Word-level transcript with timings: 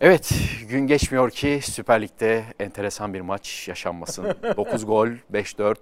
Evet, 0.00 0.34
gün 0.68 0.86
geçmiyor 0.86 1.30
ki 1.30 1.60
Süper 1.62 2.02
Lig'de 2.02 2.44
enteresan 2.60 3.14
bir 3.14 3.20
maç 3.20 3.68
yaşanmasın. 3.68 4.24
9 4.56 4.86
gol, 4.86 5.08
5-4. 5.32 5.76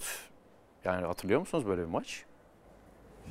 Yani 0.85 1.07
hatırlıyor 1.07 1.41
musunuz 1.41 1.67
böyle 1.67 1.81
bir 1.83 1.87
maç? 1.87 2.25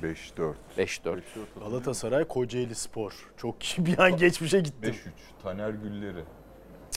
5-4. 0.02 0.54
5-4. 0.78 1.20
Galatasaray 1.60 2.24
Kocaeli 2.24 2.74
Spor. 2.74 3.30
Çok 3.36 3.56
bir 3.78 3.98
an 3.98 4.16
geçmişe 4.16 4.58
5-3. 4.58 4.62
gittim. 4.62 4.94
Taner 5.42 5.70
Gülleri. 5.70 6.24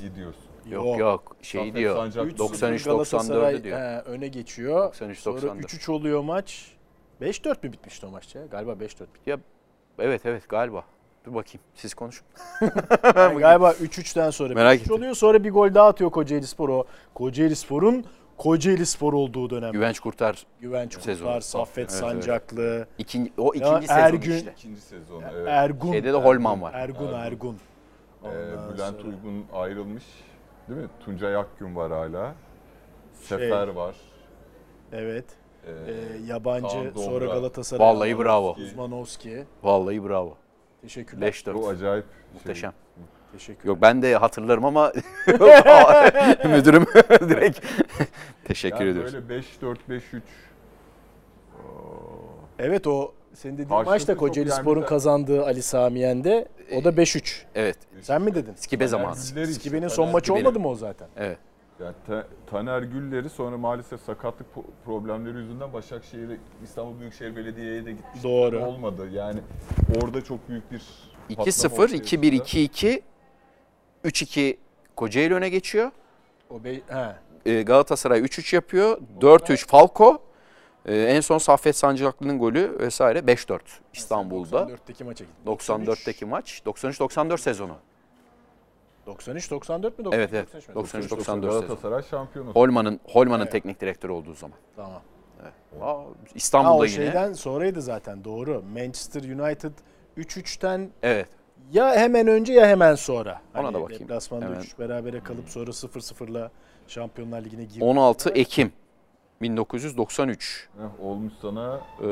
İyi 0.02 0.16
diyorsun. 0.16 0.44
Yok 0.66 1.00
yok, 1.00 1.36
şey 1.42 1.62
Saffet 1.62 1.76
diyor. 1.76 1.96
Sancak 1.96 2.38
93 2.38 2.84
Galatasaray 2.84 3.54
94'ü 3.54 3.64
diyor. 3.64 3.80
he, 3.80 4.02
öne 4.02 4.28
geçiyor. 4.28 4.86
93 4.86 5.20
Sonra 5.20 5.42
94. 5.42 5.74
3-3 5.74 5.92
oluyor 5.92 6.22
maç. 6.22 6.72
5-4 7.22 7.64
mü 7.64 7.74
bitmişti 7.74 8.06
o 8.06 8.10
maç 8.12 8.36
ya? 8.36 8.46
Galiba 8.46 8.72
5-4 8.72 9.02
bitti. 9.14 9.38
Evet 10.00 10.26
evet 10.26 10.50
galiba. 10.50 10.86
Dur 11.28 11.34
bakayım 11.34 11.59
siz 11.75 11.94
konuşun. 11.94 12.28
Yani 13.16 13.39
galiba 13.39 13.71
3-3'ten 13.71 14.30
sonra 14.30 14.54
Merak 14.54 14.73
5-3 14.76 14.82
ettim. 14.82 14.96
oluyor. 14.96 15.14
Sonra 15.16 15.44
bir 15.44 15.52
gol 15.52 15.73
daha 15.73 15.88
atıyor 15.88 16.09
Kocaeli 16.12 16.48
Spor 16.48 16.70
o. 16.70 16.86
Kocaeli 17.13 17.55
Spor'un 17.55 18.05
Kocaeli 18.38 18.86
Spor 18.86 19.13
olduğu 19.13 19.50
dönem. 19.50 19.72
Güvenç 19.72 20.00
Kurtar 20.00 20.45
Güvenç 20.62 21.00
Sezonu. 21.02 21.27
Kurtar, 21.27 21.41
Saffet 21.41 21.77
Evet, 21.77 21.91
Sancaklı, 21.91 22.88
ikinci, 22.98 23.31
o 23.38 23.53
Ya 23.55 23.59
ikinci 23.70 23.88
sezon 23.88 24.02
Ergün- 24.02 24.36
işte. 24.38 24.53
İkinci 24.58 24.81
sezon. 24.81 25.23
Evet. 25.34 25.48
Ergun. 25.48 25.91
Şeyde 25.91 26.13
de 26.13 26.17
Holman 26.17 26.62
var. 26.62 26.73
Ergun, 26.73 27.13
Ergun. 27.13 27.13
Ergun. 27.20 27.58
Ee, 28.23 28.73
Bülent 28.73 28.95
sonra- 29.02 29.08
Uygun 29.08 29.45
ayrılmış. 29.53 30.03
Değil 30.70 30.80
mi? 30.81 30.88
Tuncay 31.05 31.36
Akgün 31.36 31.75
var 31.75 31.91
hala. 31.91 32.36
Sefer 33.14 33.67
var. 33.67 33.95
Evet. 34.91 35.25
Ee, 35.67 35.72
Ee, 35.72 36.25
yabancı 36.28 36.91
sonra 36.95 37.25
Galatasaray. 37.25 37.88
Vallahi 37.88 38.20
bravo. 38.20 38.52
Uzmanovski. 38.52 39.45
Vallahi 39.64 40.03
bravo. 40.09 40.38
Teşekkürler. 40.88 41.27
5-4. 41.27 41.54
bu 41.54 41.68
acayip 41.68 42.05
Muhteşem. 42.34 42.73
Teşekkürler. 43.32 43.68
Yok 43.68 43.82
ben 43.82 44.02
de 44.02 44.16
hatırlarım 44.16 44.66
ama 44.66 44.91
müdürüm 46.45 46.86
direkt 47.30 47.66
teşekkür 48.45 48.80
yani 48.80 48.89
ediyoruz. 48.89 49.14
böyle 49.14 49.44
5-4-5-3 49.61 50.02
Evet 52.59 52.88
o 52.88 53.14
senin 53.34 53.53
dediğin 53.53 53.70
Karşılıklı 53.70 53.92
maçta 53.92 54.14
çok 54.14 54.20
Kocaeli 54.20 54.50
yani 54.50 54.61
Spor'un 54.61 54.81
kazandığı 54.81 55.45
Ali 55.45 55.61
Sami 55.61 56.00
Yen'de 56.00 56.48
o 56.76 56.84
da 56.84 56.89
5-3. 56.89 57.42
Evet. 57.56 57.78
Sen 58.02 58.22
mi 58.22 58.36
dedin? 58.36 58.54
Skibe 58.56 58.88
zamanı. 58.88 59.16
İşte, 59.16 59.45
Skibe'nin 59.45 59.88
son 59.88 60.09
maçı 60.09 60.33
olmadı 60.33 60.59
mı 60.59 60.70
o 60.70 60.76
zaten? 60.76 61.08
Evet. 61.17 61.38
Yani 61.80 61.95
Ta- 62.08 62.28
Taner 62.47 62.81
Gülleri 62.81 63.30
sonra 63.30 63.58
maalesef 63.58 64.02
sakatlık 64.02 64.47
problemleri 64.86 65.38
yüzünden 65.38 65.73
Başakşehir'e 65.73 66.38
İstanbul 66.64 67.00
Büyükşehir 67.00 67.36
Belediye'ye 67.36 67.86
de 67.86 67.92
gitmiş. 67.92 68.23
Doğru. 68.23 68.59
Olmadı. 68.66 69.09
Yani 69.11 69.39
orada 70.03 70.23
çok 70.23 70.50
büyük 70.50 70.72
bir 70.72 70.81
patlama 71.28 71.50
2-0, 71.50 71.83
ortaya 71.83 71.98
2-1, 71.98 72.45
çıktı. 72.45 72.88
2-2, 72.88 73.02
3-2 74.05 74.58
Kocaeli 74.95 75.33
öne 75.33 75.50
geçiyor. 75.50 75.92
O 76.50 76.64
be 76.64 76.81
he. 76.88 77.16
Ee, 77.45 77.61
Galatasaray 77.61 78.20
3-3 78.20 78.55
yapıyor. 78.55 79.02
4-3 79.22 79.67
Falco. 79.67 80.22
Ee, 80.86 80.95
en 80.95 81.22
son 81.22 81.38
Saffet 81.38 81.75
Sancaklı'nın 81.75 82.39
golü 82.39 82.80
vesaire 82.80 83.20
5-4 83.20 83.59
İstanbul'da. 83.94 84.58
94'teki 84.61 85.03
maça 85.03 85.23
gitti. 85.25 85.38
94'teki 85.45 86.25
maç. 86.25 86.61
93-94 86.66 87.38
sezonu. 87.38 87.75
93 89.08 89.52
94 89.52 90.00
mü? 90.00 90.05
Evet, 90.11 90.30
evet. 90.33 90.47
93 90.53 90.67
mi? 90.69 90.75
93 90.75 91.11
94 91.11 91.27
94 91.27 91.53
sezonu. 91.53 91.67
Galatasaray 91.67 92.03
şampiyonu. 92.03 92.52
Holman'ın 92.52 93.00
Holman'ın 93.03 93.41
Evet. 93.44 93.52
teknik 93.52 93.81
direktörü 93.81 94.11
olduğu 94.11 94.33
zaman. 94.33 94.58
Tamam. 94.75 95.02
Aa, 95.81 95.88
Ha, 95.88 96.03
İstanbul'da 96.36 96.73
o 96.73 96.86
yine. 96.86 96.95
şeyden 96.95 97.33
sonraydı 97.33 97.81
zaten 97.81 98.23
doğru. 98.23 98.64
Manchester 98.73 99.23
United 99.23 99.72
3-3'ten 100.17 100.89
Evet. 101.03 101.27
ya 101.72 101.95
hemen 101.95 102.27
önce 102.27 102.53
ya 102.53 102.67
hemen 102.67 102.95
sonra. 102.95 103.41
Ona 103.55 103.64
Hani 103.67 103.73
da 103.73 103.81
bakayım. 103.81 104.03
Deplasmanda 104.03 104.45
Hemen. 104.45 104.59
3 104.59 104.80
berabere 104.80 105.19
kalıp 105.19 105.49
sonra 105.49 105.71
0-0'la 105.71 106.52
Şampiyonlar 106.88 107.42
Ligi'ne 107.42 107.64
girdi. 107.64 107.83
16 107.83 108.30
Ekim 108.30 108.71
1993. 109.42 110.69
Heh, 110.77 111.05
olmuş 111.05 111.33
sana 111.42 111.82
Ee, 112.02 112.05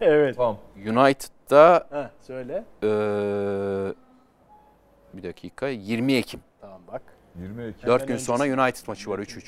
evet. 0.00 0.36
tam. 0.36 0.58
United'da 0.76 1.86
Ha, 1.90 2.10
söyle. 2.20 2.64
ee, 2.82 3.92
bir 5.14 5.22
dakika 5.22 5.68
20 5.68 6.12
Ekim. 6.12 6.40
Tamam 6.60 6.80
bak. 6.92 7.02
20 7.36 7.62
Ekim. 7.62 7.88
4 7.88 8.02
Hemen 8.02 8.06
gün 8.06 8.16
sonra. 8.16 8.44
United 8.44 8.88
maçı 8.88 9.10
var 9.10 9.18
3-3. 9.18 9.42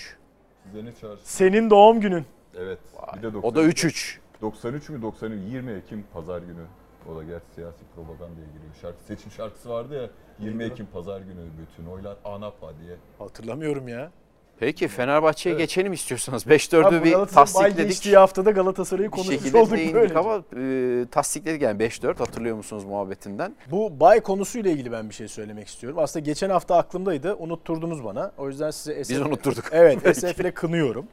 Size 0.64 0.84
ne 0.84 0.92
çağırsın? 0.92 1.24
Senin 1.24 1.70
doğum 1.70 2.00
günün. 2.00 2.26
Evet. 2.56 2.78
Bir 3.16 3.22
de 3.22 3.36
O 3.38 3.54
da 3.54 3.62
3-3. 3.62 4.18
93 4.40 4.88
mü 4.88 5.02
93 5.02 5.52
20 5.52 5.72
Ekim 5.72 6.04
pazar 6.12 6.38
günü. 6.42 6.64
O 7.12 7.16
da 7.16 7.22
gerçi 7.22 7.46
siyasi 7.54 7.78
propagandaya 7.94 8.46
giriyor. 8.46 8.74
Şarkı 8.82 9.04
seçim 9.04 9.30
şarkısı 9.30 9.70
vardı 9.70 10.02
ya 10.02 10.10
20 10.46 10.64
Ekim 10.64 10.86
pazar 10.86 11.20
günü 11.20 11.40
bütün 11.58 11.90
oylar 11.90 12.16
ANAPA 12.24 12.72
diye. 12.78 12.96
Hatırlamıyorum 13.18 13.88
ya. 13.88 14.10
Peki 14.58 14.88
Fenerbahçe'ye 14.88 15.52
Evet. 15.54 15.60
geçelim 15.62 15.92
istiyorsanız. 15.92 16.46
Ha, 16.46 16.50
5-4'ü 16.50 17.00
bu 17.00 17.04
bir 17.04 17.12
tasdikledik. 17.34 17.88
geçtiği 17.88 18.16
haftada 18.16 18.50
Galatasaray'ı 18.50 19.10
konuşmuş 19.10 19.54
olduk 19.54 19.78
böylece. 19.94 20.18
ama 20.18 20.42
e, 20.56 21.06
tasdikledik 21.10 21.62
yani 21.62 21.78
5-4 21.82 22.18
hatırlıyor 22.18 22.56
musunuz 22.56 22.84
muhabbetinden? 22.84 23.56
Bu 23.70 24.00
bay 24.00 24.20
konusuyla 24.20 24.70
ilgili 24.70 24.92
ben 24.92 25.08
bir 25.08 25.14
şey 25.14 25.28
söylemek 25.28 25.68
istiyorum. 25.68 25.98
Aslında 25.98 26.24
geçen 26.24 26.50
hafta 26.50 26.76
aklımdaydı. 26.76 27.34
Unutturdunuz 27.34 28.04
bana. 28.04 28.32
O 28.38 28.48
yüzden 28.48 28.70
size 28.70 28.98
Biz 29.00 29.08
SF 29.08 29.26
unutturduk. 29.26 29.64
Evet, 29.72 30.06
esefle 30.06 30.50
kınıyorum. 30.50 31.06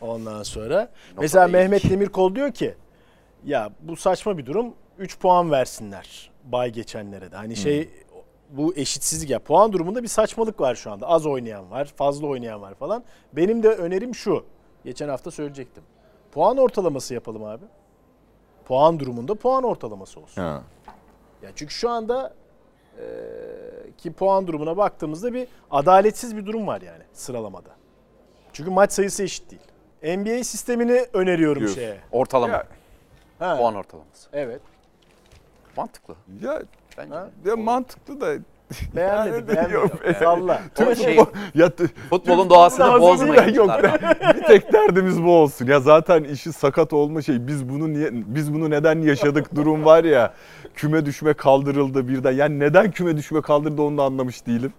Ondan 0.00 0.42
sonra. 0.42 0.88
Mesela 1.20 1.46
değil. 1.46 1.52
Mehmet 1.56 1.90
Demirkol 1.90 2.34
diyor 2.34 2.52
ki 2.52 2.74
ya 3.44 3.70
bu 3.80 3.96
saçma 3.96 4.38
bir 4.38 4.46
durum. 4.46 4.74
3 4.98 5.18
puan 5.18 5.50
versinler 5.50 6.30
bay 6.44 6.70
geçenlere 6.72 7.32
de. 7.32 7.36
Hani 7.36 7.56
şey 7.56 7.88
bu 8.50 8.74
eşitsizlik 8.76 9.30
ya. 9.30 9.38
Puan 9.38 9.72
durumunda 9.72 10.02
bir 10.02 10.08
saçmalık 10.08 10.60
var 10.60 10.74
şu 10.74 10.92
anda. 10.92 11.06
Az 11.08 11.26
oynayan 11.26 11.70
var, 11.70 11.84
fazla 11.96 12.26
oynayan 12.26 12.62
var 12.62 12.74
falan. 12.74 13.04
Benim 13.32 13.62
de 13.62 13.68
önerim 13.68 14.14
şu. 14.14 14.44
Geçen 14.84 15.08
hafta 15.08 15.30
söyleyecektim. 15.30 15.82
Puan 16.32 16.56
ortalaması 16.56 17.14
yapalım 17.14 17.44
abi. 17.44 17.64
Puan 18.64 18.98
durumunda 19.00 19.34
puan 19.34 19.64
ortalaması 19.64 20.20
olsun. 20.20 20.42
Ha. 20.42 20.62
Ya 21.42 21.50
çünkü 21.54 21.74
şu 21.74 21.90
anda 21.90 22.34
e, 22.98 23.04
ki 23.98 24.12
puan 24.12 24.46
durumuna 24.46 24.76
baktığımızda 24.76 25.32
bir 25.34 25.48
adaletsiz 25.70 26.36
bir 26.36 26.46
durum 26.46 26.66
var 26.66 26.80
yani 26.80 27.02
sıralamada. 27.12 27.70
Çünkü 28.52 28.70
maç 28.70 28.92
sayısı 28.92 29.22
eşit 29.22 29.50
değil. 29.50 29.62
NBA 30.18 30.44
sistemini 30.44 31.06
öneriyorum 31.12 31.60
Diyorsun. 31.60 31.80
şeye. 31.80 32.00
Ortalama. 32.12 32.52
Ya, 32.52 32.66
Ha, 33.38 33.56
Puan 33.58 33.74
ortalaması. 33.74 34.28
Evet. 34.32 34.60
Mantıklı. 35.76 36.14
ya, 36.42 36.62
Bence. 36.98 37.14
Ha? 37.14 37.30
ya 37.44 37.56
mantıklı 37.56 38.20
da 38.20 38.34
Beğenmedim. 38.96 39.34
Yani 39.34 39.48
beğenmedim. 39.48 39.74
yok, 39.74 40.16
Salla. 40.18 40.62
Şey, 40.94 41.16
ya 41.54 41.72
futbolun 42.10 42.50
doğasını 42.50 43.00
bozmayın. 43.00 43.54
yok. 43.54 43.70
bir 44.36 44.42
tek 44.42 44.72
derdimiz 44.72 45.22
bu 45.22 45.32
olsun. 45.32 45.66
Ya 45.66 45.80
zaten 45.80 46.24
işi 46.24 46.52
sakat 46.52 46.92
olma 46.92 47.22
şey. 47.22 47.46
Biz 47.46 47.68
bunu 47.68 47.92
niye 47.92 48.08
biz 48.12 48.54
bunu 48.54 48.70
neden 48.70 49.02
yaşadık 49.02 49.54
durum 49.54 49.84
var 49.84 50.04
ya. 50.04 50.34
Küme 50.74 51.06
düşme 51.06 51.34
kaldırıldı 51.34 52.08
birden. 52.08 52.32
Yani 52.32 52.58
neden 52.58 52.90
küme 52.90 53.16
düşme 53.16 53.42
kaldırıldı 53.42 53.82
onu 53.82 53.98
da 53.98 54.02
anlamış 54.02 54.46
değilim. 54.46 54.72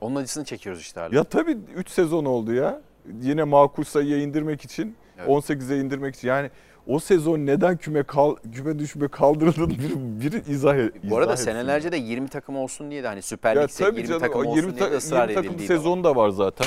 Onun 0.00 0.16
acısını 0.16 0.44
çekiyoruz 0.44 0.80
işte 0.80 1.00
hala. 1.00 1.16
Ya 1.16 1.24
tabii 1.24 1.58
3 1.76 1.90
sezon 1.90 2.24
oldu 2.24 2.52
ya. 2.52 2.80
Yine 3.20 3.44
makul 3.44 3.84
sayıya 3.84 4.18
indirmek 4.18 4.64
için, 4.64 4.96
Evet. 5.18 5.28
18'e 5.28 5.80
indirmek 5.80 6.14
için. 6.16 6.28
Yani 6.28 6.50
o 6.88 6.98
sezon 6.98 7.46
neden 7.46 7.76
küme 7.76 8.02
kal, 8.02 8.36
küme 8.54 8.78
düşme 8.78 9.08
kaldırıldı 9.08 9.70
bir, 9.70 9.94
biri 10.24 10.50
izah, 10.50 10.76
izah 10.76 10.90
Bu 11.10 11.16
arada 11.16 11.32
etsin. 11.32 11.44
senelerce 11.44 11.92
de 11.92 11.96
20 11.96 12.28
takım 12.28 12.56
olsun 12.56 12.90
diye 12.90 13.02
de 13.02 13.06
hani 13.08 13.22
Süper 13.22 13.68
tabii 13.68 13.96
20 13.96 14.08
canım 14.08 14.20
takım 14.20 14.40
olsun 14.46 14.56
20, 14.56 14.76
diye 14.76 14.86
ta- 14.86 14.92
de 14.92 14.96
ısrar 14.96 15.28
20 15.28 15.34
takım 15.34 15.50
edildiği 15.50 15.68
sezon 15.68 16.04
da 16.04 16.16
var 16.16 16.28
zaten. 16.30 16.66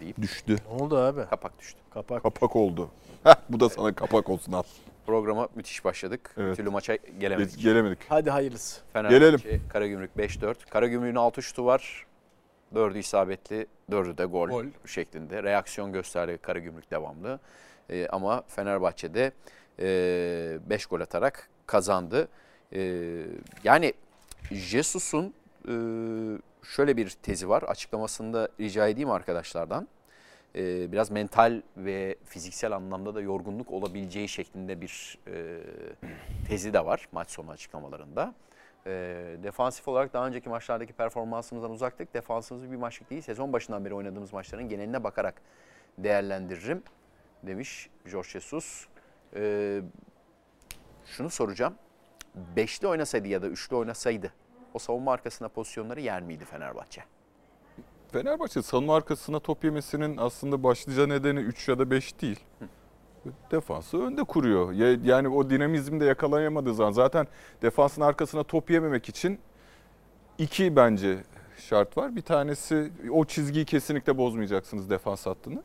Deyip. 0.00 0.22
Düştü. 0.22 0.56
Ne 0.70 0.82
oldu 0.82 0.98
abi? 0.98 1.20
Kapak 1.30 1.58
düştü. 1.58 1.80
Kapak. 1.90 2.22
Kapak 2.22 2.56
oldu. 2.56 2.90
Heh, 3.24 3.34
bu 3.48 3.60
da 3.60 3.68
sana 3.68 3.94
kapak 3.94 4.30
olsun 4.30 4.52
al. 4.52 4.62
Programa 5.06 5.48
müthiş 5.54 5.84
başladık. 5.84 6.34
Evet. 6.36 6.50
Bir 6.50 6.56
türlü 6.56 6.70
maça 6.70 6.96
gelemedik. 7.20 7.62
Gelemedik. 7.62 7.98
Hadi 8.08 8.30
hayırlısı. 8.30 8.80
Fenerbahçe, 8.92 9.18
Gelelim. 9.18 9.62
Karagümrük 9.68 10.10
5-4. 10.16 10.54
Karagümrük'ün 10.70 11.16
6 11.16 11.42
şutu 11.42 11.64
var. 11.66 12.06
4'ü 12.74 12.98
isabetli, 12.98 13.66
4'ü 13.90 14.18
de 14.18 14.24
gol, 14.24 14.48
Gol. 14.48 14.64
şeklinde. 14.86 15.42
Reaksiyon 15.42 15.92
gösterdi 15.92 16.38
Karagümrük 16.42 16.90
devamlı. 16.90 17.40
Ee, 17.90 18.06
ama 18.10 18.42
Fenerbahçe'de 18.48 19.32
5 19.78 20.86
gol 20.86 21.00
atarak 21.00 21.48
kazandı. 21.66 22.28
Ee, 22.72 23.24
yani 23.64 23.92
Jesus'un 24.50 25.34
e, 25.68 25.74
şöyle 26.62 26.96
bir 26.96 27.10
tezi 27.10 27.48
var. 27.48 27.62
Açıklamasında 27.62 28.48
rica 28.60 28.88
edeyim 28.88 29.10
arkadaşlardan. 29.10 29.88
Ee, 30.56 30.92
biraz 30.92 31.10
mental 31.10 31.62
ve 31.76 32.16
fiziksel 32.24 32.72
anlamda 32.72 33.14
da 33.14 33.20
yorgunluk 33.20 33.70
olabileceği 33.70 34.28
şeklinde 34.28 34.80
bir 34.80 35.18
e, 35.26 35.60
tezi 36.48 36.72
de 36.72 36.84
var 36.84 37.08
maç 37.12 37.30
sonu 37.30 37.50
açıklamalarında. 37.50 38.34
E, 38.86 38.90
defansif 39.42 39.88
olarak 39.88 40.12
daha 40.12 40.26
önceki 40.26 40.48
maçlardaki 40.48 40.92
performansımızdan 40.92 41.70
uzaktık. 41.70 42.14
Defansımız 42.14 42.70
bir 42.70 42.76
maçlık 42.76 43.10
değil. 43.10 43.22
Sezon 43.22 43.52
başından 43.52 43.84
beri 43.84 43.94
oynadığımız 43.94 44.32
maçların 44.32 44.68
geneline 44.68 45.04
bakarak 45.04 45.34
değerlendiririm 45.98 46.82
demiş 47.46 47.90
Jorge 48.06 48.28
Jesus. 48.28 48.86
E, 49.36 49.80
şunu 51.06 51.30
soracağım. 51.30 51.74
Beşli 52.56 52.88
oynasaydı 52.88 53.28
ya 53.28 53.42
da 53.42 53.46
üçlü 53.46 53.76
oynasaydı 53.76 54.32
o 54.74 54.78
savunma 54.78 55.12
arkasına 55.12 55.48
pozisyonları 55.48 56.00
yer 56.00 56.22
miydi 56.22 56.44
Fenerbahçe? 56.44 57.02
Fenerbahçe 58.12 58.62
savunma 58.62 58.96
arkasına 58.96 59.40
top 59.40 59.64
yemesinin 59.64 60.16
aslında 60.16 60.62
başlıca 60.62 61.06
nedeni 61.06 61.40
3 61.40 61.68
ya 61.68 61.78
da 61.78 61.90
5 61.90 62.20
değil. 62.20 62.40
Defansı 63.50 64.02
önde 64.02 64.24
kuruyor. 64.24 64.72
Ya- 64.72 64.98
Yani 65.04 65.28
o 65.28 65.50
dinamizmi 65.50 66.00
de 66.00 66.04
yakalayamadığı 66.04 66.74
zaman 66.74 66.92
zaten 66.92 67.26
defansın 67.62 68.00
arkasına 68.02 68.42
top 68.42 68.70
yememek 68.70 69.08
için 69.08 69.38
iki 70.38 70.76
bence 70.76 71.18
şart 71.56 71.96
var. 71.96 72.16
Bir 72.16 72.22
tanesi 72.22 72.92
o 73.10 73.24
çizgiyi 73.24 73.64
kesinlikle 73.64 74.18
bozmayacaksınız 74.18 74.90
defans 74.90 75.26
hattını. 75.26 75.62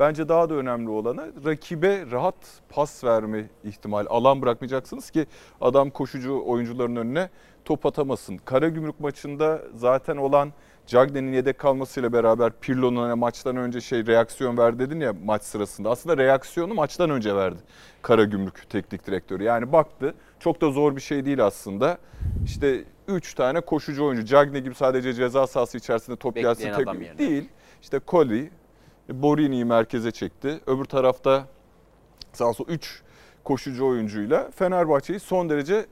Bence 0.00 0.28
daha 0.28 0.50
da 0.50 0.54
önemli 0.54 0.90
olanı 0.90 1.32
rakibe 1.44 2.10
rahat 2.10 2.34
pas 2.68 3.04
verme 3.04 3.46
ihtimali. 3.64 4.08
Alan 4.08 4.42
bırakmayacaksınız 4.42 5.10
ki 5.10 5.26
adam 5.60 5.90
koşucu 5.90 6.42
oyuncuların 6.46 6.96
önüne 6.96 7.30
top 7.64 7.86
atamasın. 7.86 8.36
Karagümrük 8.36 9.00
maçında 9.00 9.62
zaten 9.74 10.16
olan 10.16 10.52
Cagney'in 10.86 11.32
yedek 11.32 11.58
kalmasıyla 11.58 12.12
beraber 12.12 12.52
Pirlo'nun 12.60 13.02
hani 13.02 13.14
maçtan 13.14 13.56
önce 13.56 13.80
şey 13.80 14.06
reaksiyon 14.06 14.58
ver 14.58 14.78
dedin 14.78 15.00
ya 15.00 15.14
maç 15.24 15.42
sırasında. 15.42 15.90
Aslında 15.90 16.16
reaksiyonu 16.16 16.74
maçtan 16.74 17.10
önce 17.10 17.36
verdi 17.36 17.58
Karagümrük 18.02 18.70
teknik 18.70 19.06
direktörü. 19.06 19.42
Yani 19.42 19.72
baktı 19.72 20.14
çok 20.38 20.60
da 20.60 20.70
zor 20.70 20.96
bir 20.96 21.00
şey 21.00 21.24
değil 21.24 21.44
aslında. 21.44 21.98
İşte 22.44 22.84
3 23.08 23.34
tane 23.34 23.60
koşucu 23.60 24.04
oyuncu. 24.04 24.24
Cagney 24.24 24.60
gibi 24.60 24.74
sadece 24.74 25.12
ceza 25.12 25.46
sahası 25.46 25.78
içerisinde 25.78 26.16
top 26.16 26.34
gelsin 26.34 26.72
tek 26.72 27.18
değil. 27.18 27.48
İşte 27.82 28.00
Colli, 28.08 28.50
Borini'yi 29.12 29.64
merkeze 29.64 30.10
çekti. 30.10 30.60
Öbür 30.66 30.84
tarafta 30.84 31.46
sağ 32.32 32.44
olsun 32.44 32.66
3 32.68 33.02
koşucu 33.44 33.86
oyuncuyla 33.86 34.50
Fenerbahçe'yi 34.50 35.20
son 35.20 35.50
derece 35.50 35.86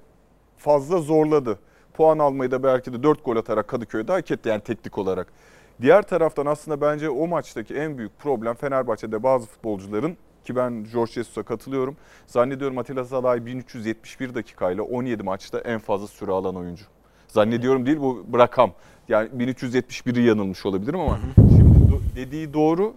fazla 0.57 0.99
zorladı. 0.99 1.59
Puan 1.95 2.19
almayı 2.19 2.51
da 2.51 2.63
belki 2.63 2.93
de 2.93 3.03
4 3.03 3.25
gol 3.25 3.37
atarak 3.37 3.69
Kadıköy'de 3.69 4.13
hak 4.13 4.31
etti 4.31 4.49
yani 4.49 4.61
teknik 4.61 4.99
olarak. 4.99 5.33
Diğer 5.81 6.03
taraftan 6.03 6.47
aslında 6.47 6.81
bence 6.81 7.11
o 7.11 7.27
maçtaki 7.27 7.75
en 7.75 7.99
büyük 7.99 8.19
problem 8.19 8.55
Fenerbahçe'de 8.55 9.23
bazı 9.23 9.47
futbolcuların 9.47 10.17
ki 10.45 10.57
ben 10.57 10.85
George 10.93 11.13
Jesus'a 11.13 11.43
katılıyorum. 11.43 11.97
Zannediyorum 12.27 12.79
Atilla 12.79 13.05
Salay 13.05 13.47
1371 13.47 14.35
dakikayla 14.35 14.83
17 14.83 15.23
maçta 15.23 15.59
en 15.59 15.79
fazla 15.79 16.07
süre 16.07 16.33
alan 16.33 16.57
oyuncu. 16.57 16.85
Zannediyorum 17.29 17.87
değil 17.87 17.99
bu 18.01 18.27
rakam. 18.39 18.73
Yani 19.09 19.29
1371'i 19.29 20.23
yanılmış 20.23 20.67
olabilirim 20.67 21.01
ama 21.01 21.19
şimdi 21.37 22.17
dediği 22.17 22.55
doğru. 22.55 22.95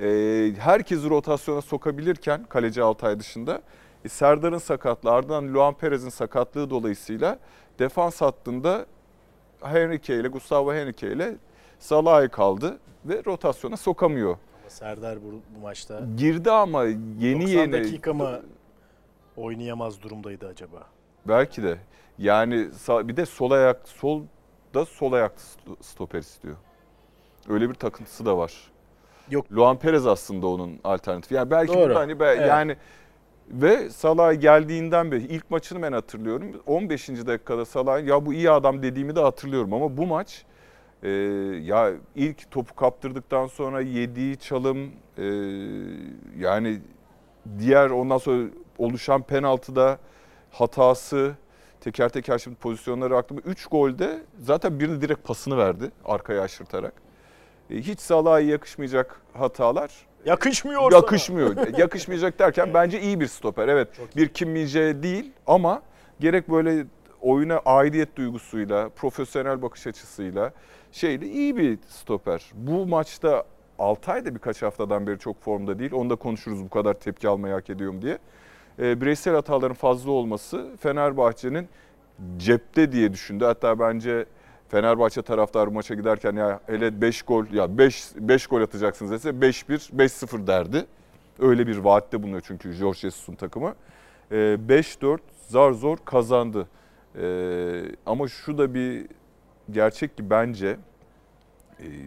Ee, 0.00 0.52
herkesi 0.58 1.10
rotasyona 1.10 1.60
sokabilirken 1.62 2.44
kaleci 2.44 2.82
Altay 2.82 3.20
dışında 3.20 3.62
e, 4.04 4.08
Serdar'ın 4.08 4.58
sakatlığı 4.58 5.10
ardından 5.12 5.54
Luan 5.54 5.74
Perez'in 5.74 6.08
sakatlığı 6.08 6.70
dolayısıyla 6.70 7.38
defans 7.78 8.20
hattında 8.20 8.86
Henrique 9.62 10.20
ile 10.20 10.28
Gustavo 10.28 10.74
Henrique 10.74 11.12
ile 11.12 11.36
Salah'ı 11.78 12.28
kaldı 12.28 12.78
ve 13.04 13.22
rotasyona 13.26 13.76
sokamıyor. 13.76 14.30
Ama 14.30 14.70
Serdar 14.70 15.18
bu, 15.22 15.40
bu 15.56 15.60
maçta 15.62 16.00
Girdi 16.16 16.50
ama 16.50 16.84
yeni 16.84 17.42
90 17.42 17.48
yeni 17.48 17.72
dakika 17.72 18.14
mı 18.14 18.40
oynayamaz 19.36 20.02
durumdaydı 20.02 20.46
acaba? 20.48 20.86
belki 21.28 21.62
de 21.62 21.78
yani 22.18 22.68
bir 22.88 23.16
de 23.16 23.26
sol 23.26 23.50
ayak 23.50 23.88
solda 23.88 24.84
sol 24.88 25.12
ayak 25.12 25.32
st- 25.32 25.82
stoper 25.82 26.18
istiyor. 26.18 26.56
Öyle 27.48 27.68
bir 27.68 27.74
takıntısı 27.74 28.26
da 28.26 28.38
var. 28.38 28.54
Yok. 29.30 29.46
Luan 29.52 29.78
Perez 29.78 30.06
aslında 30.06 30.46
onun 30.46 30.78
alternatifi. 30.84 31.34
Yani 31.34 31.50
belki 31.50 31.74
Doğru. 31.74 31.94
hani 31.94 32.20
be- 32.20 32.24
Evet. 32.38 32.48
yani 32.48 32.76
ve 33.50 33.90
Salah 33.90 34.40
geldiğinden 34.40 35.12
beri 35.12 35.22
ilk 35.22 35.50
maçını 35.50 35.82
ben 35.82 35.92
hatırlıyorum. 35.92 36.52
15. 36.66 37.08
dakikada 37.26 37.64
Salah 37.64 38.06
ya 38.06 38.26
bu 38.26 38.32
iyi 38.34 38.50
adam 38.50 38.82
dediğimi 38.82 39.16
de 39.16 39.20
hatırlıyorum 39.20 39.72
ama 39.74 39.96
bu 39.96 40.06
maç 40.06 40.44
e, 41.02 41.08
ya 41.62 41.92
ilk 42.14 42.50
topu 42.50 42.74
kaptırdıktan 42.74 43.46
sonra 43.46 43.80
yediği 43.80 44.36
çalım 44.36 44.90
e, 45.18 45.24
yani 46.38 46.80
diğer 47.58 47.90
ondan 47.90 48.18
sonra 48.18 48.44
oluşan 48.78 49.22
penaltıda 49.22 49.98
hatası 50.50 51.34
teker 51.80 52.08
teker 52.08 52.38
şimdi 52.38 52.56
pozisyonları 52.56 53.16
aklıma 53.16 53.40
3 53.44 53.66
golde 53.66 54.22
zaten 54.38 54.80
birini 54.80 55.00
direkt 55.00 55.24
pasını 55.24 55.58
verdi 55.58 55.90
arkaya 56.04 56.42
aşırtarak. 56.42 57.05
E, 57.70 57.76
hiç 57.76 58.00
Salah'a 58.00 58.40
yakışmayacak 58.40 59.20
hatalar 59.32 60.06
Yakışmıyor 60.24 60.92
yakışmıyor. 60.92 61.78
Yakışmayacak 61.78 62.38
derken 62.38 62.74
bence 62.74 63.00
iyi 63.00 63.20
bir 63.20 63.26
stoper. 63.26 63.68
Evet 63.68 63.88
bir 64.16 64.28
Kim 64.28 64.54
değil 64.54 65.32
ama 65.46 65.82
gerek 66.20 66.50
böyle 66.50 66.86
oyuna 67.20 67.58
aidiyet 67.58 68.16
duygusuyla, 68.16 68.88
profesyonel 68.88 69.62
bakış 69.62 69.86
açısıyla 69.86 70.52
şeyde 70.92 71.26
iyi 71.26 71.56
bir 71.56 71.78
stoper. 71.88 72.50
Bu 72.54 72.86
maçta 72.86 73.44
Altay 73.78 74.24
da 74.24 74.34
birkaç 74.34 74.62
haftadan 74.62 75.06
beri 75.06 75.18
çok 75.18 75.42
formda 75.42 75.78
değil. 75.78 75.92
Onu 75.92 76.10
da 76.10 76.16
konuşuruz 76.16 76.64
bu 76.64 76.68
kadar 76.68 76.94
tepki 76.94 77.28
almayı 77.28 77.54
hak 77.54 77.70
ediyorum 77.70 78.02
diye. 78.02 78.18
E, 78.78 79.00
bireysel 79.00 79.34
hataların 79.34 79.74
fazla 79.74 80.10
olması 80.10 80.76
Fenerbahçe'nin 80.80 81.68
cepte 82.36 82.92
diye 82.92 83.12
düşündü. 83.12 83.44
Hatta 83.44 83.78
bence 83.78 84.26
Fenerbahçe 84.68 85.22
taraftarı 85.22 85.70
maça 85.70 85.94
giderken 85.94 86.36
ya 86.36 86.60
hele 86.66 87.00
5 87.00 87.22
gol 87.22 87.44
ya 87.52 87.78
5 87.78 88.04
5 88.16 88.46
gol 88.46 88.62
atacaksınız 88.62 89.12
dese 89.12 89.30
5-1 89.30 89.96
5-0 89.96 90.46
derdi. 90.46 90.86
Öyle 91.38 91.66
bir 91.66 91.78
vaatte 91.78 92.22
bulunuyor 92.22 92.42
çünkü 92.46 92.72
Jorge 92.72 92.98
Jesus'un 92.98 93.34
takımı. 93.34 93.74
Ee, 94.32 94.34
5-4 94.68 95.18
zar 95.48 95.72
zor 95.72 95.98
kazandı. 96.04 96.68
Ee, 97.18 97.82
ama 98.06 98.28
şu 98.28 98.58
da 98.58 98.74
bir 98.74 99.06
gerçek 99.70 100.16
ki 100.16 100.30
bence 100.30 100.68
e, 100.68 100.76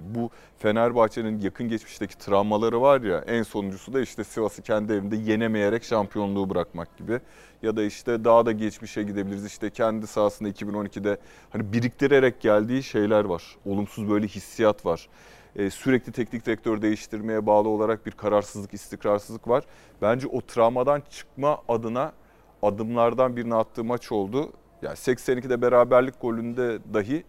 bu 0.01 0.29
Fenerbahçe'nin 0.57 1.41
yakın 1.41 1.69
geçmişteki 1.69 2.17
travmaları 2.17 2.81
var 2.81 3.01
ya 3.01 3.23
en 3.27 3.43
sonuncusu 3.43 3.93
da 3.93 4.01
işte 4.01 4.23
Sivas'ı 4.23 4.61
kendi 4.61 4.93
evinde 4.93 5.15
yenemeyerek 5.15 5.83
şampiyonluğu 5.83 6.49
bırakmak 6.49 6.97
gibi. 6.97 7.19
Ya 7.61 7.77
da 7.77 7.83
işte 7.83 8.23
daha 8.23 8.45
da 8.45 8.51
geçmişe 8.51 9.03
gidebiliriz. 9.03 9.45
İşte 9.45 9.69
kendi 9.69 10.07
sahasında 10.07 10.49
2012'de 10.49 11.17
hani 11.49 11.73
biriktirerek 11.73 12.41
geldiği 12.41 12.83
şeyler 12.83 13.25
var. 13.25 13.43
Olumsuz 13.65 14.09
böyle 14.09 14.27
hissiyat 14.27 14.85
var. 14.85 15.09
Ee, 15.55 15.69
sürekli 15.69 16.11
teknik 16.11 16.45
direktör 16.45 16.81
değiştirmeye 16.81 17.45
bağlı 17.45 17.69
olarak 17.69 18.05
bir 18.05 18.11
kararsızlık, 18.11 18.73
istikrarsızlık 18.73 19.47
var. 19.47 19.63
Bence 20.01 20.27
o 20.27 20.41
travmadan 20.41 21.03
çıkma 21.09 21.61
adına 21.67 22.13
adımlardan 22.61 23.35
birini 23.35 23.55
attığı 23.55 23.83
maç 23.83 24.11
oldu. 24.11 24.53
Yani 24.81 24.95
82'de 24.95 25.61
beraberlik 25.61 26.21
golünde 26.21 26.79
dahi 26.93 27.23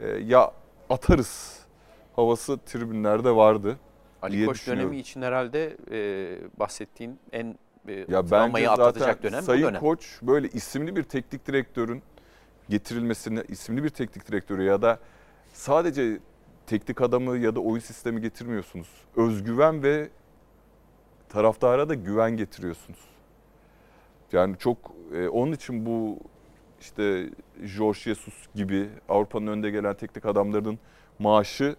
e, 0.00 0.08
ya 0.08 0.52
atarız 0.90 1.61
havası 2.16 2.58
tribünlerde 2.58 3.36
vardı. 3.36 3.78
Ali 4.22 4.46
Koç 4.46 4.66
dönemi 4.66 4.98
için 4.98 5.22
herhalde 5.22 5.76
e, 5.90 6.60
bahsettiğin 6.60 7.18
en 7.32 7.58
e, 7.88 8.04
Ya 8.08 8.24
travmayı 8.24 8.70
atlatacak 8.70 9.22
dönem 9.22 9.40
bu 9.40 9.44
Sayın 9.44 9.66
dönem. 9.66 9.80
Koç 9.80 10.18
böyle 10.22 10.48
isimli 10.48 10.96
bir 10.96 11.02
teknik 11.02 11.46
direktörün 11.46 12.02
getirilmesini, 12.68 13.42
isimli 13.48 13.84
bir 13.84 13.88
teknik 13.88 14.28
direktörü 14.28 14.62
ya 14.62 14.82
da 14.82 14.98
sadece 15.52 16.18
teknik 16.66 17.00
adamı 17.00 17.38
ya 17.38 17.54
da 17.54 17.60
oyun 17.60 17.80
sistemi 17.80 18.20
getirmiyorsunuz. 18.20 18.88
Özgüven 19.16 19.82
ve 19.82 20.08
taraftara 21.28 21.88
da 21.88 21.94
güven 21.94 22.36
getiriyorsunuz. 22.36 22.98
Yani 24.32 24.58
çok 24.58 24.78
e, 25.14 25.28
onun 25.28 25.52
için 25.52 25.86
bu 25.86 26.18
işte 26.80 27.30
Jorge 27.62 27.98
Jesus 27.98 28.34
gibi 28.54 28.88
Avrupa'nın 29.08 29.46
önde 29.46 29.70
gelen 29.70 29.94
teknik 29.94 30.26
adamlarının 30.26 30.78
maaşı 31.18 31.76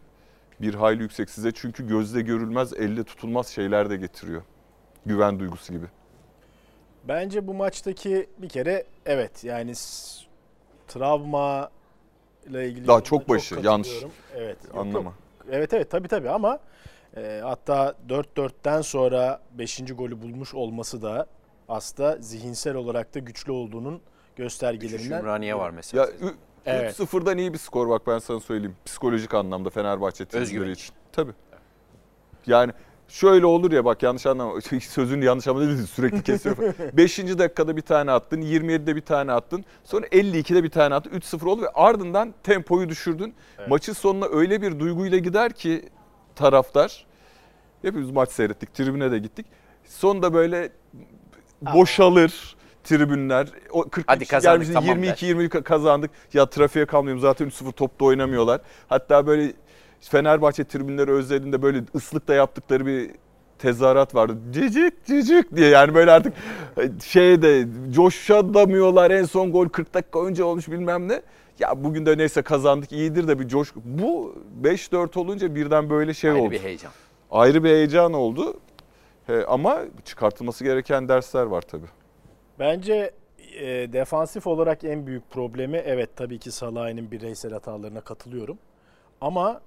bir 0.63 0.73
hayli 0.73 1.01
yüksek 1.01 1.29
size 1.29 1.51
çünkü 1.51 1.87
gözle 1.87 2.21
görülmez, 2.21 2.73
elle 2.73 3.03
tutulmaz 3.03 3.47
şeyler 3.47 3.89
de 3.89 3.97
getiriyor. 3.97 4.41
Güven 5.05 5.39
duygusu 5.39 5.73
gibi. 5.73 5.85
Bence 7.07 7.47
bu 7.47 7.53
maçtaki 7.53 8.29
bir 8.37 8.49
kere 8.49 8.83
evet 9.05 9.43
yani 9.43 9.73
travma 10.87 11.69
ile 12.49 12.67
ilgili 12.69 12.87
Daha 12.87 13.01
çok 13.01 13.29
başı, 13.29 13.55
yanlış. 13.63 13.87
katılıyorum. 13.87 14.11
Evet. 14.35 14.57
Anlama. 14.73 15.09
yok. 15.09 15.13
Evet 15.51 15.73
evet 15.73 15.91
tabii 15.91 16.07
tabii 16.07 16.29
ama 16.29 16.59
e, 17.17 17.41
hatta 17.43 17.95
4-4'ten 18.09 18.81
sonra 18.81 19.41
5. 19.57 19.81
golü 19.95 20.21
bulmuş 20.21 20.53
olması 20.53 21.01
da 21.01 21.27
aslında 21.69 22.17
zihinsel 22.21 22.75
olarak 22.75 23.15
da 23.15 23.19
güçlü 23.19 23.51
olduğunun 23.51 24.01
göstergelerinden. 24.35 25.19
Ümraniye 25.19 25.55
var 25.57 25.69
mesela. 25.69 26.05
Ya 26.05 26.09
Evet. 26.65 26.99
3-0'dan 26.99 27.37
iyi 27.37 27.53
bir 27.53 27.57
skor 27.57 27.89
bak 27.89 28.07
ben 28.07 28.19
sana 28.19 28.39
söyleyeyim. 28.39 28.75
Psikolojik 28.85 29.33
anlamda 29.33 29.69
Fenerbahçe 29.69 30.25
Özgüven 30.33 30.69
için. 30.69 30.93
Tabii. 31.11 31.31
Yani 32.47 32.71
şöyle 33.07 33.45
olur 33.45 33.71
ya 33.71 33.85
bak 33.85 34.03
yanlış 34.03 34.25
anlama. 34.25 34.61
Sözünü 34.81 35.25
yanlış 35.25 35.47
anlama 35.47 35.67
dedin 35.69 35.85
sürekli 35.85 36.23
kesiyor. 36.23 36.57
5. 36.93 37.17
dakikada 37.19 37.77
bir 37.77 37.81
tane 37.81 38.11
attın, 38.11 38.41
27'de 38.41 38.95
bir 38.95 39.01
tane 39.01 39.31
attın. 39.31 39.65
Sonra 39.83 40.05
52'de 40.05 40.63
bir 40.63 40.69
tane 40.69 40.95
attın. 40.95 41.09
3-0 41.11 41.47
oldu 41.47 41.61
ve 41.61 41.69
ardından 41.69 42.33
tempoyu 42.43 42.89
düşürdün. 42.89 43.35
Evet. 43.59 43.69
Maçın 43.69 43.93
sonuna 43.93 44.25
öyle 44.25 44.61
bir 44.61 44.79
duyguyla 44.79 45.17
gider 45.17 45.53
ki 45.53 45.89
taraftar. 46.35 47.05
Hepimiz 47.81 48.11
maç 48.11 48.29
seyrettik, 48.29 48.73
tribüne 48.73 49.11
de 49.11 49.19
gittik. 49.19 49.45
Sonunda 49.85 50.33
böyle 50.33 50.69
boşalır. 51.61 52.55
Tribünler 52.83 53.47
o 53.71 53.89
40 53.89 54.05
Hadi 54.07 54.25
kazandık, 54.25 54.73
tamam 54.73 54.89
22 54.89 55.25
20 55.25 55.49
kazandık. 55.49 56.11
Ya 56.33 56.45
trafiğe 56.45 56.85
kalmayayım 56.85 57.21
zaten 57.21 57.47
3-0 57.47 57.71
topta 57.71 58.05
oynamıyorlar. 58.05 58.61
Hatta 58.87 59.27
böyle 59.27 59.53
Fenerbahçe 60.01 60.63
tribünleri 60.63 61.11
özelinde 61.11 61.61
böyle 61.61 61.83
ıslıkta 61.95 62.33
yaptıkları 62.33 62.85
bir 62.85 63.11
tezahürat 63.59 64.15
vardı. 64.15 64.37
Cicik 64.51 65.05
cicik 65.05 65.55
diye 65.55 65.69
yani 65.69 65.95
böyle 65.95 66.11
artık 66.11 66.33
şeyde 67.03 67.67
coşadamıyorlar 67.91 69.11
en 69.11 69.23
son 69.23 69.51
gol 69.51 69.69
40 69.69 69.93
dakika 69.93 70.25
önce 70.25 70.43
olmuş 70.43 70.67
bilmem 70.67 71.07
ne. 71.07 71.21
Ya 71.59 71.83
bugün 71.83 72.05
de 72.05 72.17
neyse 72.17 72.41
kazandık 72.41 72.91
iyidir 72.91 73.27
de 73.27 73.39
bir 73.39 73.47
coşku. 73.47 73.81
Bu 73.85 74.35
5-4 74.63 75.19
olunca 75.19 75.55
birden 75.55 75.89
böyle 75.89 76.13
şey 76.13 76.31
Ayrı 76.31 76.41
oldu. 76.41 76.51
bir 76.51 76.63
heyecan. 76.63 76.91
Ayrı 77.31 77.63
bir 77.63 77.69
heyecan 77.69 78.13
oldu. 78.13 78.59
He, 79.27 79.45
ama 79.45 79.81
çıkartılması 80.05 80.63
gereken 80.63 81.07
dersler 81.09 81.43
var 81.43 81.61
tabii. 81.61 81.87
Bence 82.59 83.11
e, 83.59 83.93
defansif 83.93 84.47
olarak 84.47 84.83
en 84.83 85.07
büyük 85.07 85.31
problemi 85.31 85.77
evet 85.77 86.09
tabii 86.15 86.39
ki 86.39 86.51
Salah'ın 86.51 87.11
bireysel 87.11 87.51
hatalarına 87.51 88.01
katılıyorum. 88.01 88.57
Ama 89.21 89.61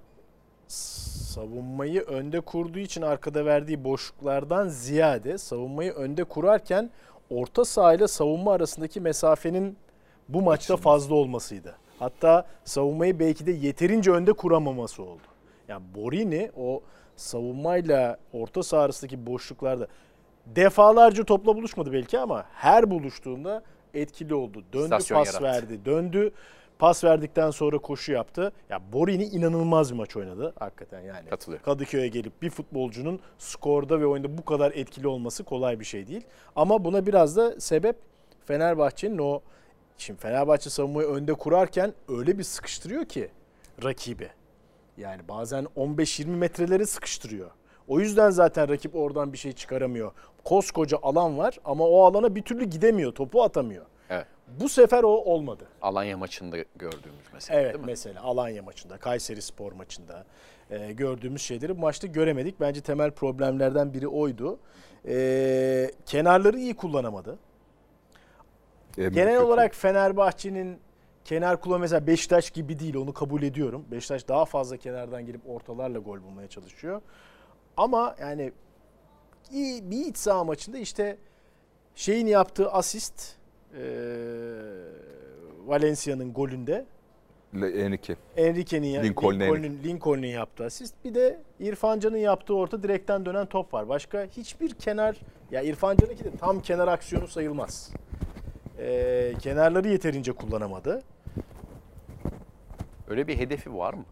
savunmayı 0.69 2.01
önde 2.01 2.41
kurduğu 2.41 2.79
için 2.79 3.03
arkada 3.03 3.45
verdiği 3.45 3.85
boşluklardan 3.85 4.69
ziyade 4.69 5.39
savunmayı 5.39 5.93
önde 5.93 6.25
kurarken 6.25 6.91
orta 7.31 7.65
saha 7.65 7.95
ile 7.95 8.09
savunma 8.09 8.53
arasındaki 8.53 9.01
mesafenin 9.01 9.77
bu 10.29 10.43
maçta 10.43 10.77
fazla 10.77 11.15
olmasıydı. 11.15 11.77
Hatta 11.99 12.47
savunmayı 12.65 13.19
belki 13.19 13.47
de 13.47 13.53
yeterince 13.53 14.11
önde 14.11 14.33
kuramaması 14.33 15.03
oldu. 15.03 15.23
Yani 15.69 15.83
Borini 15.95 16.51
o 16.57 16.83
savunmayla 17.17 18.19
orta 18.33 18.63
saha 18.63 18.83
arasındaki 18.83 19.27
boşluklarda 19.27 19.87
defalarca 20.47 21.25
topla 21.25 21.57
buluşmadı 21.57 21.93
belki 21.93 22.19
ama 22.19 22.45
her 22.53 22.91
buluştuğunda 22.91 23.63
etkili 23.95 24.35
oldu. 24.35 24.65
Döndü 24.73 24.85
İstasyon 24.85 25.19
pas 25.19 25.27
yarattı. 25.27 25.45
verdi. 25.45 25.85
Döndü 25.85 26.33
pas 26.79 27.05
verdikten 27.05 27.51
sonra 27.51 27.79
koşu 27.79 28.13
yaptı. 28.13 28.53
Ya 28.71 28.81
Borini 28.93 29.25
inanılmaz 29.25 29.93
bir 29.93 29.97
maç 29.97 30.17
oynadı 30.17 30.55
hakikaten 30.59 31.01
yani. 31.01 31.29
Katılıyorum. 31.29 31.65
Kadıköy'e 31.65 32.09
gelip 32.09 32.43
bir 32.43 32.51
futbolcunun 32.51 33.21
skorda 33.39 34.01
ve 34.01 34.07
oyunda 34.07 34.39
bu 34.39 34.45
kadar 34.45 34.73
etkili 34.73 35.09
olması 35.09 35.45
kolay 35.45 35.81
bir 35.81 35.85
şey 35.85 36.07
değil. 36.07 36.25
Ama 36.57 36.85
buna 36.85 37.07
biraz 37.07 37.37
da 37.37 37.61
sebep 37.61 37.97
Fenerbahçe'nin 38.47 39.19
o 39.19 39.41
şimdi 39.99 40.21
Fenerbahçe 40.21 40.71
savunmayı 40.71 41.09
önde 41.09 41.35
kurarken 41.35 41.93
öyle 42.09 42.39
bir 42.39 42.43
sıkıştırıyor 42.45 43.05
ki 43.05 43.29
rakibi. 43.85 44.29
Yani 44.97 45.29
bazen 45.29 45.67
15-20 45.77 46.27
metreleri 46.27 46.87
sıkıştırıyor. 46.87 47.51
O 47.89 48.01
yüzden 48.01 48.31
zaten 48.31 48.69
rakip 48.69 48.97
oradan 48.97 49.33
bir 49.33 49.39
şey 49.39 49.53
çıkaramıyor. 49.53 50.13
Koskoca 50.45 50.99
alan 51.03 51.39
var 51.39 51.59
ama 51.65 51.85
o 51.89 52.05
alana 52.05 52.35
bir 52.35 52.43
türlü 52.43 52.65
gidemiyor, 52.65 53.13
topu 53.15 53.43
atamıyor. 53.43 53.85
Evet. 54.11 54.27
Bu 54.61 54.69
sefer 54.69 55.03
o 55.03 55.09
olmadı. 55.09 55.65
Alanya 55.83 56.17
maçında 56.19 56.57
gördüğümüz 56.77 57.25
mesela 57.35 57.61
Evet 57.61 57.73
değil 57.75 57.85
mi? 57.85 57.91
mesela 57.91 58.23
Alanya 58.23 58.63
maçında, 58.63 58.99
Kayseri 58.99 59.43
Spor 59.43 59.73
maçında 59.73 60.25
e, 60.71 60.93
gördüğümüz 60.93 61.43
şeyleri 61.43 61.77
bu 61.77 61.81
maçta 61.81 62.07
göremedik. 62.07 62.61
Bence 62.61 62.81
temel 62.81 63.11
problemlerden 63.11 63.95
biri 63.95 64.09
oydu. 64.09 64.59
E, 65.09 65.91
kenarları 66.07 66.59
iyi 66.59 66.75
kullanamadı. 66.77 67.39
En 68.99 69.13
Genel 69.13 69.35
kötü. 69.35 69.47
olarak 69.47 69.75
Fenerbahçe'nin 69.75 70.79
kenar 71.25 71.61
kullanımı 71.61 71.81
mesela 71.83 72.07
Beşiktaş 72.07 72.51
gibi 72.51 72.79
değil 72.79 72.97
onu 72.97 73.13
kabul 73.15 73.43
ediyorum. 73.43 73.85
Beşiktaş 73.91 74.29
daha 74.29 74.45
fazla 74.45 74.77
kenardan 74.77 75.27
gelip 75.27 75.41
ortalarla 75.51 75.99
gol 75.99 76.23
bulmaya 76.23 76.49
çalışıyor. 76.49 77.01
Ama 77.77 78.17
yani 78.21 78.53
iyi 79.53 79.91
bir 79.91 80.07
iç 80.07 80.17
saha 80.17 80.45
maçında 80.45 80.79
işte 80.79 81.17
şeyin 81.95 82.27
yaptığı 82.27 82.73
asist 82.73 83.35
e, 83.75 83.83
Valencia'nın 85.67 86.33
golünde 86.33 86.87
Enrique. 87.55 88.17
Enrique'nin 88.37 88.87
ya- 88.87 89.03
Lincoln 89.03 89.41
Lincoln'un 89.41 89.79
Lincoln'un 89.85 90.27
yaptığı 90.27 90.65
asist. 90.65 90.95
Bir 91.05 91.15
de 91.15 91.41
İrfan 91.61 92.01
Can'ın 92.01 92.17
yaptığı 92.17 92.55
orta 92.55 92.83
direkten 92.83 93.27
dönen 93.27 93.47
top 93.47 93.75
var. 93.75 93.89
Başka 93.89 94.25
hiçbir 94.25 94.71
kenar 94.75 95.17
ya 95.51 95.63
İrfan 95.63 95.97
Can'ınki 95.97 96.25
de 96.25 96.31
tam 96.41 96.61
kenar 96.61 96.89
aksiyonu 96.89 97.29
sayılmaz. 97.29 97.91
Ee, 98.79 99.33
kenarları 99.41 99.89
yeterince 99.89 100.33
kullanamadı. 100.33 101.03
Öyle 103.09 103.27
bir 103.29 103.39
hedefi 103.39 103.75
var 103.75 103.95
mı? 103.95 104.05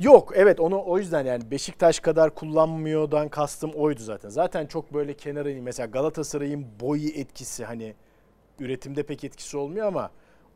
Yok 0.00 0.32
evet 0.36 0.60
onu 0.60 0.82
o 0.86 0.98
yüzden 0.98 1.24
yani 1.26 1.50
Beşiktaş 1.50 2.00
kadar 2.00 2.34
kullanmıyordan 2.34 3.28
kastım 3.28 3.70
oydu 3.70 4.00
zaten. 4.00 4.28
Zaten 4.28 4.66
çok 4.66 4.94
böyle 4.94 5.14
kenara 5.14 5.50
in- 5.50 5.62
mesela 5.62 5.86
Galatasaray'ın 5.86 6.66
boyu 6.80 7.08
etkisi 7.08 7.64
hani 7.64 7.94
üretimde 8.58 9.02
pek 9.02 9.24
etkisi 9.24 9.56
olmuyor 9.56 9.86
ama 9.86 10.10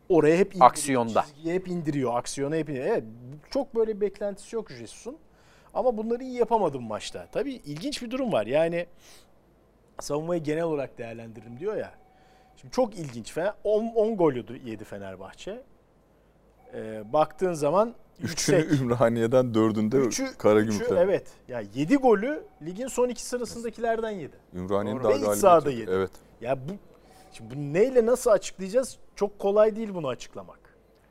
oraya 0.09 0.37
hep 0.37 0.47
indiriyor. 0.47 0.67
Aksiyonda. 0.71 1.23
Çizgiye 1.23 1.55
hep 1.55 1.69
indiriyor. 1.69 2.15
Aksiyona 2.17 2.57
hep 2.57 2.69
indiriyor. 2.69 2.87
Evet 2.89 3.05
çok 3.51 3.75
böyle 3.75 3.97
bir 3.97 4.01
beklentisi 4.01 4.57
yok 4.57 4.71
Jesus'un. 4.71 5.17
Ama 5.75 5.97
bunları 5.97 6.23
iyi 6.23 6.39
yapamadım 6.39 6.83
maçta. 6.83 7.27
Tabii 7.33 7.53
ilginç 7.53 8.03
bir 8.03 8.11
durum 8.11 8.33
var. 8.33 8.47
Yani 8.47 8.87
savunmayı 10.01 10.43
genel 10.43 10.63
olarak 10.63 10.99
değerlendiririm 10.99 11.59
diyor 11.61 11.77
ya. 11.77 11.93
Şimdi 12.57 12.75
çok 12.75 12.95
ilginç. 12.99 13.37
10, 13.65 13.85
10 13.95 14.17
gol 14.17 14.33
yedi 14.65 14.85
Fenerbahçe. 14.85 15.63
Ee, 16.75 17.13
baktığın 17.13 17.53
zaman 17.53 17.95
Üçünü 18.21 18.57
yüksek. 18.59 18.81
Ümraniye'den 18.81 19.55
dördünde 19.55 19.97
Üçü, 19.97 20.39
Karagümrük'ten. 20.39 20.85
üçü, 20.87 20.95
evet. 21.05 21.27
Ya 21.49 21.63
7 21.75 21.97
golü 21.97 22.43
ligin 22.63 22.87
son 22.87 23.09
iki 23.09 23.23
sırasındakilerden 23.25 24.11
yedi. 24.11 24.37
Ümraniye'nin 24.55 25.03
daha 25.03 25.09
Ve 25.09 25.15
iç 25.15 25.21
galibiyeti. 25.21 25.41
sahada 25.41 25.71
yedi. 25.71 25.91
Evet. 25.95 26.11
Ya 26.41 26.59
bu 26.69 26.73
şimdi 27.33 27.55
bunu 27.55 27.73
neyle 27.73 28.07
nasıl 28.07 28.31
açıklayacağız? 28.31 28.99
Çok 29.17 29.39
kolay 29.39 29.77
değil 29.77 29.95
bunu 29.95 30.09
açıklamak. 30.09 30.59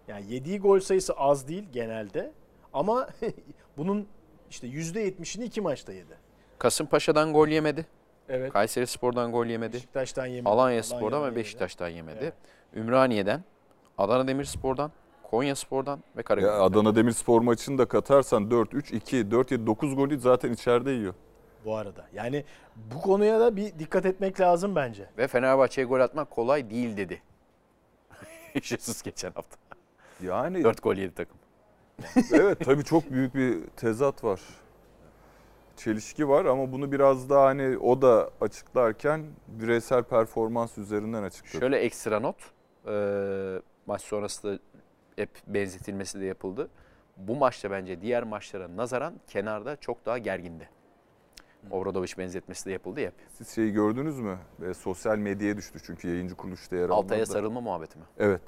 Yani 0.07 0.33
yediği 0.33 0.59
gol 0.59 0.79
sayısı 0.79 1.13
az 1.13 1.47
değil 1.47 1.63
genelde 1.73 2.31
ama 2.73 3.09
bunun 3.77 4.07
işte 4.49 4.67
%70'ini 4.67 5.43
iki 5.43 5.61
maçta 5.61 5.93
yedi. 5.93 6.13
Kasımpaşa'dan 6.59 7.33
gol 7.33 7.47
yemedi. 7.47 7.85
Evet. 8.29 8.53
Kayseri 8.53 8.87
Spor'dan 8.87 9.31
gol 9.31 9.45
yemedi. 9.45 9.73
Beşiktaş'tan 9.73 10.25
yemedi. 10.25 10.49
Alanya 10.49 10.83
Spor'dan 10.83 11.05
Alanya'dan 11.17 11.31
ve. 11.31 11.35
Beşiktaş'tan 11.35 11.87
yemedi. 11.89 12.17
Evet. 12.21 12.33
Ümraniye'den, 12.75 13.43
Adana 13.97 14.27
Demirspor'dan, 14.27 14.91
Konya 15.33 15.55
Spor'dan 15.55 15.99
ve 15.99 16.19
Ya 16.19 16.23
Karagümrük'ten. 16.23 16.63
Adana 16.63 16.95
Demirspor 16.95 17.41
maçını 17.41 17.77
da 17.77 17.85
katarsan 17.85 18.43
4-3-2, 18.43 19.29
4-7-9 19.31 19.95
golü 19.95 20.19
zaten 20.19 20.51
içeride 20.51 20.91
yiyor. 20.91 21.13
Bu 21.65 21.75
arada. 21.75 22.05
Yani 22.13 22.45
bu 22.75 23.01
konuya 23.01 23.39
da 23.39 23.55
bir 23.55 23.79
dikkat 23.79 24.05
etmek 24.05 24.39
lazım 24.39 24.75
bence. 24.75 25.09
Ve 25.17 25.27
Fenerbahçe'ye 25.27 25.87
gol 25.87 25.99
atmak 25.99 26.31
kolay 26.31 26.69
değil 26.69 26.97
dedi. 26.97 27.21
Jesus 28.61 29.01
geçen 29.01 29.31
hafta. 29.31 29.57
Yani 30.23 30.63
4 30.63 30.83
gol 30.83 30.95
yedi 30.95 31.13
takım. 31.15 31.37
evet 32.31 32.59
tabii 32.65 32.83
çok 32.83 33.11
büyük 33.11 33.35
bir 33.35 33.67
tezat 33.67 34.23
var. 34.23 34.41
Çelişki 35.77 36.29
var 36.29 36.45
ama 36.45 36.71
bunu 36.71 36.91
biraz 36.91 37.29
daha 37.29 37.45
hani 37.45 37.77
o 37.77 38.01
da 38.01 38.29
açıklarken 38.41 39.25
bireysel 39.47 40.03
performans 40.03 40.77
üzerinden 40.77 41.23
açıkladı. 41.23 41.59
Şöyle 41.59 41.77
ekstra 41.77 42.19
not. 42.19 42.35
eee, 42.87 43.61
maç 43.85 44.01
sonrası 44.01 44.43
da 44.43 44.59
hep 45.15 45.29
benzetilmesi 45.47 46.19
de 46.21 46.25
yapıldı. 46.25 46.69
Bu 47.17 47.35
maçta 47.35 47.71
bence 47.71 48.01
diğer 48.01 48.23
maçlara 48.23 48.77
nazaran 48.77 49.13
kenarda 49.27 49.75
çok 49.75 50.05
daha 50.05 50.17
gergindi. 50.17 50.69
Obradoviç 51.71 52.17
benzetmesi 52.17 52.65
de 52.65 52.71
yapıldı 52.71 52.99
ya 53.01 53.07
hep. 53.07 53.13
Siz 53.37 53.49
şeyi 53.49 53.71
gördünüz 53.71 54.19
mü? 54.19 54.37
E, 54.69 54.73
sosyal 54.73 55.17
medyaya 55.17 55.57
düştü 55.57 55.79
çünkü 55.85 56.07
yayıncı 56.07 56.35
kuruluşta 56.35 56.75
yer 56.75 56.83
almadı. 56.83 56.95
Altaya 56.95 57.25
sarılma 57.25 57.61
muhabbeti 57.61 57.97
mi? 57.99 58.05
Evet. 58.17 58.41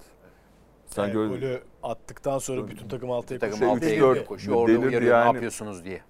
Sen 0.85 1.03
Yani 1.03 1.13
gör 1.13 1.27
golü 1.27 1.61
attıktan 1.83 2.37
sonra 2.37 2.67
bütün 2.67 2.87
takım 2.87 3.11
altaya 3.11 3.39
Takım 3.39 3.57
Şey, 3.57 3.67
koşuyor. 3.67 3.85
altaya 3.87 4.01
dört. 4.01 4.27
koşuyor. 4.27 4.57
Orada 4.57 4.79
uyarıyor 4.79 5.01
ne 5.01 5.17
yani. 5.17 5.33
yapıyorsunuz 5.33 5.85
diye. 5.85 6.01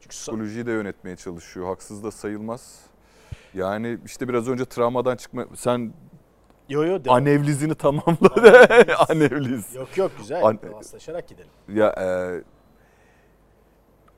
Çünkü 0.00 0.08
psikolojiyi 0.08 0.66
de 0.66 0.70
yönetmeye 0.70 1.16
çalışıyor. 1.16 1.66
Haksız 1.66 2.04
da 2.04 2.10
sayılmaz. 2.10 2.80
Yani 3.54 3.98
işte 4.04 4.28
biraz 4.28 4.48
önce 4.48 4.64
travmadan 4.64 5.16
çıkma... 5.16 5.46
Sen 5.54 5.92
Yo 6.68 6.84
yo 6.84 7.04
devam. 7.04 7.16
anevlizini 7.16 7.74
tamamladı. 7.74 8.66
Anevliz. 9.08 9.74
Yok 9.74 9.96
yok 9.96 10.12
güzel. 10.18 10.44
An- 10.44 10.58
gidelim. 11.28 11.50
Ya 11.68 11.88
e, 11.88 12.06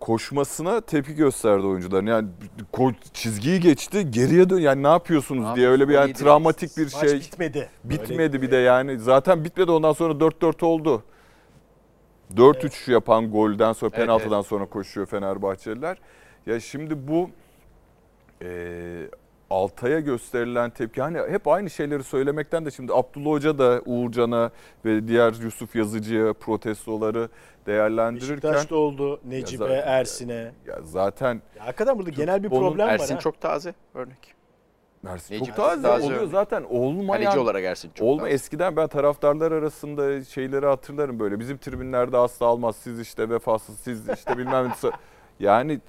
koşmasına 0.00 0.80
tepki 0.80 1.14
gösterdi 1.14 1.66
oyuncuların. 1.66 2.06
Yani 2.06 2.28
ko- 2.72 2.94
çizgiyi 3.12 3.60
geçti, 3.60 4.10
geriye 4.10 4.50
dön. 4.50 4.58
Yani 4.58 4.82
ne 4.82 4.88
yapıyorsunuz 4.88 5.44
Ne 5.50 5.54
diye 5.56 5.68
öyle 5.68 5.88
bir 5.88 5.94
yani 5.94 6.12
travmatik 6.12 6.76
bir 6.76 6.82
Maç 6.94 7.08
şey. 7.10 7.20
bitmedi. 7.20 7.68
Bitmedi 7.84 8.18
Böyle- 8.18 8.42
bir 8.42 8.50
de 8.50 8.56
yani. 8.56 8.98
Zaten 8.98 9.44
bitmedi 9.44 9.70
ondan 9.70 9.92
sonra 9.92 10.20
4-4 10.20 10.62
oldu. 10.66 11.02
4-3 12.36 12.88
yapan 12.92 13.30
golden 13.30 13.72
sonra 13.72 13.90
Evet, 13.94 14.06
penaltıdan 14.06 14.42
sonra 14.42 14.66
koşuyor 14.66 15.06
Fenerbahçeliler. 15.06 15.98
Ya 16.46 16.60
şimdi 16.60 17.08
bu 17.08 17.30
e, 18.42 18.48
Altay'a 19.50 20.00
gösterilen 20.00 20.70
tepki 20.70 21.02
hani 21.02 21.18
hep 21.18 21.48
aynı 21.48 21.70
şeyleri 21.70 22.02
söylemekten 22.04 22.64
de 22.66 22.70
şimdi 22.70 22.92
Abdullah 22.92 23.30
Hoca 23.30 23.58
da 23.58 23.82
Uğurcan'a 23.86 24.50
ve 24.84 25.08
diğer 25.08 25.32
Yusuf 25.42 25.76
Yazıcı'ya 25.76 26.32
protestoları 26.32 27.28
değerlendirirken 27.66 28.30
Beşiktaş'ta 28.52 28.76
oldu. 28.76 29.20
Necip'e, 29.24 29.64
zaten- 29.64 29.82
Ersin'e. 29.86 30.52
ya 30.66 30.78
zaten 30.84 31.42
Ya 31.56 31.66
hakikaten 31.66 31.98
burada 31.98 32.10
genel 32.10 32.42
bir 32.42 32.48
problem 32.48 32.86
var. 32.88 32.92
Ersin 32.92 33.14
ha. 33.14 33.20
çok 33.20 33.40
taze 33.40 33.74
örnek. 33.94 34.34
Mersin 35.02 35.34
Necip 35.34 35.46
çok 35.46 35.56
taze, 35.56 35.82
taze 35.82 36.04
oluyor 36.06 36.20
örnek. 36.20 36.30
zaten 36.32 36.64
olmayan. 36.70 37.22
Kaleci 37.22 37.38
olarak 37.38 37.64
Ersin 37.64 37.90
çok 37.94 38.08
Olma 38.08 38.20
daha- 38.22 38.28
eskiden 38.30 38.76
ben 38.76 38.86
taraftarlar 38.88 39.52
arasında 39.52 40.24
şeyleri 40.24 40.66
hatırlarım 40.66 41.18
böyle. 41.20 41.40
Bizim 41.40 41.58
tribünlerde 41.58 42.16
asla 42.16 42.46
almaz. 42.46 42.76
Siz 42.76 43.00
işte 43.00 43.30
vefasız, 43.30 43.78
siz 43.78 44.08
işte 44.08 44.38
bilmem 44.38 44.64
ne. 44.68 44.90
Yani 45.40 45.80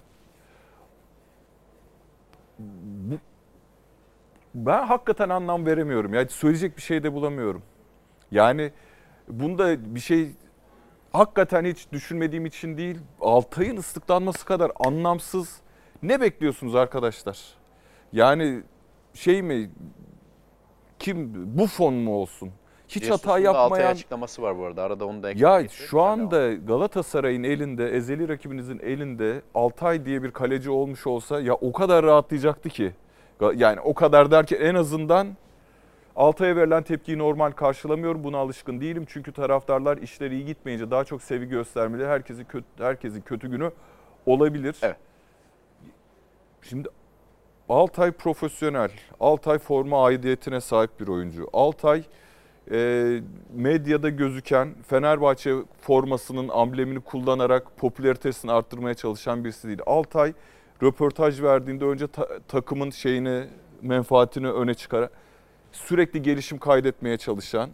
bu, 2.60 3.16
ben 4.66 4.84
hakikaten 4.84 5.30
anlam 5.30 5.66
veremiyorum. 5.66 6.14
Yani 6.14 6.30
söyleyecek 6.30 6.78
bir 6.78 6.82
şey 6.82 7.04
de 7.04 7.14
bulamıyorum. 7.14 7.62
Yani 8.32 8.72
bunda 9.28 9.96
bir 9.96 10.00
şey 10.00 10.30
hakikaten 11.12 11.66
hiç 11.66 11.92
düşünmediğim 11.92 12.46
için 12.46 12.78
değil. 12.78 12.98
Altay'ın 13.22 13.78
ıslıklanması 13.78 14.46
kadar 14.46 14.72
anlamsız. 14.86 15.58
Ne 16.04 16.22
bekliyorsunuz 16.22 16.76
arkadaşlar? 16.76 17.40
Yani 18.14 18.62
şey 19.14 19.42
mi 19.42 19.72
kim 21.00 21.34
Buffon 21.58 21.94
mu 21.94 22.16
olsun? 22.16 22.52
Hiç 22.88 23.04
Jesus'un 23.04 23.30
hata 23.30 23.44
da 23.44 23.50
Altay 23.50 23.64
yapmayan 23.64 23.92
açıklaması 23.92 24.42
var 24.42 24.58
bu 24.58 24.66
arada. 24.66 24.84
Arada 24.84 25.06
onu 25.06 25.24
da 25.24 25.32
ya 25.32 25.68
şu 25.70 26.02
anda 26.02 26.54
Galatasaray'ın 26.54 27.44
elinde, 27.44 27.90
ezeli 27.90 28.30
rakibinizin 28.30 28.80
elinde 28.80 29.42
Altay 29.56 30.06
diye 30.06 30.24
bir 30.24 30.32
kaleci 30.32 30.70
olmuş 30.70 31.08
olsa 31.08 31.42
ya 31.42 31.54
o 31.54 31.72
kadar 31.72 32.06
rahatlayacaktı 32.06 32.70
ki. 32.70 32.94
Yani 33.56 33.80
o 33.80 33.94
kadar 33.94 34.32
derken 34.32 34.58
en 34.62 34.76
azından 34.76 35.28
Altay'a 36.16 36.56
verilen 36.56 36.84
tepkiyi 36.84 37.18
normal 37.18 37.52
karşılamıyorum. 37.52 38.24
Buna 38.24 38.38
alışkın 38.38 38.82
değilim. 38.82 39.06
Çünkü 39.10 39.32
taraftarlar 39.32 39.98
işleri 39.98 40.36
iyi 40.36 40.46
gitmeyince 40.46 40.92
daha 40.92 41.04
çok 41.04 41.22
sevgi 41.22 41.50
göstermeli. 41.50 42.08
Herkesin 42.08 42.44
kötü, 42.44 42.66
herkesin 42.78 43.22
kötü 43.22 43.52
günü 43.52 43.72
olabilir. 44.26 44.76
Evet. 44.82 44.98
Şimdi 46.62 46.90
Altay 47.70 48.12
profesyonel. 48.12 48.92
Altay 49.20 49.58
forma 49.58 50.06
aidiyetine 50.06 50.62
sahip 50.62 51.00
bir 51.00 51.08
oyuncu. 51.08 51.48
Altay 51.54 52.04
e, 52.72 53.22
medyada 53.54 54.10
gözüken 54.10 54.76
Fenerbahçe 54.88 55.56
formasının 55.82 56.50
amblemini 56.50 57.00
kullanarak 57.00 57.78
popülaritesini 57.78 58.52
arttırmaya 58.52 58.94
çalışan 58.94 59.44
birisi 59.44 59.68
değil. 59.68 59.80
Altay 59.86 60.34
röportaj 60.84 61.42
verdiğinde 61.42 61.86
önce 61.86 62.08
ta- 62.08 62.40
takımın 62.48 62.90
şeyini, 62.90 63.48
menfaatini 63.82 64.52
öne 64.52 64.74
çıkar. 64.74 65.10
Sürekli 65.72 66.22
gelişim 66.22 66.58
kaydetmeye 66.58 67.18
çalışan. 67.18 67.70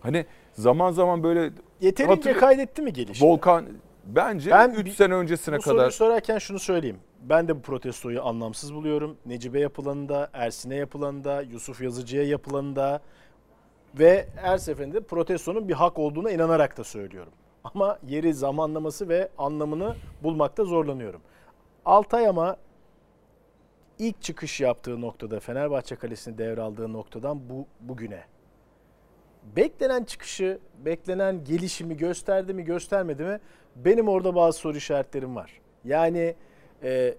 Hani 0.00 0.26
zaman 0.52 0.92
zaman 0.92 1.22
böyle 1.22 1.50
Yeterince 1.80 2.32
kaydetti 2.32 2.82
mi 2.82 2.92
gelişimi? 2.92 3.30
Volkan 3.30 3.66
bence 4.06 4.50
Ben 4.50 4.70
3 4.70 4.86
bir- 4.86 4.90
sene 4.90 5.14
öncesine 5.14 5.56
Bu 5.56 5.62
soruyu 5.62 5.78
kadar 5.78 5.90
sorarken 5.90 6.38
şunu 6.38 6.58
söyleyeyim. 6.58 6.98
Ben 7.22 7.48
de 7.48 7.56
bu 7.56 7.60
protestoyu 7.62 8.22
anlamsız 8.24 8.74
buluyorum. 8.74 9.16
Necibe 9.26 9.60
yapılanında, 9.60 10.30
Ersin'e 10.32 10.74
yapılanında, 10.76 11.42
Yusuf 11.42 11.80
Yazıcı'ya 11.82 12.22
yapılanında 12.24 13.00
ve 13.98 14.26
her 14.36 14.58
seferinde 14.58 15.00
protestonun 15.00 15.68
bir 15.68 15.74
hak 15.74 15.98
olduğuna 15.98 16.30
inanarak 16.30 16.76
da 16.76 16.84
söylüyorum. 16.84 17.32
Ama 17.64 17.98
yeri, 18.08 18.34
zamanlaması 18.34 19.08
ve 19.08 19.28
anlamını 19.38 19.94
bulmakta 20.22 20.64
zorlanıyorum. 20.64 21.20
Altay 21.84 22.26
ama 22.26 22.56
ilk 23.98 24.22
çıkış 24.22 24.60
yaptığı 24.60 25.00
noktada, 25.00 25.40
Fenerbahçe 25.40 25.96
kalesini 25.96 26.38
devraldığı 26.38 26.92
noktadan 26.92 27.48
bu 27.48 27.66
bugüne 27.80 28.24
beklenen 29.56 30.04
çıkışı, 30.04 30.58
beklenen 30.84 31.44
gelişimi 31.44 31.96
gösterdi 31.96 32.54
mi, 32.54 32.64
göstermedi 32.64 33.24
mi? 33.24 33.40
Benim 33.76 34.08
orada 34.08 34.34
bazı 34.34 34.58
soru 34.58 34.76
işaretlerim 34.76 35.36
var. 35.36 35.60
Yani 35.84 36.34
e, 36.82 37.14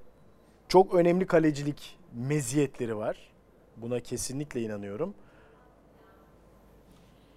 çok 0.67 0.95
önemli 0.95 1.25
kalecilik 1.27 1.99
meziyetleri 2.13 2.97
var. 2.97 3.17
Buna 3.77 3.99
kesinlikle 3.99 4.61
inanıyorum. 4.61 5.13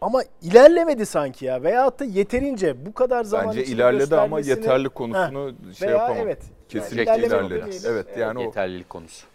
Ama 0.04 0.22
ilerlemedi 0.42 1.06
sanki 1.06 1.44
ya. 1.44 1.62
Veyahut 1.62 2.00
da 2.00 2.04
yeterince 2.04 2.86
bu 2.86 2.94
kadar 2.94 3.24
zaman 3.24 3.46
bence 3.48 3.64
ilerledi 3.64 4.16
ama 4.16 4.40
yeterli 4.40 4.88
konusunu 4.88 5.54
şey 5.78 5.88
Veya 5.88 5.98
yapamam. 5.98 6.22
evet. 6.22 6.42
Kesinlikle 6.68 7.10
Yani 7.12 7.26
ilerledi. 7.26 7.76
Evet 7.86 8.06
yani 8.18 8.38
o 8.38 8.42
Yeterlilik 8.42 8.90
konusu. 8.90 9.26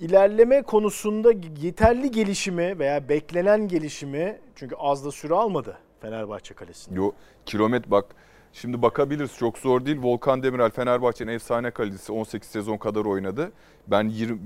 ilerleme 0.00 0.62
konusunda 0.62 1.32
yeterli 1.60 2.10
gelişimi 2.10 2.78
veya 2.78 3.08
beklenen 3.08 3.68
gelişimi 3.68 4.38
çünkü 4.56 4.74
az 4.78 5.04
da 5.04 5.10
süre 5.10 5.34
almadı 5.34 5.76
Fenerbahçe 6.00 6.54
kalesinde. 6.54 6.96
Yo, 6.98 7.10
kilometre 7.46 7.90
bak 7.90 8.04
şimdi 8.52 8.82
bakabiliriz 8.82 9.34
çok 9.36 9.58
zor 9.58 9.84
değil. 9.86 9.98
Volkan 10.02 10.42
Demirel 10.42 10.70
Fenerbahçe'nin 10.70 11.32
efsane 11.32 11.70
kalecisi 11.70 12.12
18 12.12 12.48
sezon 12.48 12.76
kadar 12.76 13.04
oynadı. 13.04 13.52
Ben 13.86 14.08
20 14.08 14.40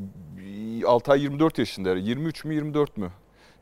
6 0.86 1.12
ay 1.12 1.22
24 1.22 1.58
yaşında 1.58 1.94
23 1.94 2.44
mü 2.44 2.54
24 2.54 2.96
mü? 2.96 3.10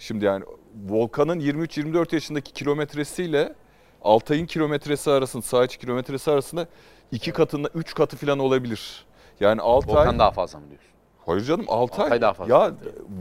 Şimdi 0.01 0.25
yani 0.25 0.45
Volkan'ın 0.89 1.41
23-24 1.41 2.15
yaşındaki 2.15 2.53
kilometresiyle 2.53 3.55
Altay'ın 4.03 4.47
kilometresi 4.47 5.11
arasında, 5.11 5.43
saha 5.43 5.65
içi 5.65 5.79
kilometresi 5.79 6.31
arasında 6.31 6.67
iki 7.13 7.33
katında, 7.33 7.69
üç 7.75 7.95
katı 7.95 8.17
falan 8.17 8.39
olabilir. 8.39 9.05
Yani 9.41 9.61
Altay... 9.61 9.95
Volkan 9.97 10.19
daha 10.19 10.31
fazla 10.31 10.59
mı 10.59 10.65
diyorsun? 10.69 10.91
Hayır 11.27 11.41
canım 11.45 11.65
Altay. 11.69 12.05
Altay 12.05 12.21
daha 12.21 12.33
fazla. 12.33 12.55
Ya 12.55 12.73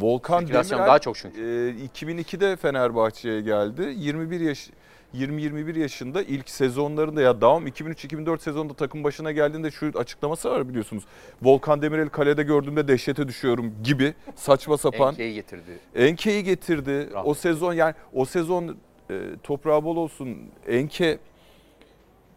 Volkan 0.01 0.47
Demirel 0.47 0.69
daha 0.69 0.99
çok 0.99 1.15
çünkü. 1.15 1.41
e, 1.41 1.85
2002'de 1.85 2.55
Fenerbahçe'ye 2.55 3.41
geldi. 3.41 3.93
21 3.95 4.39
yaş 4.39 4.69
20-21 5.15 5.79
yaşında 5.79 6.21
ilk 6.23 6.49
sezonlarında 6.49 7.21
ya 7.21 7.41
devam 7.41 7.67
2003-2004 7.67 8.39
sezonunda 8.39 8.73
takım 8.73 9.03
başına 9.03 9.31
geldiğinde 9.31 9.71
şu 9.71 9.91
açıklaması 9.95 10.49
var 10.49 10.69
biliyorsunuz. 10.69 11.03
Volkan 11.41 11.81
Demirel'i 11.81 12.09
kalede 12.09 12.43
gördüğümde 12.43 12.87
dehşete 12.87 13.27
düşüyorum 13.27 13.73
gibi 13.83 14.13
saçma 14.35 14.77
sapan. 14.77 15.09
Enke'yi 15.09 15.33
getirdi. 15.33 15.79
Enke'yi 15.95 16.43
getirdi. 16.43 16.91
Rahmetli. 16.91 17.29
O 17.29 17.33
sezon 17.33 17.73
yani 17.73 17.93
o 18.13 18.25
sezon 18.25 18.77
e, 19.09 19.21
toprağı 19.43 19.83
bol 19.83 19.95
olsun. 19.97 20.37
Enke 20.67 21.19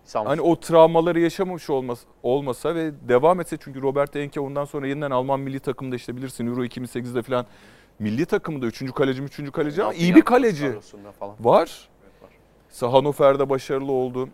Samsun. 0.05 0.29
Hani 0.29 0.41
o 0.41 0.61
travmaları 0.61 1.21
yaşamamış 1.21 1.71
olmasa, 1.71 2.09
olmasa 2.23 2.75
ve 2.75 2.93
devam 3.09 3.41
etse 3.41 3.57
çünkü 3.65 3.83
Robert 3.83 4.17
Enke 4.17 4.41
ondan 4.41 4.65
sonra 4.65 4.87
yeniden 4.87 5.11
Alman 5.11 5.41
milli 5.41 5.61
takımda 5.61 5.97
işte 5.97 6.17
bilirsin 6.17 6.47
Euro 6.47 6.65
2008'de 6.65 7.23
falan 7.23 7.47
milli 7.99 8.27
takımda 8.27 8.67
3. 8.67 8.93
kaleci 8.95 9.23
3. 9.23 9.53
kaleci 9.53 9.83
ama 9.83 9.95
iyi 9.95 10.15
bir 10.15 10.23
kaleci 10.23 10.75
var. 11.41 11.89
Hannover'de 12.81 13.49
başarılı 13.49 13.93
oldu. 13.93 14.29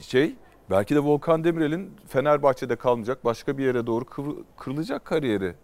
Şey 0.00 0.34
belki 0.70 0.94
de 0.94 0.98
Volkan 1.00 1.44
Demirel'in 1.44 1.90
Fenerbahçe'de 2.08 2.76
kalmayacak 2.76 3.24
başka 3.24 3.58
bir 3.58 3.64
yere 3.64 3.86
doğru 3.86 4.04
kıvr- 4.04 4.42
kırılacak 4.58 5.04
kariyeri. 5.04 5.54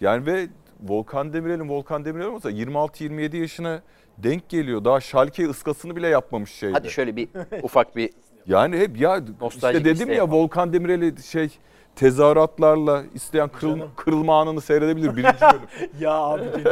Yani 0.00 0.26
ve 0.26 0.46
Volkan 0.82 1.32
Demirel'in 1.32 1.68
Volkan 1.68 2.04
Demirel 2.04 2.26
olmasa 2.26 2.50
26-27 2.50 3.36
yaşına 3.36 3.82
denk 4.18 4.48
geliyor. 4.48 4.84
Daha 4.84 5.00
Schalke 5.00 5.48
ıskasını 5.48 5.96
bile 5.96 6.08
yapmamış 6.08 6.50
şeydi. 6.52 6.72
Hadi 6.72 6.90
şöyle 6.90 7.16
bir 7.16 7.28
ufak 7.62 7.96
bir 7.96 8.10
Yani 8.46 8.78
hep 8.78 9.00
ya 9.00 9.20
Nostaljik 9.40 9.86
işte 9.86 9.94
dedim 9.94 10.12
ya. 10.14 10.30
Volkan 10.30 10.72
Demirel'i 10.72 11.22
şey 11.22 11.58
tezahüratlarla 11.96 13.02
isteyen 13.14 13.48
kırıl, 13.48 13.76
Canım. 13.78 13.90
kırılma 13.96 14.40
anını 14.40 14.60
seyredebilir 14.60 15.16
birinci 15.16 15.40
bölüm. 15.52 15.90
Ya 16.00 16.12
abi 16.12 16.44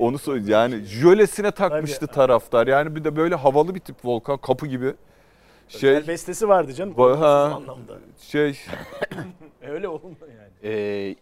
Onu 0.00 0.18
söyle 0.18 0.52
yani 0.52 0.84
jölesine 0.84 1.50
takmıştı 1.50 2.06
Tabii. 2.06 2.14
taraftar. 2.14 2.66
Yani 2.66 2.96
bir 2.96 3.04
de 3.04 3.16
böyle 3.16 3.34
havalı 3.34 3.74
bir 3.74 3.80
tip 3.80 3.96
Volkan 4.04 4.38
kapı 4.38 4.66
gibi. 4.66 4.94
Şey 5.68 5.80
şey, 5.80 6.08
bestesi 6.08 6.48
vardı 6.48 6.74
canım. 6.74 6.94
Ha. 6.94 7.52
anlamda. 7.56 7.98
şey 8.20 8.58
Öyle 9.62 9.88
olmuyor 9.88 10.16
yani. 10.20 10.74
Ee, 10.74 11.16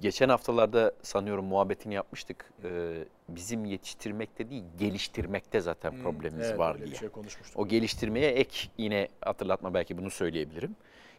geçen 0.00 0.28
haftalarda 0.28 0.92
sanıyorum 1.02 1.44
muhabbetini 1.44 1.94
yapmıştık. 1.94 2.52
Ee, 2.64 3.04
bizim 3.28 3.64
yetiştirmekte 3.64 4.50
değil, 4.50 4.64
geliştirmekte 4.78 5.60
zaten 5.60 6.02
problemimiz 6.02 6.46
Evet, 6.48 6.58
var 6.58 6.78
diye. 6.78 6.86
bir 6.90 6.96
şey 6.96 7.08
konuşmuştuk. 7.08 7.58
O 7.58 7.68
geliştirmeye 7.68 8.30
ek 8.30 8.68
yine 8.78 9.08
hatırlatma 9.20 9.74
belki 9.74 9.98
bunu 9.98 10.10
söyleyebilirim. 10.10 10.76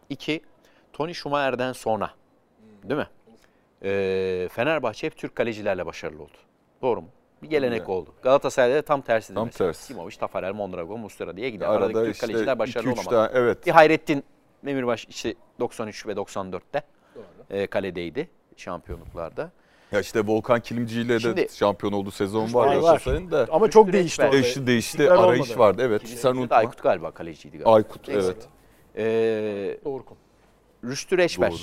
İki, 0.09 0.41
Tony 0.93 1.13
Schumacher'den 1.13 1.73
sonra 1.73 2.11
değil 2.83 2.99
mi? 2.99 3.07
Ee, 3.83 4.49
Fenerbahçe 4.51 5.07
hep 5.07 5.17
Türk 5.17 5.35
kalecilerle 5.35 5.85
başarılı 5.85 6.23
oldu. 6.23 6.37
Doğru 6.81 7.01
mu? 7.01 7.07
Bir 7.43 7.49
gelenek 7.49 7.79
Evet. 7.79 7.89
oldu. 7.89 8.09
Galatasaray'da 8.23 8.75
da 8.75 8.81
tam 8.81 9.01
tersi. 9.01 9.33
Tam 9.33 9.49
tersi. 9.49 9.83
Simovic, 9.83 10.15
Tafarel, 10.17 10.53
Mondragon, 10.53 10.99
Muslera 10.99 11.37
diye 11.37 11.49
gider. 11.49 11.67
Aradaki 11.67 11.97
arada 11.97 12.03
Türk 12.05 12.15
işte 12.15 12.27
kaleciler 12.27 12.59
başarılı 12.59 12.89
2-3 12.89 12.93
olamadı. 12.93 13.09
tane 13.09 13.29
evet. 13.43 13.65
Bir 13.65 13.71
Hayrettin 13.71 14.23
Demirbaş 14.65 15.05
işte 15.09 15.33
93 15.59 16.07
ve 16.07 16.11
94'te 16.11 16.81
e, 17.49 17.67
kaledeydi 17.67 18.29
şampiyonluklarda. 18.57 19.51
Ya 19.91 19.99
işte 19.99 20.19
Volkan 20.27 20.59
Kilimci 20.59 21.01
ile 21.01 21.13
de 21.13 21.19
Şimdi- 21.19 21.47
şampiyon 21.53 21.93
olduğu 21.93 22.11
sezon 22.11 22.53
Var. 22.53 22.75
Galatasaray'ın 22.75 23.31
da. 23.31 23.47
Ama 23.51 23.69
çok 23.69 23.93
değişti 23.93 24.23
orada. 24.23 24.37
Eşli 24.37 24.67
değişti, 24.67 24.97
İstikrar 24.97 25.17
arayış 25.23 25.41
olmadı. 25.51 25.59
vardı. 25.59 25.81
Evet, 25.85 26.01
sen 26.07 26.29
2008'de 26.31 26.39
unutma. 26.39 26.55
Aykut 26.57 26.83
galiba 26.83 27.11
kaleciydi 27.11 27.57
galiba. 27.57 27.73
Aykut, 27.75 28.07
Neyse. 28.07 28.21
evet. 28.25 28.47
Ee, 28.97 29.77
Doğru 29.85 30.05
konu. 30.05 30.17
Rüştü 30.83 31.17
Reçber. 31.17 31.51
Doğru. 31.51 31.57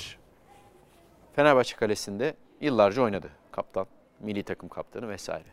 Fenerbahçe 1.35 1.75
kalesinde 1.75 2.33
yıllarca 2.61 3.01
oynadı. 3.01 3.29
Kaptan, 3.51 3.85
milli 4.19 4.43
takım 4.43 4.69
kaptanı 4.69 5.09
vesaire. 5.09 5.49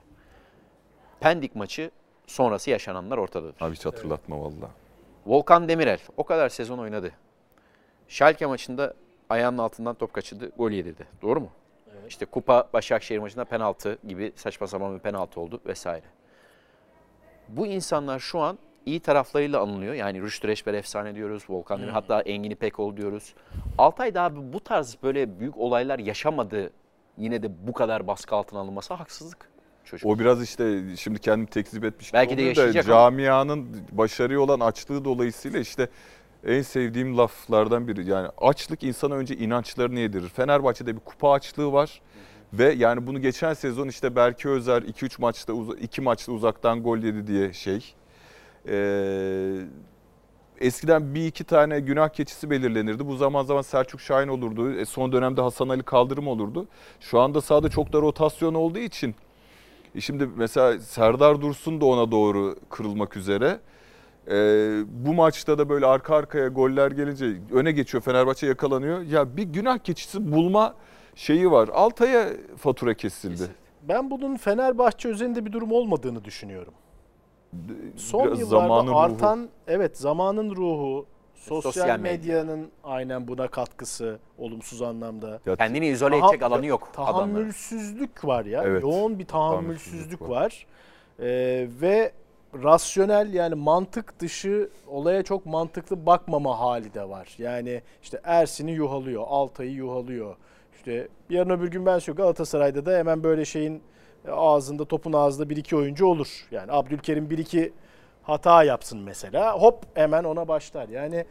Pendik 1.20 1.56
maçı 1.56 1.90
sonrası 2.26 2.70
yaşananlar 2.70 3.18
ortadadır. 3.18 3.62
Abi 3.62 3.74
hiç 3.74 3.86
hatırlatma 3.86 4.40
valla. 4.40 4.70
Volkan 5.26 5.68
Demirel 5.68 5.98
o 6.16 6.24
kadar 6.24 6.48
sezon 6.48 6.78
oynadı. 6.78 7.12
Schalke 8.08 8.46
maçında 8.46 8.94
ayağının 9.30 9.58
altından 9.58 9.94
top 9.94 10.12
kaçırdı, 10.12 10.50
gol 10.56 10.70
yedirdi. 10.70 11.06
Doğru 11.22 11.40
mu? 11.40 11.50
İşte 12.08 12.24
kupa 12.26 12.68
Başakşehir 12.72 13.18
maçında 13.18 13.44
penaltı 13.44 13.98
gibi 14.08 14.32
saçma 14.36 14.66
sapan 14.66 14.94
bir 14.94 15.00
penaltı 15.00 15.40
oldu 15.40 15.60
vesaire. 15.66 16.06
Bu 17.48 17.66
insanlar 17.66 18.18
şu 18.18 18.38
an 18.38 18.58
iyi 18.86 19.00
taraflarıyla 19.00 19.60
anılıyor. 19.60 19.94
Yani 19.94 20.22
Rüştü 20.22 20.48
Reçber 20.48 20.74
efsane 20.74 21.14
diyoruz, 21.14 21.44
Volkan 21.48 21.80
Demir 21.80 21.92
hatta 21.92 22.20
Engin 22.20 22.50
İpekoğlu 22.50 22.96
diyoruz. 22.96 23.34
Altay 23.78 24.14
da 24.14 24.22
abi 24.22 24.52
bu 24.52 24.60
tarz 24.60 24.96
böyle 25.02 25.40
büyük 25.40 25.58
olaylar 25.58 25.98
yaşamadı. 25.98 26.70
Yine 27.18 27.42
de 27.42 27.66
bu 27.66 27.72
kadar 27.72 28.06
baskı 28.06 28.34
altına 28.34 28.60
alınması 28.60 28.94
haksızlık. 28.94 29.52
Çocuk. 29.84 30.10
O 30.10 30.18
biraz 30.18 30.42
işte 30.42 30.82
şimdi 30.96 31.18
kendimi 31.18 31.50
tekzip 31.50 31.84
etmiş 31.84 32.14
Belki 32.14 32.38
de 32.38 32.42
oluyor 32.42 32.56
da 32.56 32.60
yaşayacak 32.60 32.88
ama. 32.88 32.94
camianın 32.94 33.76
başarıya 33.92 34.40
olan 34.40 34.60
açlığı 34.60 35.04
dolayısıyla 35.04 35.60
işte 35.60 35.88
en 36.46 36.62
sevdiğim 36.62 37.18
laflardan 37.18 37.88
biri. 37.88 38.10
Yani 38.10 38.28
açlık 38.38 38.82
insana 38.82 39.14
önce 39.14 39.36
inançlarını 39.36 40.00
yedirir. 40.00 40.28
Fenerbahçe'de 40.28 40.94
bir 40.94 41.00
kupa 41.00 41.32
açlığı 41.32 41.72
var. 41.72 42.00
Ve 42.52 42.72
yani 42.72 43.06
bunu 43.06 43.20
geçen 43.20 43.54
sezon 43.54 43.88
işte 43.88 44.16
Berke 44.16 44.48
Özer 44.48 44.82
2-3 44.82 45.20
maçta 45.20 45.52
2 45.80 46.00
maçta 46.00 46.32
uzaktan 46.32 46.82
gol 46.82 46.98
yedi 46.98 47.26
diye 47.26 47.52
şey. 47.52 47.94
Ee, 48.68 49.60
eskiden 50.60 51.14
bir 51.14 51.26
iki 51.26 51.44
tane 51.44 51.80
günah 51.80 52.08
keçisi 52.08 52.50
belirlenirdi. 52.50 53.06
Bu 53.06 53.16
zaman 53.16 53.44
zaman 53.44 53.62
Selçuk 53.62 54.00
Şahin 54.00 54.28
olurdu. 54.28 54.72
E, 54.72 54.84
son 54.84 55.12
dönemde 55.12 55.40
Hasan 55.40 55.68
Ali 55.68 55.82
Kaldırım 55.82 56.28
olurdu. 56.28 56.66
Şu 57.00 57.20
anda 57.20 57.40
sahada 57.40 57.68
çok 57.68 57.92
da 57.92 58.00
rotasyon 58.00 58.54
olduğu 58.54 58.78
için 58.78 59.14
e 59.94 60.00
Şimdi 60.00 60.28
mesela 60.36 60.78
Serdar 60.78 61.42
Dursun 61.42 61.80
da 61.80 61.84
ona 61.84 62.10
doğru 62.10 62.56
kırılmak 62.70 63.16
üzere. 63.16 63.60
Ee, 64.28 64.82
bu 64.88 65.14
maçta 65.14 65.58
da 65.58 65.68
böyle 65.68 65.86
arka 65.86 66.16
arkaya 66.16 66.48
goller 66.48 66.90
gelince 66.90 67.26
öne 67.52 67.72
geçiyor 67.72 68.02
Fenerbahçe 68.02 68.46
yakalanıyor. 68.46 69.02
Ya 69.02 69.36
bir 69.36 69.42
günah 69.42 69.78
keçisi 69.78 70.32
bulma 70.32 70.74
şeyi 71.14 71.50
var. 71.50 71.68
Altay'a 71.68 72.28
fatura 72.56 72.94
kesildi. 72.94 73.42
Ben 73.82 74.10
bunun 74.10 74.36
Fenerbahçe 74.36 75.08
özelinde 75.08 75.46
bir 75.46 75.52
durum 75.52 75.72
olmadığını 75.72 76.24
düşünüyorum. 76.24 76.74
Son 77.96 78.24
Biraz 78.26 78.40
yıllarda 78.40 78.60
zamanın 78.62 78.88
ruhu. 78.90 78.98
artan 78.98 79.48
evet 79.66 79.98
zamanın 79.98 80.56
ruhu, 80.56 81.06
sosyal, 81.34 81.72
Sosyal 81.72 82.00
medya. 82.00 82.12
medyanın 82.12 82.68
aynen 82.84 83.28
buna 83.28 83.48
katkısı 83.48 84.18
olumsuz 84.38 84.82
anlamda. 84.82 85.40
Ya 85.46 85.56
Kendini 85.56 85.86
izole 85.86 86.20
Taha- 86.20 86.28
edecek 86.28 86.42
alanı 86.42 86.66
yok 86.66 86.88
adamların. 86.96 87.16
Tahammülsüzlük 87.16 88.24
var 88.24 88.44
ya. 88.44 88.62
Evet, 88.66 88.82
Yoğun 88.82 89.18
bir 89.18 89.24
tahammülsüzlük 89.26 89.28
tahammülsüzlük 89.28 90.22
var. 90.22 90.28
var. 90.28 90.66
Ee, 91.20 91.68
ve 91.80 92.12
rasyonel 92.64 93.34
yani 93.34 93.54
mantık 93.54 94.20
dışı 94.20 94.68
olaya 94.88 95.22
çok 95.22 95.46
mantıklı 95.46 96.06
bakmama 96.06 96.60
hali 96.60 96.94
de 96.94 97.08
var. 97.08 97.34
Yani 97.38 97.82
işte 98.02 98.20
Ersin'i 98.24 98.70
yuhalıyor, 98.72 99.24
Altay'ı 99.26 99.72
yuhalıyor. 99.72 100.36
İşte 100.76 101.08
yarın 101.30 101.50
öbür 101.50 101.68
gün 101.70 101.86
ben 101.86 101.98
söylüyorum 101.98 102.24
Galatasaray'da 102.24 102.86
da 102.86 102.98
hemen 102.98 103.22
böyle 103.22 103.44
şeyin 103.44 103.82
ağzında 104.28 104.84
topun 104.84 105.12
ağzında 105.12 105.50
bir 105.50 105.56
iki 105.56 105.76
oyuncu 105.76 106.06
olur. 106.06 106.46
Yani 106.50 106.72
Abdülkerim 106.72 107.30
bir 107.30 107.38
iki 107.38 107.72
hata 108.22 108.64
yapsın 108.64 108.98
mesela. 108.98 109.58
Hop 109.58 109.84
hemen 109.94 110.24
ona 110.24 110.48
başlar. 110.48 110.88
Yani 110.88 111.24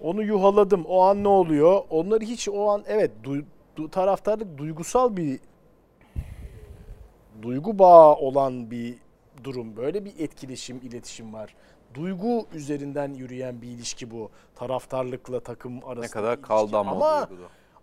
onu 0.00 0.22
yuhaladım. 0.22 0.84
O 0.84 1.00
an 1.02 1.24
ne 1.24 1.28
oluyor? 1.28 1.82
Onları 1.90 2.24
hiç 2.24 2.48
o 2.48 2.68
an 2.70 2.84
evet 2.86 3.10
du, 3.24 3.36
du- 3.76 3.90
taraftarlık 3.90 4.58
duygusal 4.58 5.16
bir 5.16 5.40
duygu 7.42 7.78
bağı 7.78 8.14
olan 8.14 8.70
bir 8.70 8.94
durum. 9.44 9.76
Böyle 9.76 10.04
bir 10.04 10.12
etkileşim, 10.18 10.76
iletişim 10.82 11.32
var. 11.32 11.54
Duygu 11.94 12.46
üzerinden 12.54 13.14
yürüyen 13.14 13.62
bir 13.62 13.68
ilişki 13.68 14.10
bu. 14.10 14.30
Taraftarlıkla 14.54 15.40
takım 15.40 15.84
arasında. 15.84 16.00
Ne 16.00 16.08
kadar 16.08 16.42
kaldı 16.42 16.76
ama, 16.78 16.90
Ama. 16.90 17.28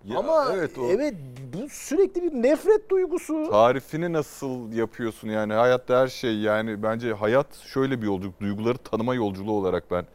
Ya 0.05 0.19
ama 0.19 0.47
evet 0.53 0.71
evet, 0.89 1.13
o 1.13 1.57
bu 1.57 1.69
sürekli 1.69 2.23
bir 2.23 2.31
nefret 2.31 2.89
duygusu. 2.89 3.49
tarifini 3.51 4.13
nasıl 4.13 4.73
yapıyorsun 4.73 5.29
yani 5.29 5.53
hayatta 5.53 6.01
her 6.01 6.07
şey 6.07 6.39
yani 6.39 6.83
bence 6.83 7.13
hayat 7.13 7.55
şöyle 7.55 8.01
bir 8.01 8.05
yolculuk 8.05 8.41
duyguları 8.41 8.77
tanıma 8.77 9.15
yolculuğu 9.15 9.51
olarak 9.51 9.91
ben 9.91 10.05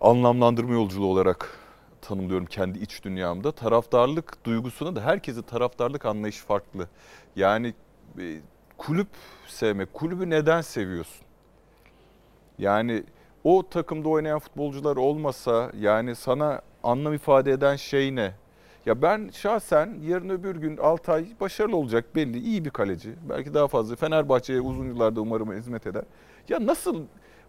anlamlandırma 0.00 0.72
yolculuğu 0.72 1.06
olarak 1.06 1.58
tanımlıyorum 2.02 2.46
kendi 2.46 2.78
iç 2.78 3.04
dünyamda. 3.04 3.52
Taraftarlık 3.52 4.44
duygusuna 4.44 4.96
da 4.96 5.00
herkesin 5.00 5.42
taraftarlık 5.42 6.06
anlayışı 6.06 6.46
farklı. 6.46 6.88
Yani 7.36 7.74
e, 8.18 8.40
kulüp 8.78 9.08
sevmek, 9.46 9.94
kulübü 9.94 10.30
neden 10.30 10.60
seviyorsun? 10.60 11.26
Yani 12.58 13.04
o 13.44 13.68
takımda 13.68 14.08
oynayan 14.08 14.38
futbolcular 14.38 14.96
olmasa 14.96 15.70
yani 15.80 16.14
sana 16.14 16.62
anlam 16.82 17.14
ifade 17.14 17.52
eden 17.52 17.76
şey 17.76 18.14
ne? 18.14 18.34
Ya 18.86 19.02
ben 19.02 19.30
şahsen 19.32 19.98
yarın 20.06 20.28
öbür 20.28 20.56
gün 20.56 20.76
Altay 20.76 21.26
başarılı 21.40 21.76
olacak 21.76 22.14
belli. 22.16 22.38
iyi 22.38 22.64
bir 22.64 22.70
kaleci. 22.70 23.14
Belki 23.28 23.54
daha 23.54 23.68
fazla. 23.68 23.96
Fenerbahçe'ye 23.96 24.60
uzun 24.60 24.84
yıllarda 24.84 25.20
umarım 25.20 25.52
hizmet 25.52 25.86
eder. 25.86 26.04
Ya 26.48 26.66
nasıl 26.66 27.02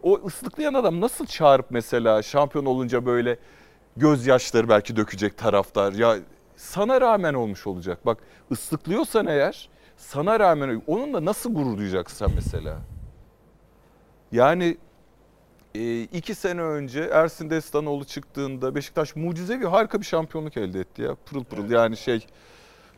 o 0.04 0.20
ıslıklayan 0.26 0.74
adam 0.74 1.02
nasıl 1.02 1.26
çağırıp 1.26 1.66
mesela 1.70 2.22
şampiyon 2.22 2.66
olunca 2.66 3.06
böyle 3.06 3.38
gözyaşları 3.98 4.70
belki 4.70 4.96
dökecek 4.96 5.38
taraftar. 5.38 5.94
Ya 5.94 6.18
sana 6.56 7.02
rağmen 7.02 7.34
olmuş 7.34 7.68
olacak. 7.68 8.06
Bak 8.06 8.18
ıslıklıyorsan 8.52 9.28
eğer 9.28 9.70
sana 9.98 10.40
rağmen 10.40 10.82
onunla 10.88 11.26
nasıl 11.26 11.54
gurur 11.54 11.78
duyacaksın 11.78 12.32
mesela? 12.36 12.78
Yani 14.32 14.78
e, 15.78 16.02
iki 16.02 16.36
sene 16.36 16.62
önce 16.62 17.00
Ersin 17.02 17.50
Destanoğlu 17.50 18.06
çıktığında 18.06 18.76
Beşiktaş 18.76 19.16
mucizevi 19.16 19.66
harika 19.66 20.00
bir 20.00 20.06
şampiyonluk 20.06 20.58
elde 20.58 20.80
etti 20.80 21.02
ya. 21.02 21.16
Pırıl 21.26 21.44
pırıl 21.44 21.70
yani 21.72 21.98
şey 21.98 22.26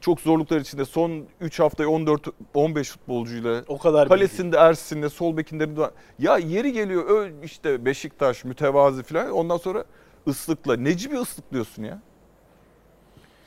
çok 0.01 0.21
zorluklar 0.21 0.59
içinde 0.59 0.85
son 0.85 1.25
3 1.41 1.59
haftayı 1.59 1.89
14 1.89 2.27
15 2.53 2.89
futbolcuyla 2.89 3.63
O 3.67 3.77
kadar 3.77 4.05
bilgi. 4.05 4.09
kalesinde 4.15 4.57
Ersin'le 4.57 5.09
sol 5.09 5.37
bekinde 5.37 5.91
ya 6.19 6.37
yeri 6.37 6.71
geliyor 6.73 7.09
ö, 7.09 7.31
işte 7.43 7.85
Beşiktaş 7.85 8.43
mütevazi 8.43 9.03
falan 9.03 9.31
ondan 9.31 9.57
sonra 9.57 9.85
ıslıkla 10.27 10.75
Necip'i 10.75 11.17
ıslıklıyorsun 11.17 11.83
ya. 11.83 12.01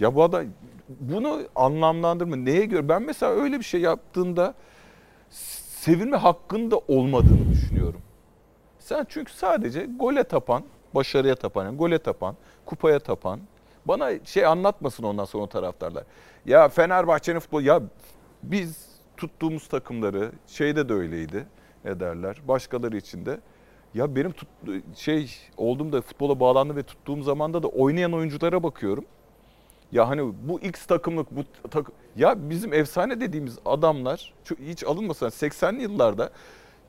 Ya 0.01 0.15
bu 0.15 0.23
adam 0.23 0.45
bunu 1.01 1.43
anlamlandırma 1.55 2.37
neye 2.37 2.65
göre 2.65 2.89
ben 2.89 3.03
mesela 3.03 3.33
öyle 3.33 3.59
bir 3.59 3.65
şey 3.65 3.81
yaptığında 3.81 4.55
sevilme 5.81 6.17
hakkında 6.17 6.77
olmadığını 6.79 7.51
düşünüyorum. 7.53 8.01
Sen 8.93 9.07
çünkü 9.09 9.33
sadece 9.33 9.87
gole 9.99 10.25
tapan, 10.25 10.65
başarıya 10.95 11.35
tapan, 11.35 11.65
yani 11.65 11.77
gole 11.77 11.99
tapan, 11.99 12.37
kupaya 12.67 12.99
tapan. 12.99 13.41
Bana 13.85 14.25
şey 14.25 14.47
anlatmasın 14.47 15.03
ondan 15.03 15.25
sonra 15.25 15.47
taraftarlar. 15.47 16.05
Ya 16.47 16.69
Fenerbahçe'nin 16.69 17.39
futbolu 17.39 17.63
ya 17.63 17.83
biz 18.43 18.87
tuttuğumuz 19.17 19.69
takımları 19.69 20.33
şeyde 20.47 20.89
de 20.89 20.93
öyleydi. 20.93 21.47
Ne 21.85 22.01
derler? 22.01 22.37
Başkaları 22.49 22.97
için 22.97 23.27
de. 23.27 23.41
Ya 23.95 24.17
benim 24.17 24.33
tut, 24.33 24.49
şey 24.97 25.31
olduğumda 25.57 26.01
futbola 26.01 26.41
bağlandı 26.41 26.77
ve 26.77 26.83
tuttuğum 26.83 27.23
zamanda 27.23 27.63
da 27.63 27.69
oynayan 27.69 28.13
oyunculara 28.13 28.63
bakıyorum. 28.63 29.05
Ya 29.93 30.09
hani 30.09 30.33
bu 30.49 30.61
X 30.61 30.87
takımlık 30.87 31.37
bu 31.37 31.45
takım 31.71 31.95
ya 32.17 32.51
bizim 32.51 32.73
efsane 32.73 33.21
dediğimiz 33.21 33.59
adamlar 33.65 34.35
hiç 34.61 34.85
alınmasın 34.85 35.27
80'li 35.27 35.83
yıllarda 35.83 36.31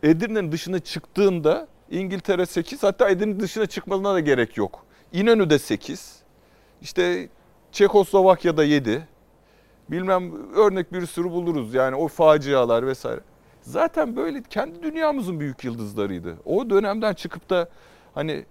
Edirne'nin 0.04 0.52
dışına 0.52 0.80
çıktığında 0.80 1.68
İngiltere 1.91 2.46
8 2.46 2.84
hatta 2.84 3.10
Edirne 3.10 3.39
dışına 3.39 3.65
çıkmasına 3.65 4.13
da 4.13 4.19
gerek 4.19 4.58
yok. 4.58 4.86
İnönü'de 5.12 5.60
8. 5.60 6.22
İşte 6.82 7.30
Çekoslovakya'da 7.72 8.63
7. 8.63 9.08
Bilmem 9.89 10.54
örnek 10.56 10.93
bir 10.93 11.06
sürü 11.06 11.32
buluruz 11.32 11.74
yani 11.74 11.96
o 11.96 12.08
facialar 12.08 12.88
vesaire. 12.88 13.19
Zaten 13.62 14.15
böyle 14.15 14.43
kendi 14.43 14.84
dünyamızın 14.84 15.39
büyük 15.39 15.63
yıldızlarıydı. 15.63 16.38
O 16.46 16.69
dönemden 16.69 17.13
çıkıp 17.13 17.50
da 17.50 17.69
hani 18.13 18.46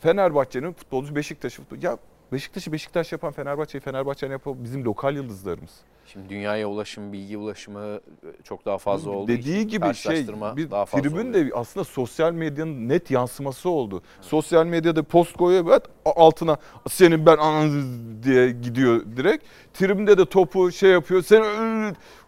Fenerbahçe'nin 0.00 0.72
futbolcu 0.72 1.16
Beşiktaş'ı 1.16 1.62
futbol 1.62 1.82
ya 1.82 1.98
Beşiktaş'ı 2.36 2.72
Beşiktaş 2.72 3.12
yapan 3.12 3.32
Fenerbahçe'yi 3.32 3.82
Fenerbahçe'ni 3.82 4.32
yapan 4.32 4.64
bizim 4.64 4.84
lokal 4.84 5.14
yıldızlarımız. 5.14 5.70
Şimdi 6.06 6.28
dünyaya 6.28 6.68
ulaşım, 6.68 7.12
bilgi 7.12 7.38
ulaşımı 7.38 7.80
e, 7.80 8.42
çok 8.44 8.64
daha 8.66 8.78
fazla 8.78 9.10
oldu. 9.10 9.28
Dediği 9.28 9.66
gibi 9.66 9.94
şey 9.94 10.26
bir 10.56 10.70
daha 10.70 10.84
fazla 10.84 11.02
tribün 11.02 11.30
oluyor. 11.30 11.46
de 11.46 11.54
aslında 11.54 11.84
sosyal 11.84 12.32
medyanın 12.32 12.88
net 12.88 13.10
yansıması 13.10 13.70
oldu. 13.70 14.02
Sosyal 14.20 14.66
medyada 14.66 15.02
post 15.02 15.36
koyuyor 15.36 15.64
evet, 15.68 15.82
altına 16.04 16.56
senin 16.88 17.26
ben 17.26 17.36
ananı 17.36 17.82
diye 18.22 18.50
gidiyor 18.50 19.02
direkt. 19.16 19.44
Tribünde 19.74 20.18
de 20.18 20.24
topu 20.24 20.72
şey 20.72 20.90
yapıyor. 20.90 21.22
Sen 21.22 21.44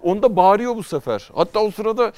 onda 0.03 0.37
bağırıyor 0.37 0.77
bu 0.77 0.83
sefer. 0.83 1.31
Hatta 1.35 1.61
o 1.61 1.71
sırada 1.71 2.13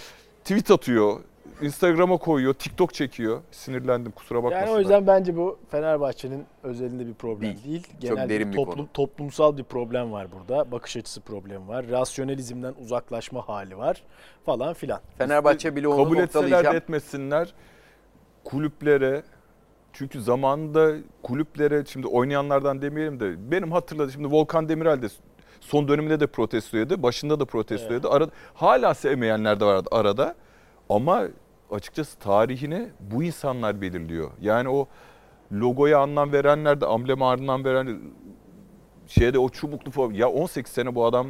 tweet 0.44 0.70
atıyor. 0.70 1.20
Instagram'a 1.62 2.16
koyuyor, 2.16 2.54
TikTok 2.54 2.94
çekiyor. 2.94 3.40
Sinirlendim 3.50 4.12
kusura 4.12 4.38
bakmasınlar. 4.38 4.66
Yani 4.66 4.76
o 4.76 4.78
yüzden 4.78 5.06
bence 5.06 5.36
bu 5.36 5.58
Fenerbahçe'nin 5.70 6.46
özelinde 6.62 7.06
bir 7.06 7.14
problem 7.14 7.42
Değil. 7.42 7.64
değil. 7.64 7.86
Çok 7.92 8.00
Genel 8.00 8.28
derin 8.28 8.52
bir 8.52 8.56
toplum, 8.56 8.76
konu. 8.76 8.88
toplumsal 8.94 9.56
bir 9.56 9.64
problem 9.64 10.12
var 10.12 10.26
burada. 10.32 10.72
Bakış 10.72 10.96
açısı 10.96 11.20
problemi 11.20 11.68
var. 11.68 11.88
Rasyonalizmden 11.90 12.74
uzaklaşma 12.82 13.48
hali 13.48 13.78
var 13.78 14.02
falan 14.46 14.74
filan. 14.74 15.00
Fenerbahçe 15.18 15.76
bile 15.76 15.88
onu 15.88 16.04
kabul 16.04 16.18
etseler 16.18 16.72
de 16.72 16.76
etmesinler 16.76 17.54
kulüplere 18.44 19.22
çünkü 19.92 20.22
zamanında 20.22 20.94
kulüplere 21.22 21.84
şimdi 21.86 22.06
oynayanlardan 22.06 22.82
demeyelim 22.82 23.20
de 23.20 23.50
benim 23.50 23.72
hatırladığım 23.72 24.10
şimdi 24.10 24.30
Volkan 24.30 24.68
Demirel 24.68 25.02
de 25.02 25.08
Son 25.60 25.88
döneminde 25.88 26.20
de 26.20 26.26
protestoydu. 26.26 27.02
Başında 27.02 27.40
da 27.40 27.44
protestoydu. 27.44 28.10
Arada, 28.10 28.30
hala 28.54 28.94
sevmeyenler 28.94 29.60
de 29.60 29.64
vardı 29.64 29.88
arada. 29.92 30.34
Ama 30.88 31.22
açıkçası 31.70 32.18
tarihini 32.18 32.88
bu 33.00 33.22
insanlar 33.22 33.80
belirliyor. 33.80 34.30
Yani 34.40 34.68
o 34.68 34.88
logoya 35.52 35.98
anlam 35.98 36.32
verenler 36.32 36.80
de 36.80 36.86
ambleme 36.86 37.24
anlam 37.24 37.64
veren 37.64 38.00
şeyde 39.06 39.38
o 39.38 39.48
çubuklu 39.48 39.90
forma. 39.90 40.16
Ya 40.16 40.28
18 40.30 40.72
sene 40.72 40.94
bu 40.94 41.04
adam 41.04 41.26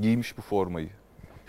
giymiş 0.00 0.38
bu 0.38 0.42
formayı. 0.42 0.90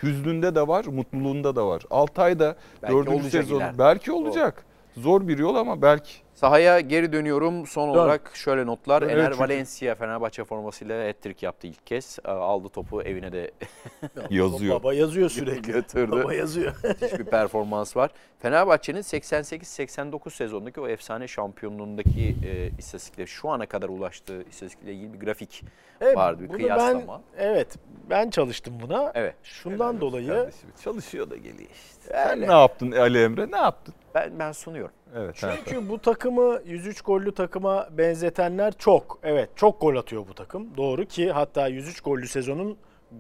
Hüznünde 0.04 0.56
de 0.56 0.68
var, 0.68 0.86
mutluluğunda 0.86 1.56
da 1.56 1.68
var. 1.68 1.84
Altay'da 1.90 2.56
Belki 2.82 2.96
dördüncü 2.96 3.16
olacak 3.16 3.32
sezon 3.32 3.58
ileride. 3.58 3.78
belki 3.80 4.12
olacak. 4.12 4.66
Zor 4.98 5.28
bir 5.28 5.38
yol 5.38 5.56
ama 5.56 5.82
belki. 5.82 6.14
Sahaya 6.36 6.80
geri 6.80 7.14
dönüyorum. 7.14 7.68
Son 7.68 7.90
Dön. 7.90 7.94
olarak 7.94 8.32
şöyle 8.36 8.66
notlar. 8.66 9.02
Evet, 9.02 9.14
Ener 9.14 9.26
çünkü- 9.26 9.40
Valencia 9.40 9.96
Fenerbahçe 9.96 10.44
formasıyla 10.44 11.08
hat-trick 11.10 11.46
yaptı 11.46 11.68
ilk 11.68 11.88
kez. 11.88 12.20
E, 12.26 12.32
Aldı 12.32 12.70
topu 12.70 13.02
evine 13.02 13.32
de 13.32 13.52
Yazıyor. 14.30 14.76
Baba 14.80 14.94
yazıyor 14.94 15.30
sürekli. 15.30 15.72
götürdü. 15.72 16.12
Baba 16.12 16.34
yazıyor. 16.34 16.76
Müthiş 16.84 17.20
bir 17.20 17.26
performans 17.26 17.98
var. 17.98 18.12
Fenerbahçe'nin 18.40 19.02
88-89 19.02 20.30
sezonundaki 20.30 20.82
o 20.82 20.88
efsane 20.88 21.28
şampiyonluğundaki 21.28 22.36
e, 22.46 22.70
istatistikleri 22.80 23.28
şu 23.28 23.50
ana 23.50 23.66
kadar 23.66 23.90
ulaştığı 23.90 24.44
istatistikle 24.44 24.94
ilgili 24.94 25.14
bir 25.14 25.20
grafik 25.20 25.64
Evet, 26.02 26.18
vardı 26.18 26.44
bir 26.44 26.50
bunu 26.50 26.58
kıyaslama. 26.58 27.22
Ben, 27.38 27.44
evet 27.44 27.76
ben 28.10 28.30
çalıştım 28.30 28.74
buna. 28.82 29.12
Evet. 29.16 29.36
Şundan 29.44 30.02
dolayı 30.02 30.28
Kardeşim, 30.28 30.70
çalışıyor 30.84 31.30
da 31.30 31.36
geliyor 31.38 31.70
işte. 31.74 32.14
Öyle. 32.14 32.24
Sen 32.30 32.42
ne 32.42 32.60
yaptın 32.60 32.92
Ali 32.92 33.24
Emre? 33.24 33.52
Ne 33.52 33.58
yaptın? 33.58 33.94
Ben 34.16 34.40
ben 34.40 34.52
sunuyorum. 34.52 34.94
Evet. 35.16 35.36
Çünkü 35.36 35.90
bu 35.90 36.00
takımı 36.02 36.60
103 36.66 37.02
gollü 37.02 37.34
takıma 37.34 37.88
benzetenler 37.98 38.74
çok. 38.78 39.20
Evet 39.24 39.50
çok 39.56 39.82
gol 39.82 39.96
atıyor 39.96 40.28
bu 40.30 40.34
takım. 40.34 40.78
Doğru 40.78 41.06
ki 41.06 41.32
hatta 41.32 41.68
103 41.68 42.02
gollü 42.02 42.28
sezonun 42.28 42.78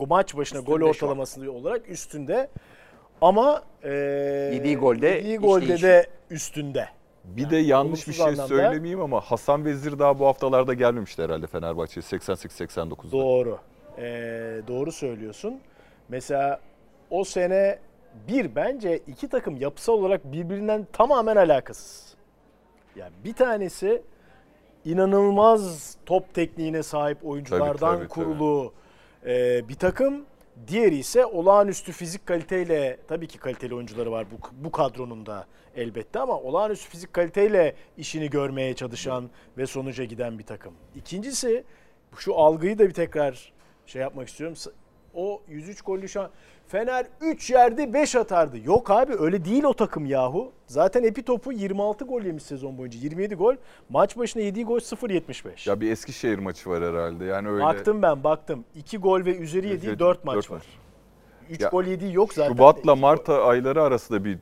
maç 0.09 0.35
başına 0.37 0.59
gol 0.59 0.65
Üstünde 0.73 0.85
an. 0.85 0.89
ortalaması 0.89 1.51
olarak 1.51 1.89
üstünde. 1.89 2.49
Ama 3.21 3.63
e, 3.83 3.89
Yediği 4.53 4.77
golde 4.77 5.07
yediği 5.07 5.37
golde 5.37 5.81
de 5.81 6.07
üstünde. 6.29 6.87
Bir 7.23 7.49
de 7.49 7.57
yanlış 7.57 8.07
bir 8.07 8.13
şey 8.13 8.25
anlamda- 8.25 8.47
söylemeyeyim 8.47 9.01
ama 9.01 9.21
Hasan 9.21 9.65
Vezir 9.65 9.99
daha 9.99 10.19
bu 10.19 10.25
haftalarda 10.27 10.73
gelmemişti 10.73 11.23
herhalde 11.23 11.47
Fenerbahçe'ye 11.47 12.01
88-89'da. 12.03 13.11
Doğru. 13.11 13.57
Ee, 13.97 14.61
doğru 14.67 14.91
söylüyorsun. 14.91 15.59
Mesela 16.09 16.59
o 17.09 17.23
sene 17.23 17.79
bir 18.27 18.55
bence 18.55 18.97
iki 18.97 19.27
takım 19.27 19.55
yapısal 19.57 19.93
olarak 19.93 20.31
birbirinden 20.31 20.87
tamamen 20.93 21.35
alakasız. 21.35 22.15
Yani 22.95 23.13
bir 23.23 23.33
tanesi 23.33 24.01
inanılmaz 24.85 25.95
top 26.05 26.33
tekniğine 26.33 26.83
sahip 26.83 27.25
oyunculardan 27.25 27.77
Tabii, 27.77 27.97
tabii, 27.97 28.07
kurulu 28.07 28.73
e, 29.25 29.67
bir 29.69 29.75
takım. 29.75 30.25
Diğeri 30.67 30.95
ise 30.95 31.25
olağanüstü 31.25 31.91
fizik 31.91 32.25
kaliteyle 32.25 32.99
tabii 33.07 33.27
ki 33.27 33.37
kaliteli 33.37 33.75
oyuncuları 33.75 34.11
var 34.11 34.25
bu, 34.31 34.65
bu 34.65 34.71
kadronun 34.71 35.25
da 35.25 35.47
elbette 35.75 36.19
ama 36.19 36.39
olağanüstü 36.39 36.89
fizik 36.89 37.13
kaliteyle 37.13 37.75
işini 37.97 38.29
görmeye 38.29 38.73
çalışan 38.73 39.29
ve 39.57 39.65
sonuca 39.65 40.03
giden 40.03 40.39
bir 40.39 40.43
takım. 40.43 40.73
İkincisi 40.95 41.63
şu 42.17 42.35
algıyı 42.35 42.79
da 42.79 42.87
bir 42.87 42.93
tekrar 42.93 43.53
şey 43.85 44.01
yapmak 44.01 44.27
istiyorum. 44.27 44.57
O 45.13 45.41
103 45.47 45.81
gollü 45.81 46.09
şu 46.09 46.21
an 46.21 46.29
Fener 46.67 47.05
3 47.21 47.49
yerde 47.49 47.93
5 47.93 48.15
atardı. 48.15 48.57
Yok 48.65 48.91
abi 48.91 49.13
öyle 49.19 49.45
değil 49.45 49.63
o 49.63 49.73
takım 49.73 50.05
yahu. 50.05 50.51
Zaten 50.67 51.03
Epi 51.03 51.23
topu 51.23 51.51
26 51.51 52.05
gol 52.05 52.21
yemiş 52.21 52.43
sezon 52.43 52.77
boyunca. 52.77 52.99
27 52.99 53.35
gol. 53.35 53.55
Maç 53.89 54.17
başına 54.17 54.41
yediği 54.41 54.65
gol 54.65 54.79
0.75. 54.79 55.69
Ya 55.69 55.81
bir 55.81 55.91
Eskişehir 55.91 56.39
maçı 56.39 56.69
var 56.69 56.83
herhalde. 56.83 57.25
Yani 57.25 57.49
öyle. 57.49 57.63
Baktım 57.63 58.01
ben 58.01 58.23
baktım. 58.23 58.65
2 58.75 58.97
gol 58.97 59.25
ve 59.25 59.37
üzeri 59.37 59.67
yediği 59.67 59.89
Evet, 59.89 59.99
4 59.99 60.25
maç 60.25 60.35
dört 60.35 60.51
var. 60.51 60.55
maç. 60.55 60.65
3 61.49 61.61
Ya, 61.61 61.69
gol 61.69 61.83
yediği 61.83 62.13
yok 62.13 62.33
zaten. 62.33 62.53
Şubat'la 62.53 62.95
Mart 62.95 63.29
ayları 63.29 63.81
arasında 63.83 64.25
bir 64.25 64.37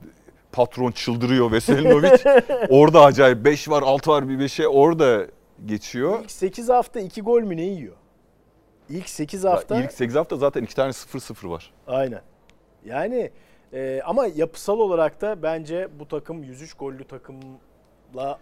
patron 0.51 0.91
çıldırıyor 0.91 1.51
Veselinovic. 1.51 2.17
orada 2.69 3.01
acayip 3.03 3.45
5 3.45 3.69
var 3.69 3.83
6 3.83 4.09
var 4.11 4.29
bir 4.29 4.37
5'e 4.39 4.67
orada 4.67 5.25
geçiyor. 5.65 6.19
İlk 6.23 6.31
8 6.31 6.69
hafta 6.69 6.99
2 6.99 7.21
gol 7.21 7.41
mü 7.41 7.57
ne 7.57 7.61
yiyor? 7.65 7.93
İlk 8.91 9.09
8 9.09 9.43
hafta 9.45 9.79
İlk 9.81 9.91
8 9.93 10.15
hafta 10.15 10.35
zaten 10.35 10.63
2 10.63 10.75
tane 10.75 10.91
0-0 10.91 11.49
var. 11.49 11.73
aynen. 11.87 12.21
Yani 12.85 13.31
e, 13.73 14.01
ama 14.05 14.25
yapısal 14.35 14.79
olarak 14.79 15.21
da 15.21 15.43
bence 15.43 15.87
bu 15.99 16.07
takım 16.07 16.43
103 16.43 16.73
gollü 16.73 17.03
takımla 17.03 18.39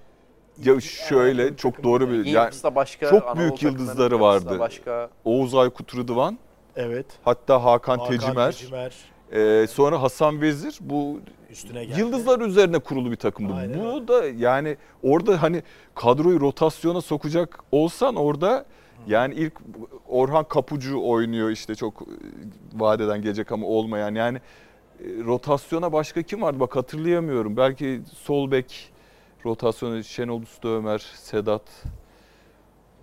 Ya 0.63 0.81
şöyle 0.81 1.43
Aynen, 1.43 1.55
çok 1.55 1.83
doğru 1.83 2.03
yani. 2.03 2.13
bir 2.25 2.25
yani 2.25 2.51
başka. 2.75 3.09
çok 3.09 3.23
Anadolu 3.23 3.39
büyük 3.39 3.63
yıldızları 3.63 4.19
vardı. 4.19 4.59
Başka. 4.59 5.09
Oğuz 5.25 5.55
Aykut 5.55 5.95
Rıdvan 5.95 6.37
evet. 6.75 7.05
hatta 7.23 7.63
Hakan, 7.63 7.97
Hakan 7.97 8.11
Tecimer, 8.11 8.51
Tecimer 8.51 8.95
Ee, 9.31 9.67
sonra 9.67 10.01
Hasan 10.01 10.41
Vezir 10.41 10.77
bu 10.81 11.19
üstüne 11.49 11.85
geldi. 11.85 11.99
yıldızlar 11.99 12.39
üzerine 12.39 12.79
kurulu 12.79 13.11
bir 13.11 13.15
takım 13.15 13.49
bu. 13.49 13.53
Aynen 13.53 13.79
Bu 13.79 14.07
da 14.07 14.27
yani 14.27 14.77
orada 15.03 15.41
hani 15.41 15.63
kadroyu 15.95 16.39
rotasyona 16.39 17.01
sokacak 17.01 17.59
olsan 17.71 18.15
orada 18.15 18.65
yani 19.07 19.33
ilk 19.33 19.53
Orhan 20.07 20.43
Kapucu 20.43 21.01
oynuyor 21.09 21.49
işte 21.49 21.75
çok 21.75 22.01
e, 22.01 22.05
vadeden 22.73 23.21
gelecek 23.21 23.51
ama 23.51 23.67
olmayan 23.67 24.15
yani 24.15 24.37
e, 24.37 25.03
rotasyona 25.25 25.93
başka 25.93 26.21
kim 26.21 26.41
vardı 26.41 26.59
bak 26.59 26.75
hatırlayamıyorum. 26.75 27.57
Belki 27.57 28.01
sol 28.17 28.51
bek 28.51 28.91
rotasyonu 29.45 30.03
Şenol 30.03 30.41
Usta 30.41 30.67
Ömer, 30.69 30.99
Sedat, 31.15 31.63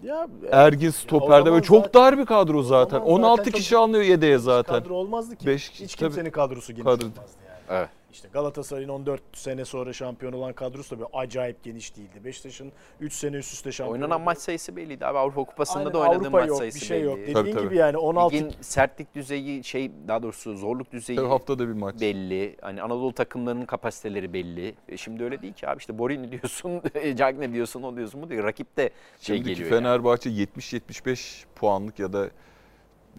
Ya, 0.02 0.28
Ergin 0.52 0.88
o 0.88 0.92
stoperde 0.92 1.52
böyle 1.52 1.62
çok 1.62 1.84
zaten- 1.84 2.02
dar 2.02 2.18
bir 2.18 2.26
kadro 2.26 2.62
zaten. 2.62 3.00
16 3.00 3.36
zaten 3.36 3.50
çok- 3.50 3.54
kişi 3.60 3.76
alınıyor 3.76 4.02
yedeğe 4.02 4.38
zaten. 4.38 4.74
kadro 4.82 4.94
olmazdı 4.94 5.36
ki. 5.36 5.46
Beş- 5.46 5.70
Hiç 5.70 5.94
tabii. 5.94 6.08
kimsenin 6.08 6.30
kadrosu 6.30 6.72
geniş 6.72 6.84
Kadro- 6.84 7.04
olmazdı 7.04 7.38
yani. 7.48 7.58
Evet. 7.70 7.88
İşte 8.16 8.28
Galatasaray'ın 8.32 8.88
14 8.88 9.22
sene 9.32 9.64
sonra 9.64 9.92
şampiyon 9.92 10.32
olan 10.32 10.52
kadrosu 10.52 10.96
da 10.96 11.00
böyle 11.00 11.10
acayip 11.12 11.64
geniş 11.64 11.96
değildi. 11.96 12.24
Beşiktaş'ın 12.24 12.72
3 13.00 13.12
sene 13.12 13.36
üst 13.36 13.52
üste 13.52 13.72
şampiyon 13.72 13.94
Oynanan 13.94 14.16
oldu. 14.16 14.24
maç 14.24 14.38
sayısı 14.38 14.76
belliydi 14.76 15.06
abi. 15.06 15.18
Avrupa 15.18 15.44
Kupası'nda 15.44 15.78
Aynen, 15.78 15.92
da 15.92 15.98
oynadığın 15.98 16.18
Avrupa 16.20 16.38
maç 16.38 16.48
yok, 16.48 16.58
sayısı 16.58 16.80
bir 16.80 16.84
şey 16.84 17.02
yok. 17.02 17.16
belli. 17.16 17.22
Dediğin 17.22 17.34
Tabii, 17.34 17.52
tabii. 17.52 17.64
gibi 17.64 17.76
yani 17.76 17.96
16 17.96 18.34
Ligin 18.36 18.52
sertlik 18.60 19.14
düzeyi 19.14 19.64
şey 19.64 19.90
daha 20.08 20.22
doğrusu 20.22 20.56
zorluk 20.56 20.92
düzeyi 20.92 21.16
Tabii 21.16 21.28
haftada 21.28 21.68
bir 21.68 21.72
maç. 21.72 22.00
belli. 22.00 22.56
Hani 22.60 22.82
Anadolu 22.82 23.12
takımlarının 23.12 23.66
kapasiteleri 23.66 24.32
belli. 24.32 24.74
E 24.88 24.96
şimdi 24.96 25.24
öyle 25.24 25.42
değil 25.42 25.54
ki 25.54 25.68
abi 25.68 25.78
işte 25.78 25.98
Borini 25.98 26.32
diyorsun, 26.32 26.82
Cagne 27.16 27.52
diyorsun, 27.52 27.82
o 27.82 27.96
diyorsun 27.96 28.22
bu 28.22 28.28
diyor. 28.30 28.44
Rakip 28.44 28.76
de 28.76 28.90
şey 29.20 29.36
Şimdiki 29.36 29.54
geliyor 29.54 29.70
yani. 29.70 29.82
Fenerbahçe 29.82 30.30
70-75 30.30 31.44
puanlık 31.56 31.98
ya 31.98 32.12
da 32.12 32.26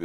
e, 0.00 0.04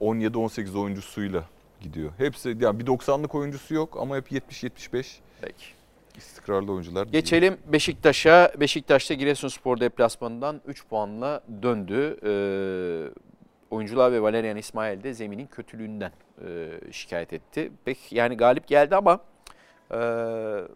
17-18 0.00 0.78
oyuncusuyla 0.78 1.44
gidiyor. 1.80 2.12
Hepsi 2.18 2.56
yani 2.60 2.80
bir 2.80 2.86
90'lık 2.86 3.34
oyuncusu 3.34 3.74
yok 3.74 3.96
ama 4.00 4.16
hep 4.16 4.32
70-75 4.32 5.06
Peki. 5.40 5.64
istikrarlı 6.16 6.72
oyuncular. 6.72 7.06
gidiyor. 7.06 7.22
Geçelim 7.22 7.56
Beşiktaş'a. 7.72 8.52
Beşiktaş'ta 8.60 9.14
Giresunspor 9.14 9.80
deplasmanından 9.80 10.60
3 10.66 10.86
puanla 10.86 11.40
döndü. 11.62 12.18
Ee, 12.24 13.10
oyuncular 13.70 14.12
ve 14.12 14.22
Valerian 14.22 14.56
İsmail 14.56 15.02
de 15.02 15.14
zeminin 15.14 15.46
kötülüğünden 15.46 16.12
e, 16.46 16.70
şikayet 16.92 17.32
etti. 17.32 17.72
Pek 17.84 18.12
yani 18.12 18.36
galip 18.36 18.66
geldi 18.66 18.96
ama 18.96 19.20
e, 19.90 19.96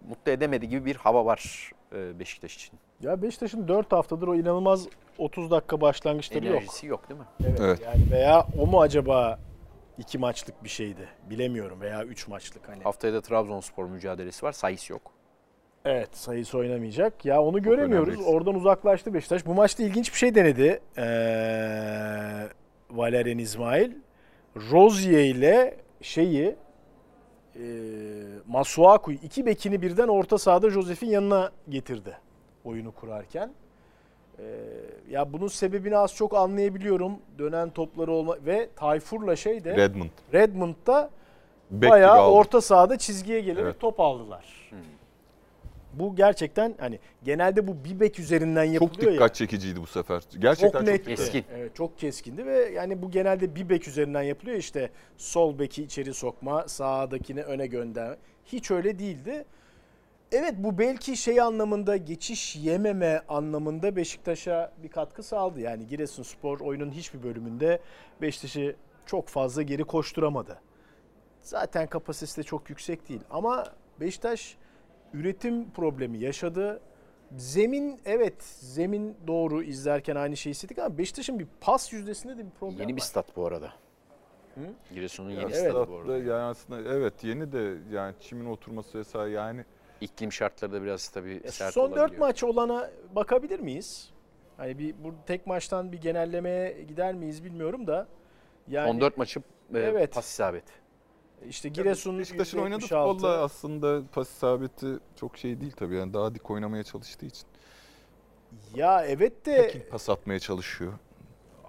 mutlu 0.08 0.32
edemedi 0.32 0.68
gibi 0.68 0.84
bir 0.84 0.96
hava 0.96 1.24
var 1.24 1.70
e, 1.94 2.18
Beşiktaş 2.18 2.56
için. 2.56 2.78
Ya 3.02 3.22
Beşiktaş'ın 3.22 3.68
4 3.68 3.92
haftadır 3.92 4.28
o 4.28 4.34
inanılmaz 4.34 4.86
30 5.18 5.50
dakika 5.50 5.80
başlangıçları 5.80 6.46
yok. 6.46 6.56
Enerjisi 6.56 6.86
yok 6.86 7.08
değil 7.08 7.20
mi? 7.20 7.26
Evet, 7.44 7.58
Evet. 7.60 7.80
Yani 7.84 8.10
veya 8.10 8.46
o 8.58 8.66
mu 8.66 8.80
acaba 8.80 9.38
iki 9.98 10.18
maçlık 10.18 10.64
bir 10.64 10.68
şeydi? 10.68 11.08
Bilemiyorum 11.30 11.80
veya 11.80 12.04
3 12.04 12.28
maçlık 12.28 12.68
hani. 12.68 12.82
Haftaya 12.82 13.14
da 13.14 13.20
Trabzonspor 13.20 13.84
mücadelesi 13.84 14.46
var. 14.46 14.52
Sayıs 14.52 14.90
yok. 14.90 15.12
Evet 15.84 16.16
sayısı 16.16 16.58
oynamayacak. 16.58 17.24
Ya 17.24 17.42
onu 17.42 17.62
göremiyoruz. 17.62 18.14
önemli. 18.14 18.26
Oradan 18.26 18.54
uzaklaştı 18.54 19.14
Beşiktaş. 19.14 19.46
Bu 19.46 19.54
maçta 19.54 19.82
ilginç 19.82 20.12
bir 20.12 20.18
şey 20.18 20.34
denedi. 20.34 20.80
Ee, 20.96 21.02
Valerian 22.90 23.38
İsmail. 23.38 23.92
Rozier 24.56 25.24
ile 25.24 25.76
şeyi 26.00 26.56
e, 27.56 27.62
Masuaku'yu 28.46 29.18
iki 29.22 29.46
bekini 29.46 29.82
birden 29.82 30.08
orta 30.08 30.38
sahada 30.38 30.70
Josef'in 30.70 31.06
yanına 31.10 31.50
getirdi 31.68 32.18
oyunu 32.64 32.92
kurarken. 32.92 33.52
Ee, 34.42 35.12
ya 35.12 35.32
bunun 35.32 35.48
sebebini 35.48 35.96
az 35.96 36.14
çok 36.14 36.34
anlayabiliyorum. 36.34 37.12
Dönen 37.38 37.70
topları 37.70 38.12
olma 38.12 38.36
ve 38.46 38.68
Tayfur'la 38.76 39.36
şey 39.36 39.64
de 39.64 39.76
Redmond. 39.76 40.08
Redmond'da 40.34 41.10
gibi 41.70 41.88
bayağı 41.90 42.30
orta 42.30 42.60
sahada 42.60 42.98
çizgiye 42.98 43.40
gelerek 43.40 43.64
Evet. 43.64 43.80
top 43.80 44.00
aldılar. 44.00 44.44
Bu 45.94 46.16
gerçekten 46.16 46.74
hani 46.78 46.98
genelde 47.24 47.66
bu 47.66 47.76
bir 47.84 48.00
bek 48.00 48.18
üzerinden 48.18 48.64
Çok 48.64 48.74
yapılıyor 48.74 49.12
dikkat 49.12 49.30
ya. 49.30 49.34
çekiciydi 49.34 49.80
bu 49.80 49.86
sefer. 49.86 50.22
Gerçekten 50.38 50.78
Çok 50.78 50.80
çok, 50.80 50.88
netti. 50.88 51.04
dikkat. 51.10 51.16
Keskin. 51.18 51.44
Evet, 51.56 51.74
çok 51.74 51.98
keskindi 51.98 52.46
ve 52.46 52.70
yani 52.70 53.02
bu 53.02 53.10
genelde 53.10 53.54
bir 53.54 53.68
bek 53.68 53.88
üzerinden 53.88 54.22
yapılıyor 54.22 54.56
işte 54.56 54.90
sol 55.16 55.58
beki 55.58 55.82
içeri 55.82 56.14
sokma, 56.14 56.68
sağdakini 56.68 57.42
öne 57.42 57.66
gönderme. 57.66 58.16
Hiç 58.46 58.70
öyle 58.70 58.98
değildi. 58.98 59.44
Evet 60.32 60.54
bu 60.58 60.78
belki 60.78 61.16
şey 61.16 61.40
anlamında 61.40 61.96
geçiş 61.96 62.56
yememe 62.56 63.22
anlamında 63.28 63.96
Beşiktaş'a 63.96 64.72
bir 64.82 64.88
katkı 64.88 65.22
sağladı. 65.22 65.60
Yani 65.60 65.86
Giresunspor 65.86 66.60
oyunun 66.60 66.90
hiçbir 66.90 67.22
bölümünde 67.22 67.80
Beşiktaş'ı 68.22 68.76
çok 69.06 69.28
fazla 69.28 69.62
geri 69.62 69.84
koşturamadı. 69.84 70.60
Zaten 71.42 71.86
kapasitesi 71.86 72.36
de 72.36 72.42
çok 72.42 72.70
yüksek 72.70 73.08
değil 73.08 73.20
ama 73.30 73.64
Beşiktaş 74.00 74.56
üretim 75.14 75.70
problemi 75.70 76.18
yaşadı. 76.18 76.80
Zemin 77.36 78.00
evet 78.04 78.42
zemin 78.60 79.16
doğru 79.26 79.62
izlerken 79.62 80.16
aynı 80.16 80.36
şeyi 80.36 80.50
hissettik 80.50 80.78
ama 80.78 80.98
Beşiktaş'ın 80.98 81.38
bir 81.38 81.46
pas 81.60 81.92
yüzdesinde 81.92 82.38
de 82.38 82.44
bir 82.46 82.50
problem 82.50 82.80
Yeni 82.80 82.96
bir 82.96 83.00
var. 83.00 83.06
stat 83.06 83.36
bu 83.36 83.46
arada. 83.46 83.72
Giresun'un 84.94 85.30
yeni 85.30 85.42
Evet. 85.42 85.54
stadı 85.56 85.90
bu 85.90 85.96
arada. 85.96 86.18
yani 86.18 86.32
aslında 86.42 86.94
evet 86.94 87.24
yeni 87.24 87.52
de 87.52 87.74
yani 87.92 88.14
çimin 88.20 88.46
oturması 88.46 88.98
vesaire 88.98 89.30
yani 89.30 89.64
İklim 90.02 90.32
şartları 90.32 90.72
da 90.72 90.82
biraz 90.82 91.08
tabii 91.08 91.40
Ya 91.44 91.52
sert 91.52 91.74
Son 91.74 91.90
4 91.90 91.98
olabiliyor. 91.98 92.20
maç 92.20 92.44
olana 92.44 92.90
bakabilir 93.14 93.60
miyiz? 93.60 94.10
Hani 94.56 94.78
bir 94.78 94.94
bu 95.04 95.14
tek 95.26 95.46
maçtan 95.46 95.92
bir 95.92 96.00
genellemeye 96.00 96.82
gider 96.82 97.14
miyiz 97.14 97.44
bilmiyorum 97.44 97.86
da. 97.86 98.06
Yani 98.68 98.90
14 98.90 99.16
maçı 99.18 99.40
e, 99.74 99.78
Evet. 99.78 100.14
pas 100.14 100.26
isabet. 100.32 100.64
işte 101.48 101.68
Giresun 101.68 102.18
Beşiktaş'ın 102.18 102.58
oynadığı 102.58 102.84
%76. 102.84 103.12
futbolla 103.12 103.42
aslında 103.42 104.02
pas 104.12 104.28
isabeti 104.30 104.86
çok 105.16 105.36
şey 105.38 105.60
değil 105.60 105.72
tabii 105.72 105.94
yani 105.96 106.14
daha 106.14 106.34
dik 106.34 106.50
oynamaya 106.50 106.82
çalıştığı 106.82 107.26
için. 107.26 107.46
Ya 108.74 109.04
evet 109.06 109.46
de 109.46 109.56
Tekil 109.66 109.80
pas 109.90 110.10
atmaya 110.10 110.38
çalışıyor. 110.40 110.92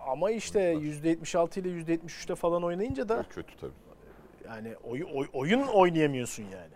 ama 0.08 0.32
işte 0.32 0.60
%76 0.74 1.60
ile 1.60 1.70
%73'te 1.70 2.36
falan 2.36 2.64
oynayınca 2.64 3.10
da 3.10 3.24
Çok 3.24 3.32
kötü 3.34 3.58
tabii. 3.58 3.72
yani 4.48 4.76
oy- 4.84 5.08
oy- 5.14 5.30
oyun 5.34 5.62
oynayamıyorsun 5.64 6.44
yani. 6.44 6.74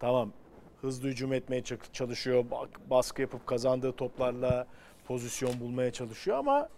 Tamam 0.00 0.32
hızlı 0.80 1.08
hücum 1.08 1.32
etmeye 1.32 1.62
çalışıyor. 1.92 2.44
Baskı 2.90 3.22
yapıp 3.22 3.46
kazandığı 3.46 3.92
toplarla 3.92 4.66
pozisyon 5.06 5.60
bulmaya 5.60 5.92
çalışıyor 5.92 6.38
ama 6.38 6.68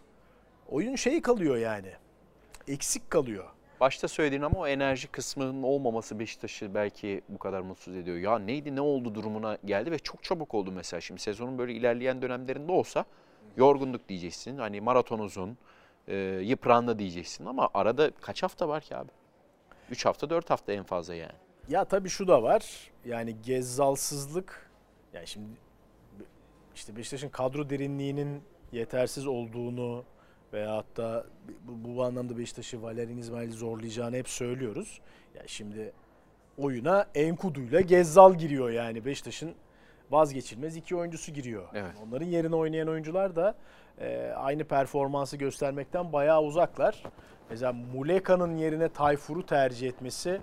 oyun 0.69 0.97
şey 0.97 1.23
kalıyor 1.23 1.57
yani. 1.57 1.93
Eksik 2.69 3.11
kalıyor. 3.11 3.45
Başta 3.81 4.09
söylediğin 4.09 4.43
ama 4.43 4.61
o 4.61 4.67
enerji 4.67 5.09
kısmının 5.09 5.63
olmaması 5.63 6.19
Beşiktaş'ı 6.19 6.75
belki 6.75 7.21
bu 7.29 7.39
kadar 7.39 7.61
mutsuz 7.61 7.97
ediyor. 7.97 8.17
Ya 8.17 8.39
neydi 8.39 8.77
ne 8.77 8.81
oldu 8.81 9.15
durumuna 9.15 9.59
geldi 9.65 9.91
ve 9.91 9.99
çok 9.99 10.23
çabuk 10.23 10.55
oldu 10.55 10.73
mesela. 10.73 11.01
Şimdi 11.01 11.21
sezonun 11.21 11.59
böyle 11.59 11.73
ilerleyen 11.73 12.23
dönemlerinde 12.23 12.73
olsa 12.73 13.05
yorgunluk 13.57 14.09
diyeceksin. 14.09 14.59
Hani 14.59 14.81
maraton 14.81 15.19
uzun, 15.19 15.59
e, 16.09 16.17
yıprandı 16.43 16.99
diyeceksin 16.99 17.47
ama 17.47 17.69
arada 17.75 18.11
kaç 18.21 18.43
hafta 18.43 18.69
var 18.69 18.83
ki 18.83 18.97
abi? 18.97 19.11
3 19.91 20.05
hafta 20.07 20.31
4 20.31 20.51
hafta 20.51 20.73
en 20.73 20.85
fazla 20.85 21.15
yani. 21.15 21.33
Ya 21.71 21.85
tabii 21.85 22.09
şu 22.09 22.29
da 22.29 22.43
var. 22.43 22.91
Yani 23.05 23.37
gezzalsızlık 23.43 24.71
yani 25.15 25.27
şimdi 25.27 25.47
işte 26.75 26.97
Beşiktaş'ın 26.97 27.29
kadro 27.29 27.71
derinliğinin 27.71 28.43
yetersiz 28.73 29.27
olduğunu 29.27 30.05
veyahut 30.53 30.97
da 30.97 31.27
bu, 31.63 31.97
bu 31.97 32.05
anlamda 32.05 32.39
Beşiktaş'ı 32.39 32.83
Valerian 32.83 33.19
İsmail'i 33.19 33.53
zorlayacağını 33.53 34.17
hep 34.17 34.29
söylüyoruz. 34.29 35.01
Ya 35.35 35.43
şimdi 35.47 35.93
oyuna 36.59 37.07
Enkudu'yla 37.15 37.81
Gezzal 37.81 38.35
giriyor 38.35 38.71
yani 38.71 39.05
Beşiktaş'ın 39.05 39.55
vazgeçilmez 40.11 40.77
iki 40.77 40.97
oyuncusu 40.97 41.33
giriyor. 41.33 41.69
Evet. 41.75 41.93
Onların 42.07 42.27
yerine 42.27 42.57
oynayan 42.57 42.89
oyuncular 42.89 43.37
da 43.37 43.55
e, 44.01 44.33
aynı 44.37 44.65
performansı 44.65 45.37
göstermekten 45.37 46.13
bayağı 46.13 46.43
uzaklar. 46.43 47.03
Mesela 47.51 47.73
Muleka'nın 47.73 48.57
yerine 48.57 48.89
Tayfur'u 48.89 49.47
tercih 49.47 49.89
etmesi 49.89 50.41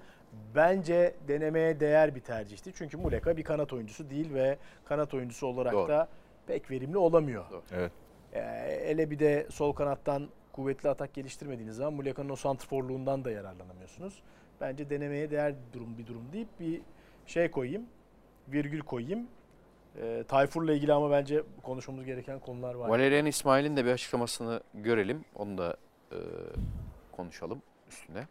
bence 0.56 1.16
denemeye 1.28 1.80
değer 1.80 2.16
bir 2.16 2.22
tercihti. 2.22 2.72
Çünkü 2.76 2.98
Muleka 2.98 3.38
bir 3.38 3.44
kanat 3.44 3.74
oyuncusu 3.74 4.10
değil 4.10 4.34
ve 4.34 4.58
kanat 4.86 5.14
oyuncusu 5.14 5.48
olarak 5.48 5.74
Doğru. 5.74 5.88
da 5.88 6.08
pek 6.48 6.72
verimli 6.72 6.98
olamıyor. 6.98 7.52
Doğru. 7.52 7.62
Evet. 7.72 7.92
E, 8.34 8.40
ele 8.92 9.12
bir 9.12 9.20
de 9.20 9.48
sol 9.50 9.74
kanattan 9.74 10.30
kuvvetli 10.54 10.90
atak 10.90 11.14
geliştirmediğiniz 11.14 11.76
zaman 11.76 11.94
Muleka'nın 11.94 12.30
o 12.30 12.36
santrforluğundan 12.36 13.26
da 13.26 13.32
yararlanamıyorsunuz. 13.32 14.24
Bence 14.62 14.90
denemeye 14.90 15.32
değer 15.32 15.54
bir 15.54 15.80
durum 15.80 15.98
bir 15.98 16.08
durum 16.08 16.24
deyip 16.34 16.60
bir 16.60 16.82
şey 17.26 17.52
koyayım, 17.52 17.86
virgül 18.48 18.80
koyayım. 18.80 19.28
E, 20.02 20.24
Tayfur'la 20.28 20.74
ilgili 20.74 20.94
ama 20.94 21.12
bence 21.12 21.44
konuşmamız 21.64 22.06
gereken 22.06 22.40
konular 22.40 22.76
var. 22.76 22.90
Valerian 22.90 23.26
İsmail'in 23.26 23.78
de 23.78 23.86
bir 23.86 23.92
açıklamasını 23.92 24.62
görelim. 24.74 25.26
Onu 25.36 25.58
da 25.58 25.78
e, 26.12 26.18
konuşalım 27.12 27.62
üstünde. 27.90 28.28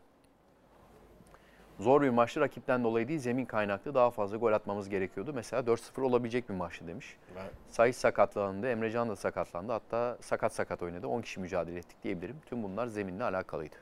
Zor 1.79 2.03
bir 2.03 2.09
maçtı 2.11 2.41
rakipten 2.41 2.85
dolayı 2.85 3.09
değil 3.09 3.21
zemin 3.21 3.45
kaynaklı 3.45 3.95
daha 3.95 4.11
fazla 4.11 4.37
gol 4.37 4.53
atmamız 4.53 4.89
gerekiyordu. 4.89 5.33
Mesela 5.35 5.63
4-0 5.67 6.03
olabilecek 6.03 6.49
bir 6.49 6.55
maçtı 6.55 6.87
demiş. 6.87 7.17
Ben- 7.37 7.51
Sayıs 7.69 7.97
sakatlandı, 7.97 8.69
Emrecan 8.71 9.09
da 9.09 9.17
sakatlandı. 9.17 9.73
Hatta 9.73 10.19
sakat 10.21 10.53
sakat 10.55 10.83
oynadı. 10.83 11.07
10 11.07 11.23
kişi 11.23 11.41
mücadele 11.41 11.79
ettik 11.79 11.97
diyebilirim. 12.05 12.37
Tüm 12.47 12.63
bunlar 12.63 12.87
zeminle 12.87 13.25
alakalıydı. 13.25 13.77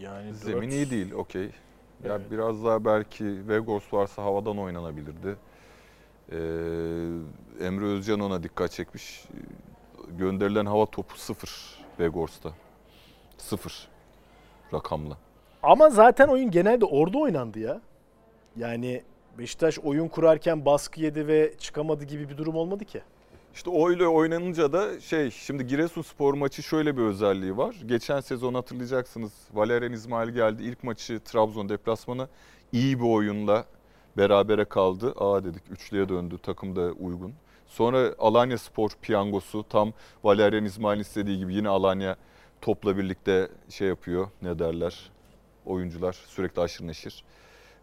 Yani 0.00 0.34
Zemin 0.34 0.62
dört- 0.62 0.72
iyi 0.72 0.90
değil 0.90 1.12
okey. 1.12 1.44
Ya 1.44 1.50
Evet. 2.16 2.30
biraz 2.30 2.64
daha 2.64 2.84
belki 2.84 3.48
Vegors 3.48 3.92
varsa 3.92 4.22
havadan 4.22 4.58
oynanabilirdi. 4.58 5.36
Ee, 6.32 6.36
Emre 7.66 7.84
Özcan 7.84 8.20
ona 8.20 8.42
dikkat 8.42 8.70
çekmiş. 8.70 9.24
Gönderilen 10.18 10.66
hava 10.66 10.86
topu 10.86 11.18
sıfır 11.18 11.78
Vegors'ta. 12.00 12.50
Sıfır 13.38 13.88
rakamla. 14.72 15.16
Ama 15.62 15.90
zaten 15.90 16.28
oyun 16.28 16.50
genelde 16.50 16.84
orada 16.84 17.18
oynandı 17.18 17.58
ya. 17.58 17.80
Yani 18.56 19.02
Beşiktaş 19.38 19.78
oyun 19.78 20.08
kurarken 20.08 20.64
baskı 20.64 21.00
yedi 21.00 21.26
ve 21.26 21.54
çıkamadı 21.58 22.04
gibi 22.04 22.28
bir 22.28 22.36
durum 22.36 22.56
olmadı 22.56 22.84
ki. 22.84 23.02
İşte 23.54 23.70
o 23.70 23.92
ile 23.92 24.06
oynanınca 24.06 24.72
da 24.72 25.00
şey 25.00 25.30
şimdi 25.30 25.66
Giresunspor 25.66 26.34
maçı 26.34 26.62
şöyle 26.62 26.96
bir 26.96 27.02
özelliği 27.02 27.56
var. 27.56 27.76
Geçen 27.86 28.20
sezon 28.20 28.54
hatırlayacaksınız 28.54 29.32
Valerian 29.54 29.92
İsmail 29.92 30.28
geldi. 30.28 30.62
İlk 30.62 30.84
maçı 30.84 31.20
Trabzon 31.20 31.68
deplasmanı 31.68 32.28
iyi 32.72 33.00
bir 33.00 33.04
oyunla 33.04 33.64
berabere 34.16 34.64
kaldı. 34.64 35.14
Aa 35.16 35.44
dedik 35.44 35.62
üçlüye 35.70 36.08
döndü 36.08 36.38
takım 36.42 36.76
da 36.76 36.92
uygun. 36.92 37.32
Sonra 37.66 38.14
Alanya 38.18 38.58
Spor 38.58 38.90
piyangosu 39.02 39.64
tam 39.68 39.92
Valerian 40.24 40.64
İsmail 40.64 41.00
istediği 41.00 41.38
gibi 41.38 41.54
yine 41.54 41.68
Alanya 41.68 42.16
topla 42.60 42.96
birlikte 42.96 43.48
şey 43.68 43.88
yapıyor 43.88 44.28
ne 44.42 44.58
derler 44.58 45.10
oyuncular 45.66 46.12
sürekli 46.12 46.62
aşırı 46.62 46.86
neşir. 46.86 47.24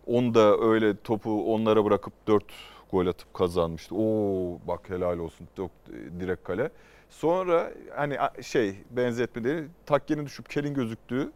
Onu 0.08 0.34
da 0.34 0.58
öyle 0.58 0.98
topu 0.98 1.54
onlara 1.54 1.86
bırakıp 1.86 2.14
4 2.28 2.44
gol 2.92 3.08
atıp 3.08 3.34
kazanmıştı. 3.34 3.96
Oo 3.96 4.60
bak 4.68 4.90
helal 4.90 5.20
olsun 5.20 5.48
çok 5.58 5.72
direkt 6.20 6.44
kale. 6.44 6.72
Sonra 7.10 7.72
hani 7.96 8.18
şey 8.42 8.76
benzetme 8.92 9.44
değil 9.44 9.64
takkenin 9.86 10.26
düşüp 10.26 10.50
kelin 10.50 10.74
gözüktüğü 10.74 11.32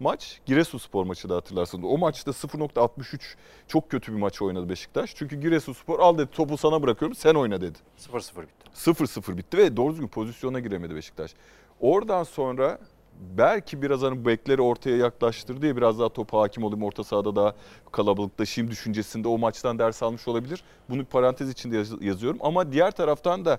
maç 0.00 0.40
Giresunspor 0.46 1.04
maçı 1.04 1.28
da 1.28 1.36
hatırlarsınız. 1.36 1.84
O 1.84 1.98
maçta 1.98 2.30
0.63 2.30 3.20
çok 3.68 3.90
kötü 3.90 4.12
bir 4.12 4.18
maç 4.18 4.42
oynadı 4.42 4.68
Beşiktaş. 4.68 5.14
Çünkü 5.16 5.40
Giresunspor 5.40 6.00
al 6.00 6.18
dedi 6.18 6.30
topu 6.30 6.56
sana 6.56 6.82
bırakıyorum 6.82 7.14
sen 7.14 7.34
oyna 7.34 7.60
dedi. 7.60 7.78
0-0 7.98 8.42
bitti. 8.42 8.70
0-0 8.74 9.36
bitti 9.36 9.58
ve 9.58 9.76
doğru 9.76 9.92
düzgün 9.92 10.08
pozisyona 10.08 10.60
giremedi 10.60 10.94
Beşiktaş. 10.94 11.34
Oradan 11.80 12.22
sonra 12.22 12.78
belki 13.20 13.82
biraz 13.82 14.02
hani 14.02 14.24
bekleri 14.26 14.62
ortaya 14.62 14.96
yaklaştırdı 14.96 15.62
diye 15.62 15.76
biraz 15.76 15.98
daha 15.98 16.08
topa 16.08 16.40
hakim 16.40 16.64
olayım 16.64 16.84
orta 16.84 17.04
sahada 17.04 17.36
daha 17.36 17.54
kalabalıklaşayım 17.92 18.70
düşüncesinde 18.70 19.28
o 19.28 19.38
maçtan 19.38 19.78
ders 19.78 20.02
almış 20.02 20.28
olabilir. 20.28 20.64
Bunu 20.90 21.04
parantez 21.04 21.50
içinde 21.50 21.76
yaz- 21.76 22.02
yazıyorum 22.02 22.38
ama 22.42 22.72
diğer 22.72 22.90
taraftan 22.90 23.44
da 23.44 23.58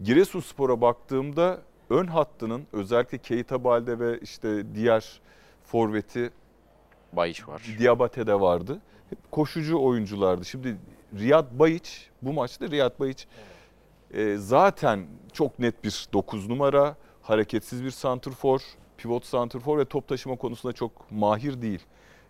Giresunspor'a 0.00 0.80
baktığımda 0.80 1.58
ön 1.90 2.06
hattının 2.06 2.66
özellikle 2.72 3.18
Keita 3.18 3.64
Balde 3.64 3.98
ve 3.98 4.18
işte 4.18 4.74
diğer 4.74 5.20
forveti 5.64 6.30
Bayiç 7.12 7.48
var. 7.48 7.62
Diabate'de 7.78 8.40
vardı. 8.40 8.80
Hep 9.10 9.30
koşucu 9.30 9.82
oyunculardı. 9.82 10.44
Şimdi 10.44 10.76
Riyad 11.18 11.46
Bayiç 11.58 12.08
bu 12.22 12.32
maçta 12.32 12.68
Riyad 12.68 13.00
Bayiç 13.00 13.26
e, 14.14 14.36
zaten 14.36 15.06
çok 15.32 15.58
net 15.58 15.84
bir 15.84 16.08
9 16.12 16.48
numara, 16.48 16.96
hareketsiz 17.30 17.84
bir 17.84 17.90
santrfor, 17.90 18.60
pivot 18.98 19.24
santrfor 19.24 19.78
ve 19.78 19.84
top 19.84 20.08
taşıma 20.08 20.36
konusunda 20.36 20.72
çok 20.72 21.10
mahir 21.10 21.62
değil. 21.62 21.80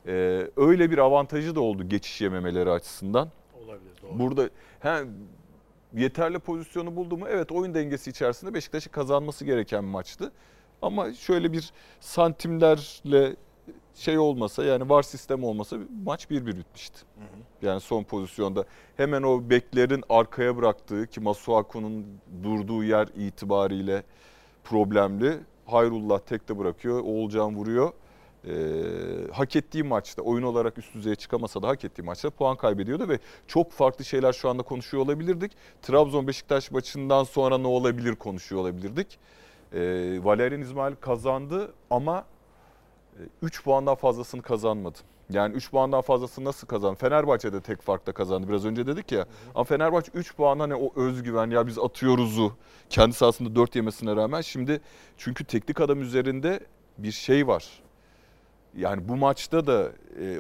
E, 0.07 0.46
öyle 0.57 0.90
bir 0.90 0.98
avantajı 0.98 1.55
da 1.55 1.61
oldu 1.61 1.88
geçiş 1.88 2.20
yememeleri 2.20 2.70
açısından. 2.70 3.28
Olabilir 3.64 3.92
doğru. 4.03 4.18
Burada 4.18 4.51
he, 4.80 5.05
yeterli 5.94 6.38
pozisyonu 6.38 6.96
buldu 6.96 7.16
mu? 7.16 7.26
Evet 7.28 7.53
oyun 7.53 7.74
dengesi 7.74 8.11
içerisinde 8.11 8.55
Beşiktaş'ın 8.55 8.90
kazanması 8.90 9.44
gereken 9.44 9.82
bir 9.82 9.88
maçtı. 9.88 10.32
Ama 10.82 11.12
şöyle 11.12 11.53
bir 11.53 11.72
santimlerle 12.01 13.36
şey 13.94 14.18
olmasa 14.18 14.64
yani 14.64 14.88
var 14.88 15.03
sistem 15.03 15.44
olmasa 15.44 15.76
maç 16.05 16.24
1-1 16.24 16.46
bitmişti. 16.46 17.01
Yani 17.62 17.80
son 17.80 18.05
pozisyonda 18.05 18.64
hemen 18.96 19.22
o 19.22 19.51
beklerin 19.51 20.05
arkaya 20.09 20.57
bıraktığı 20.57 21.07
ki 21.07 21.20
Masuaku'nun 21.20 22.07
durduğu 22.42 22.84
yer 22.84 23.09
itibariyle 23.16 24.03
problemli. 24.71 25.39
Hayrullah 25.66 26.18
tekte 26.18 26.59
bırakıyor. 26.59 27.01
Oğulcan 27.01 27.57
vuruyor 27.57 27.93
e, 28.45 28.53
hak 29.33 29.57
ettiği 29.57 29.83
maçta 29.83 30.23
oyun 30.23 30.43
olarak 30.43 30.79
üst 30.79 30.95
düzeye 30.95 31.14
çıkamasa 31.14 31.62
da 31.62 31.68
hak 31.68 31.85
ettiği 31.85 32.03
maçta 32.03 32.31
puan 32.31 32.57
kaybediyordu 32.57 33.09
ve 33.09 33.18
çok 33.47 33.73
farklı 33.73 34.05
şeyler 34.05 34.33
şu 34.33 34.49
anda 34.49 34.62
konuşuyor 34.62 35.05
olabilirdik. 35.05 35.53
Trabzon 35.83 36.27
Beşiktaş 36.27 36.71
maçından 36.71 37.25
sonra 37.25 37.59
ne 37.59 37.66
olabilir 37.66 38.14
konuşuyor 38.14 38.62
olabilirdik. 38.62 39.18
E, 39.73 39.81
Valerian 40.25 40.61
İsmail 40.61 40.95
kazandı 40.95 41.73
ama 41.91 42.25
3 43.43 43.64
puandan 43.64 43.95
fazlasını 43.95 44.43
kazanmadı. 44.43 44.99
Yani 45.33 45.55
3 45.55 45.70
puandan 45.70 46.01
fazlasını 46.01 46.45
nasıl 46.45 46.66
kazandı? 46.66 46.99
Fenerbahçe'de 46.99 47.61
tek 47.61 47.83
farkla 47.83 48.12
kazandı. 48.12 48.49
Biraz 48.49 48.64
önce 48.64 48.87
dedik 48.87 49.12
ya. 49.12 49.26
Ama 49.55 49.64
Fenerbahçe 49.64 50.11
3 50.14 50.37
puan 50.37 50.59
hani 50.59 50.74
o 50.74 50.93
özgüven 51.01 51.51
ya 51.51 51.66
biz 51.66 51.78
atıyoruzu 51.78 52.53
kendi 52.91 53.12
sahasında 53.14 53.55
4 53.57 53.76
yemesine 53.76 54.16
rağmen 54.16 54.41
şimdi 54.41 54.81
çünkü 55.16 55.45
teknik 55.45 55.81
adam 55.81 56.03
üzerinde 56.03 56.61
bir 56.99 57.12
şey 57.12 57.47
var. 57.47 57.64
Yani 58.76 59.09
bu 59.09 59.16
maçta 59.16 59.66
da 59.66 59.93
e, 60.20 60.39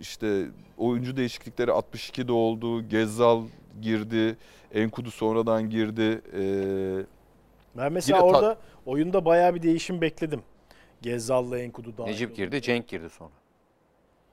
işte 0.00 0.46
oyuncu 0.78 1.16
değişiklikleri 1.16 1.70
62'de 1.70 2.32
oldu. 2.32 2.88
Gezzal 2.88 3.42
girdi. 3.82 4.36
Enkudu 4.74 5.10
sonradan 5.10 5.70
girdi. 5.70 6.22
E, 6.36 6.42
Ben 7.76 7.92
mesela 7.92 8.18
Yine 8.18 8.32
ta- 8.32 8.38
orada 8.38 8.58
oyunda 8.86 9.24
bayağı 9.24 9.54
bir 9.54 9.62
değişim 9.62 10.00
bekledim. 10.00 10.42
Gezzal'la 11.02 11.58
Enkudu 11.58 11.96
dahil. 11.98 12.10
Necip 12.10 12.36
girdi, 12.36 12.62
Cenk 12.62 12.88
girdi 12.88 13.10
sonra. 13.10 13.30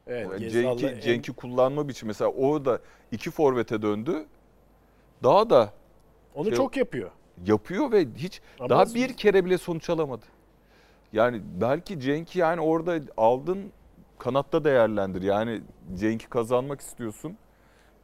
Evet, 0.08 0.28
Yani 0.32 0.40
Gezzal'la 0.40 0.78
Cenk'i, 0.78 0.96
En- 0.96 1.02
Cenk'i 1.02 1.34
kullanma 1.34 1.88
biçimi 1.88 2.08
mesela 2.08 2.32
o 2.32 2.66
da 2.66 2.80
iki 3.12 3.32
forvete 3.32 3.82
döndü. 3.82 4.26
Daha 5.24 5.50
da 5.50 5.74
Onu 6.36 6.46
şey- 6.48 6.56
çok 6.56 6.78
yapıyor. 6.78 7.12
yapıyor 7.46 7.92
ve 7.92 8.06
hiç 8.18 8.42
Ama 8.60 8.70
daha 8.70 8.86
bir 8.86 9.14
kere 9.14 9.46
bile 9.46 9.58
sonuç 9.58 9.90
alamadı. 9.90 10.26
Yani 11.14 11.42
belki 11.62 12.00
Cenk'i 12.00 12.40
yani 12.40 12.62
orada 12.62 13.00
aldın 13.18 13.72
kanatta 14.20 14.64
değerlendir. 14.64 15.22
Yani 15.22 15.62
Cenk'i 15.96 16.30
kazanmak 16.30 16.82
istiyorsun. 16.82 17.38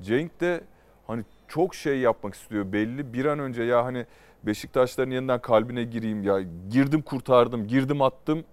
Cenk 0.02 0.42
de 0.42 0.62
hani 1.08 1.24
çok 1.48 1.76
şey 1.76 2.00
yapmak 2.00 2.34
istiyor 2.34 2.72
belli. 2.72 3.14
Bir 3.14 3.26
an 3.26 3.40
önce 3.40 3.64
ya 3.64 3.86
hani 3.86 4.06
Beşiktaşların 4.44 5.12
yeniden 5.12 5.42
kalbine 5.42 5.84
gireyim 5.84 6.24
ya 6.24 6.42
girdim 6.70 7.02
kurtardım, 7.02 7.68
girdim 7.68 8.02
attım. 8.02 8.44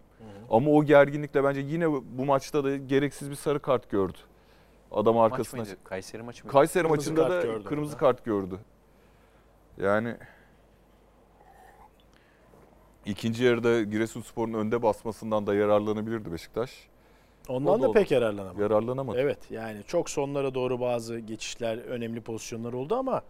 Ama 0.51 0.71
o 0.71 0.85
gerginlikle 0.85 1.45
bence 1.45 1.61
yine 1.61 1.93
bu 1.93 2.25
maçta 2.25 2.65
da 2.65 2.77
gereksiz 2.77 3.31
bir 3.31 3.35
sarı 3.35 3.61
kart 3.63 3.91
gördü. 3.91 4.19
Adam 4.93 5.15
Maç 5.15 5.33
arkasına. 5.33 5.61
mıydı? 5.61 5.77
Kayseri 5.85 6.23
maçı 6.23 6.45
mıydı? 6.45 6.53
Kayseri 6.53 6.83
Kırmızı 6.83 7.11
maçında 7.13 7.29
kart 7.29 7.43
da 7.43 7.47
gördü 7.47 7.65
kırmızı 7.65 7.95
orada. 7.95 8.07
kart 8.07 8.25
gördü. 8.25 8.59
Yani 9.79 10.17
ikinci 13.07 13.45
yarıda 13.45 13.83
Giresunspor'un 13.83 14.53
önde 14.55 14.83
basmasından 14.83 15.47
da 15.47 15.55
yararlanabilirdi 15.55 16.33
Beşiktaş. 16.33 16.89
O 17.49 17.53
Ondan 17.55 17.83
da 17.83 17.89
da 17.89 17.93
pek 17.93 18.11
yararlanamadı. 18.11 18.63
Yararlanamadı. 18.63 19.19
Evet 19.21 19.39
yani 19.51 19.81
çok 19.87 20.11
sonlara 20.11 20.55
doğru 20.55 20.81
bazı 20.81 21.19
geçişler, 21.19 21.79
önemli 21.79 22.21
pozisyonlar 22.21 22.73
oldu 22.73 22.95
ama 22.97 23.23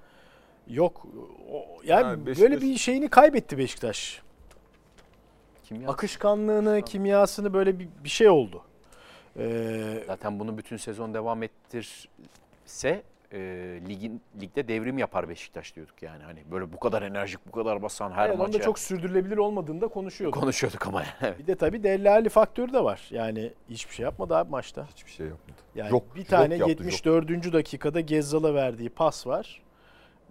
yok. 0.67 1.07
O- 1.53 1.67
yani 1.85 2.03
Yani 2.07 2.27
Beşiktaş- 2.27 2.41
böyle 2.43 2.61
bir 2.61 2.77
şeyini 2.77 3.09
kaybetti 3.09 3.59
Beşiktaş. 3.59 4.23
Kim 5.71 5.83
ya? 5.83 5.89
Akışkanlığını, 5.89 6.83
kimyasını 6.83 7.53
böyle 7.53 7.79
bir, 7.79 7.89
bir 8.05 8.09
şey 8.09 8.29
oldu. 8.29 8.63
Ee, 9.39 10.05
Zaten 10.07 10.41
bunu 10.41 10.59
bütün 10.59 10.77
sezon 10.77 11.15
devam 11.15 11.43
ettirse 11.43 13.03
e, 13.33 13.39
ligin 13.89 14.21
ligde 14.41 14.69
devrim 14.69 14.99
yapar 14.99 15.29
Beşiktaş 15.29 15.77
diyorduk 15.77 16.03
yani. 16.03 16.23
Hani 16.23 16.41
böyle 16.51 16.73
bu 16.73 16.81
kadar 16.81 17.03
enerjik, 17.03 17.47
bu 17.47 17.53
kadar 17.53 17.83
basan 17.83 18.11
her 18.11 18.29
evet, 18.29 18.39
maça 18.39 18.61
çok 18.61 18.79
sürdürülebilir 18.79 19.37
olmadığını 19.37 19.81
da 19.81 19.89
konuşuyorduk. 19.89 20.41
konuşuyorduk 20.41 20.87
ama. 20.87 21.03
yani. 21.23 21.39
Bir 21.39 21.47
de 21.47 21.55
tabii 21.55 21.83
Dellali 21.83 22.29
faktörü 22.29 22.73
de 22.73 22.85
var. 22.85 23.09
Yani 23.11 23.53
hiçbir 23.71 23.95
şey 23.95 24.05
yapmadı 24.05 24.37
abi 24.37 24.51
maçta. 24.51 24.87
Hiçbir 24.87 25.11
şey 25.11 25.27
yapmadı. 25.27 25.59
Yani 25.75 25.91
Yok, 25.91 26.15
bir 26.15 26.21
yok 26.21 26.29
tane 26.29 26.57
yaptı, 26.57 26.71
74. 26.71 27.53
dakikada 27.53 28.01
Gezzal'a 28.01 28.55
verdiği 28.55 28.89
pas 28.89 29.27
var. 29.27 29.63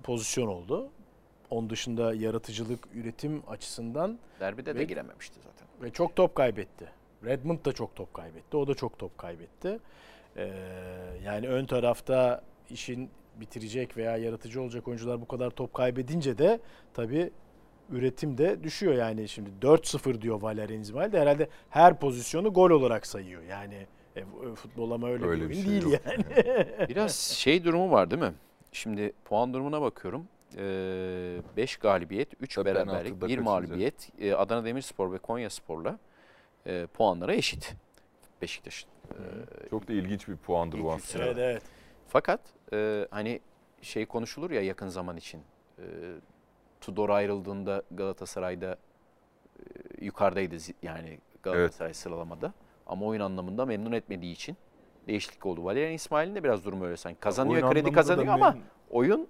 Pozisyon 0.04 0.48
oldu. 0.48 0.90
Onun 1.50 1.70
dışında 1.70 2.14
yaratıcılık, 2.14 2.80
üretim 2.96 3.44
açısından 3.48 4.20
Derbide 4.40 4.76
de 4.76 4.80
Ve- 4.80 4.84
girememişti 4.84 5.40
zaten. 5.44 5.68
ve 5.84 5.92
çok 5.92 6.16
top 6.16 6.36
kaybetti. 6.36 6.86
Redmond 7.26 7.66
da 7.66 7.72
çok 7.74 7.96
top 7.96 8.14
kaybetti. 8.14 8.58
O 8.58 8.68
da 8.68 8.74
çok 8.76 9.00
top 9.00 9.18
kaybetti. 9.18 9.80
Ee, 10.38 10.50
yani 11.26 11.48
ön 11.48 11.66
tarafta 11.66 12.42
işin 12.70 13.10
bitirecek 13.36 13.98
veya 13.98 14.18
yaratıcı 14.18 14.62
olacak 14.62 14.88
oyuncular 14.88 15.22
bu 15.22 15.28
kadar 15.28 15.50
top 15.50 15.74
kaybedince 15.74 16.38
de 16.38 16.60
tabii 16.94 17.32
üretim 17.90 18.38
de 18.38 18.64
düşüyor. 18.64 18.94
Yani 18.94 19.30
şimdi 19.30 19.50
4-0 19.62 20.22
diyor 20.22 20.42
Valerian 20.42 20.82
İsmail 20.82 21.12
de 21.12 21.20
herhalde 21.20 21.50
her 21.70 22.00
pozisyonu 22.00 22.54
gol 22.54 22.70
olarak 22.70 23.08
sayıyor. 23.08 23.42
Yani 23.44 23.88
e, 24.16 24.24
futbol 24.56 24.92
ama 24.92 25.10
öyle, 25.10 25.26
Öyle 25.26 25.50
bir 25.50 25.54
şey 25.56 25.66
değil 25.66 25.84
yok. 25.84 25.94
yani. 26.06 26.24
Biraz 26.90 27.16
şey 27.16 27.64
durumu 27.64 27.92
var 27.92 28.12
değil 28.12 28.22
mi? 28.22 28.34
Şimdi 28.72 29.14
puan 29.26 29.54
durumuna 29.54 29.82
bakıyorum. 29.82 30.28
5 30.58 31.78
galibiyet, 31.78 32.30
3 32.40 32.56
Tabii 32.56 32.66
beraberlik, 32.66 32.90
penaltıda 32.90 33.16
1 33.16 33.20
kaçınca. 33.22 33.42
mağlubiyet. 33.44 34.10
Ee, 34.20 34.34
Adana 34.34 34.66
Demirspor 34.66 35.12
ve 35.12 35.18
Konyaspor'la 35.18 36.00
e, 36.66 36.88
puanlara 36.94 37.34
eşit 37.34 37.76
Beşiktaş'ın. 38.42 38.90
Ee, 39.12 39.70
Çok 39.70 39.88
da 39.88 39.94
ilginç 39.94 40.28
bir 40.28 40.36
puandır 40.36 40.84
bu 40.84 40.92
aslında. 40.94 41.26
evet 41.26 41.38
evet. 41.38 41.64
Fakat 42.08 42.40
e, 42.74 43.08
hani 43.12 43.40
şey 43.82 44.06
konuşulur 44.06 44.52
ya 44.52 44.62
yakın 44.62 44.88
zaman 44.88 45.18
için. 45.18 45.42
E, 45.80 45.84
Tudor 46.82 47.10
ayrıldığında 47.10 47.84
Galatasaray'da 47.92 48.78
e, 49.60 49.64
yukarıdaydı 50.06 50.56
yani 50.84 51.20
Galatasaray 51.44 51.94
sıralamada. 51.94 52.54
Ama 52.88 53.06
oyun 53.06 53.22
anlamında 53.22 53.66
memnun 53.66 53.92
etmediği 53.92 54.34
için 54.34 54.58
değişiklik 55.08 55.46
oldu. 55.46 55.64
Valerian 55.66 55.94
İsmail'in 55.94 56.36
de 56.36 56.44
biraz 56.44 56.66
durumu 56.66 56.86
öyle 56.86 56.98
sanki. 56.98 57.20
Kazanıyor, 57.20 57.72
kredi 57.72 57.92
kazanıyor 57.92 58.34
ama 58.34 58.58
oyun 58.90 59.28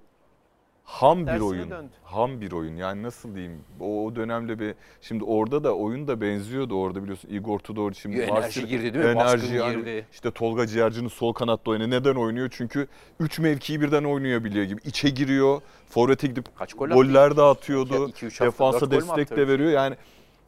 ham 0.89 1.27
bir 1.27 1.39
oyun. 1.39 1.69
döndü. 1.71 1.89
Ham 2.03 2.41
bir 2.41 2.51
oyun. 2.51 2.75
Yani 2.75 3.03
nasıl 3.03 3.35
diyeyim? 3.35 3.61
O, 3.79 4.05
o 4.05 4.15
dönemde 4.15 4.59
bir 4.59 4.75
şimdi 5.01 5.23
orada 5.23 5.63
da 5.63 5.75
oyun 5.75 6.07
da 6.07 6.21
benziyordu 6.21 6.75
orada 6.75 7.03
biliyorsun. 7.03 7.29
Igor 7.29 7.59
Tudor 7.59 7.93
şimdi 7.93 8.17
enerji 8.17 8.31
Marsilya- 8.31 8.65
girdi 8.67 8.93
değil 8.93 9.05
mi? 9.05 9.15
Baskın 9.15 9.53
yani 9.53 9.75
girdi. 9.75 10.05
işte 10.11 10.31
Tolga 10.31 10.67
Ciğerci'nin 10.67 11.07
sol 11.07 11.33
kanatta 11.33 11.71
oynuyor. 11.71 11.89
Neden 11.89 12.15
oynuyor? 12.15 12.49
Çünkü 12.51 12.87
3 13.19 13.39
mevkiyi 13.39 13.81
birden 13.81 14.03
oynayabiliyor 14.03 14.65
gibi. 14.65 14.81
İçe 14.85 15.09
giriyor. 15.09 15.61
Forvet'e 15.89 16.27
gidip 16.27 16.45
kaç 16.55 16.73
gol 16.73 16.87
goller 16.89 17.37
de 17.37 17.41
atıyordu. 17.41 18.11
Defansa 18.41 18.91
destek 18.91 19.37
de 19.37 19.47
veriyor. 19.47 19.71
Yani 19.71 19.95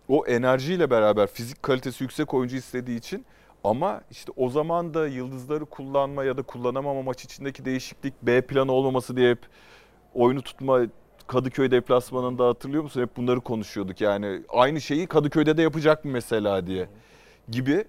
o 0.08 0.26
enerjiyle 0.26 0.90
beraber 0.90 1.28
fizik 1.28 1.64
kalitesi 1.64 2.04
yüksek 2.04 2.34
oyuncu 2.34 2.56
istediği 2.56 2.98
için 2.98 3.26
ama 3.64 4.02
işte 4.12 4.32
o 4.36 4.50
zaman 4.50 4.94
da 4.94 5.08
yıldızları 5.08 5.66
kullanma 5.66 6.24
ya 6.24 6.38
da 6.38 6.42
kullanamama 6.42 7.02
maç 7.02 7.24
içindeki 7.26 7.66
değişiklik 7.66 8.14
B 8.22 8.42
planı 8.42 8.72
olmaması 8.72 9.18
diye 9.18 9.32
hep 9.32 9.40
oyunu 10.14 10.42
tutma 10.42 10.80
Kadıköy 11.28 11.72
deplasmanında 11.72 12.48
hatırlıyor 12.48 12.84
musun? 12.84 13.02
Hep 13.02 13.18
bunları 13.18 13.40
konuşuyorduk. 13.42 14.02
Yani 14.02 14.42
aynı 14.50 14.82
şeyi 14.82 15.08
Kadıköy'de 15.08 15.58
de 15.58 15.62
yapacak 15.62 16.06
mı 16.06 16.12
mesela 16.12 16.68
diye 16.68 16.88
gibi 17.50 17.86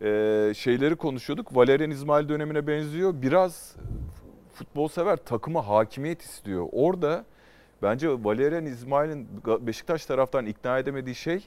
e, 0.00 0.52
şeyleri 0.56 0.96
konuşuyorduk. 0.96 1.56
Valerian 1.56 1.90
İsmail 1.90 2.28
dönemine 2.28 2.66
benziyor. 2.66 3.14
Biraz 3.22 3.76
futbol 4.52 4.88
sever 4.88 5.16
takıma 5.16 5.68
hakimiyet 5.68 6.22
istiyor. 6.22 6.68
Orada 6.72 7.24
bence 7.82 8.08
Valerian 8.24 8.66
İsmail'in 8.66 9.28
Beşiktaş 9.60 10.06
taraftan 10.06 10.46
ikna 10.46 10.78
edemediği 10.78 11.14
şey 11.14 11.46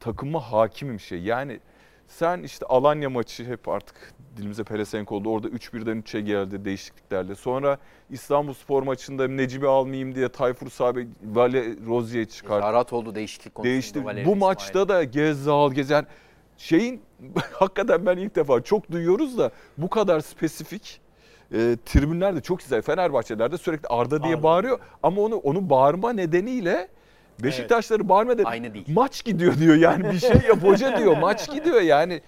takıma 0.00 0.52
hakimim 0.52 1.00
şey. 1.00 1.22
Yani 1.22 1.60
sen 2.08 2.42
işte 2.42 2.66
Alanya 2.66 3.10
maçı 3.10 3.44
hep 3.44 3.68
artık 3.68 4.14
dilimize 4.36 4.64
pelesenk 4.64 5.12
oldu. 5.12 5.30
Orada 5.30 5.48
3-1'den 5.48 6.02
3'e 6.02 6.20
geldi 6.20 6.64
değişikliklerle. 6.64 7.34
Sonra 7.34 7.78
İstanbul 8.10 8.52
Spor 8.54 8.82
maçında 8.82 9.28
Necip'i 9.28 9.66
almayayım 9.66 10.14
diye 10.14 10.28
Tayfur 10.28 10.70
Sabe 10.70 11.06
Vale 11.24 11.64
Rozier'i 11.86 12.28
çıkarttı. 12.28 12.60
Tezahürat 12.60 12.92
oldu 12.92 13.14
değişiklik 13.14 13.54
konusunda. 13.54 13.72
Değişti. 13.72 14.04
Bu 14.04 14.10
İsmail. 14.10 14.36
maçta 14.36 14.88
da 14.88 15.04
Gezzal 15.04 15.72
Gezen 15.72 16.06
şeyin 16.56 17.02
hakikaten 17.52 18.06
ben 18.06 18.16
ilk 18.16 18.36
defa 18.36 18.60
çok 18.60 18.90
duyuyoruz 18.90 19.38
da 19.38 19.50
bu 19.78 19.90
kadar 19.90 20.20
spesifik 20.20 21.00
e, 21.52 21.76
tribünler 21.84 22.36
de 22.36 22.40
çok 22.40 22.58
güzel. 22.58 22.82
Fenerbahçelerde 22.82 23.58
sürekli 23.58 23.86
Arda 23.88 24.22
diye 24.22 24.34
Arda. 24.34 24.42
bağırıyor 24.42 24.78
ama 25.02 25.22
onu 25.22 25.36
onun 25.36 25.70
bağırma 25.70 26.12
nedeniyle 26.12 26.88
Beşiktaşları 27.42 28.08
bağırma 28.08 28.32
nedeni 28.32 28.46
Aynı 28.46 28.74
değil. 28.74 28.86
maç 28.88 29.24
gidiyor 29.24 29.58
diyor 29.58 29.76
yani 29.76 30.10
bir 30.12 30.18
şey 30.18 30.30
yap 30.48 30.62
hoca 30.62 30.98
diyor 30.98 31.16
maç 31.16 31.50
gidiyor 31.50 31.80
yani 31.80 32.20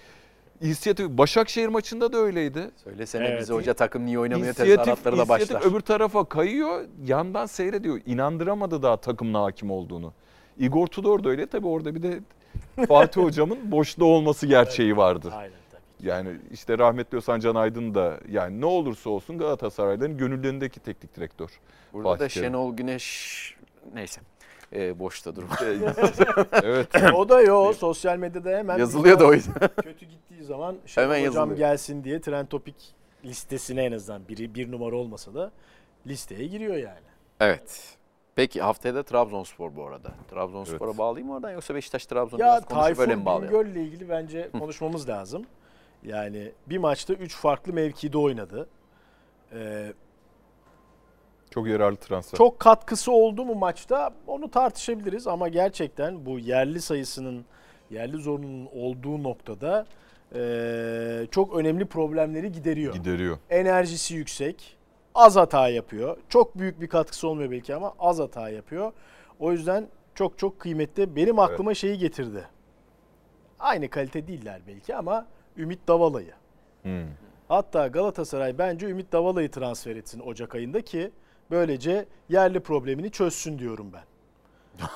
inisiyatif 0.61 1.09
Başakşehir 1.09 1.69
maçında 1.69 2.13
da 2.13 2.19
öyleydi. 2.19 2.71
Söylesene 2.85 3.27
Evet. 3.27 3.41
bize 3.41 3.55
hoca 3.55 3.75
takım 3.75 4.07
niye 4.07 4.19
oynamıyor 4.19 4.55
tezahüratları 4.55 5.17
da 5.17 5.21
inisiyatif 5.23 5.55
başlar. 5.55 5.71
öbür 5.71 5.81
tarafa 5.81 6.25
kayıyor, 6.25 6.85
yandan 7.07 7.47
seyrediyor. 7.47 8.01
İnandıramadı 8.07 8.83
daha 8.83 8.97
takımın 8.97 9.35
hakim 9.35 9.71
olduğunu. 9.71 10.13
Igor 10.59 10.87
Tudor 10.87 11.25
da 11.25 11.29
öyle. 11.29 11.47
Tabii 11.47 11.67
orada 11.67 11.95
bir 11.95 12.03
de 12.03 12.21
Fatih 12.89 13.23
Hocam'ın 13.23 13.59
boşta 13.73 14.05
olması 14.05 14.47
gerçeği 14.47 14.97
vardı. 14.97 15.33
Aynen 15.37 15.53
tabii. 15.71 16.09
Yani 16.09 16.29
işte 16.53 16.79
rahmetli 16.79 17.19
Özcan 17.19 17.41
Can 17.41 17.55
Aydın 17.55 17.95
da 17.95 18.21
yani 18.31 18.61
ne 18.61 18.67
olursa 18.67 19.11
olsun 19.11 19.39
Galatasaray'ların 19.39 20.17
gönüllerindeki 20.19 20.81
teknik 20.81 21.17
direktör. 21.17 21.49
Burada 21.93 22.09
Fatih 22.09 22.25
da. 22.25 22.29
Şenol 22.29 22.77
Güneş 22.77 23.55
neyse. 23.95 24.21
E, 24.73 24.99
boşta 24.99 25.37
durma. 25.37 25.57
evet. 26.62 26.89
o 27.14 27.29
da 27.29 27.41
yo 27.41 27.73
sosyal 27.73 28.19
medyada 28.19 28.51
hemen 28.51 28.79
Yazılıyor 28.79 29.19
da 29.19 29.27
o 29.27 29.33
yüzden. 29.33 29.55
kötü 29.83 30.07
gittiği 30.07 30.43
zaman 30.45 30.77
şey 30.87 31.05
Hemen 31.05 31.19
hocam 31.21 31.35
yazılıyor. 31.35 31.59
gelsin 31.59 32.05
diye 32.05 32.21
trend 32.21 32.47
topik 32.47 32.95
listesine 33.25 33.85
en 33.85 33.93
azından 33.93 34.29
biri 34.29 34.55
bir 34.55 34.73
numara 34.73 34.97
olmasa 34.97 35.35
da 35.35 35.51
listeye 36.07 36.47
giriyor 36.47 36.75
yani. 36.75 37.09
Evet. 37.41 37.95
Peki 38.35 38.61
haftaya 38.62 38.95
da 38.95 39.03
Trabzonspor 39.03 39.77
bu 39.77 39.87
arada. 39.87 40.09
Trabzonspor'a 40.31 40.89
Evet. 40.89 40.99
bağlayayım 40.99 41.29
mı 41.29 41.35
oradan 41.37 41.51
yoksa 41.51 41.75
Beşiktaş 41.75 42.07
Trabzon'u 42.07 42.41
Ya 42.41 42.61
konuşup 42.61 42.99
öyle 42.99 43.16
mi 43.16 43.25
Tayfun 43.25 43.27
bağlayalım? 43.27 43.66
Bingöl'le 43.66 43.83
ilgili 43.85 44.09
bence 44.09 44.51
konuşmamız 44.59 45.09
lazım. 45.09 45.45
Yani 46.03 46.53
bir 46.66 46.79
maçta 46.79 47.14
3 47.14 47.37
farklı 47.37 47.73
mevkide 47.73 48.19
oynadı. 48.19 48.69
Ee, 49.53 49.93
Çok 51.51 51.69
yararlı 51.69 51.97
transfer. 51.97 52.39
çok 52.39 52.59
katkısı 52.59 53.13
oldu 53.13 53.45
mu 53.45 53.55
maçta 53.55 54.11
onu 54.27 54.51
tartışabiliriz 54.51 55.27
ama 55.27 55.49
gerçekten 55.49 56.27
bu 56.27 56.39
yerli 56.39 56.81
sayısının 56.81 57.45
yerli 57.91 58.17
zorunun 58.17 58.69
olduğu 58.73 59.23
noktada 59.23 59.87
ee, 60.35 61.27
çok 61.31 61.57
önemli 61.57 61.87
problemleri 61.87 62.53
gideriyor. 62.53 62.95
Gideriyor. 62.95 63.39
Enerjisi 63.51 64.15
yüksek, 64.15 64.77
az 65.15 65.37
hata 65.37 65.69
yapıyor. 65.69 66.17
Çok 66.29 66.59
büyük 66.59 66.81
bir 66.81 66.87
katkısı 66.87 67.29
olmuyor 67.29 67.51
belki 67.51 67.75
ama 67.75 67.95
az 67.99 68.19
hata 68.19 68.49
yapıyor. 68.49 68.93
O 69.39 69.53
yüzden 69.53 69.89
çok 70.15 70.39
çok 70.39 70.61
kıymetli. 70.61 71.17
Benim 71.17 71.39
aklıma 71.39 71.75
şeyi 71.75 71.99
getirdi. 71.99 72.49
Aynı 73.59 73.91
kalite 73.91 74.29
değiller 74.29 74.61
belki 74.67 74.97
ama 74.97 75.27
Ümit 75.57 75.89
Davala'yı. 75.89 76.33
Hmm. 76.83 77.07
Hatta 77.49 77.87
Galatasaray 77.87 78.59
bence 78.59 78.87
Ümit 78.87 79.13
Davala'yı 79.13 79.51
transfer 79.51 79.97
etsin 79.97 80.21
Ocak 80.21 80.55
ayında 80.55 80.81
ki 80.81 81.11
böylece 81.51 82.07
yerli 82.29 82.61
problemini 82.61 83.11
çözsün 83.11 83.59
diyorum 83.59 83.87
ben. 83.93 84.03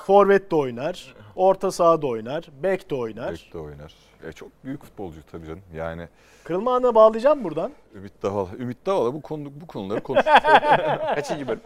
Forvet 0.05 0.51
de 0.51 0.55
oynar, 0.55 1.15
orta 1.35 1.71
sahada 1.71 2.07
oynar, 2.07 2.49
bek 2.63 2.89
de 2.89 2.95
oynar. 2.95 3.31
Bek 3.31 3.53
de 3.53 3.57
oynar. 3.57 3.93
E, 4.27 4.31
çok 4.31 4.49
büyük 4.63 4.83
futbolcu 4.83 5.19
tabii 5.31 5.45
canım. 5.45 5.61
Yani 5.73 6.07
Kırılma 6.43 6.75
anına 6.75 6.95
bağlayacağım 6.95 7.43
buradan. 7.43 7.71
Ümit 7.95 8.23
Davala. 8.23 8.49
Ümit 8.59 8.85
Davala 8.85 9.13
bu 9.13 9.21
konu 9.21 9.51
bu 9.61 9.67
konuları 9.67 10.03
konuştuk. 10.03 10.33
Kaçıncı 11.15 11.47
bölüm? 11.47 11.61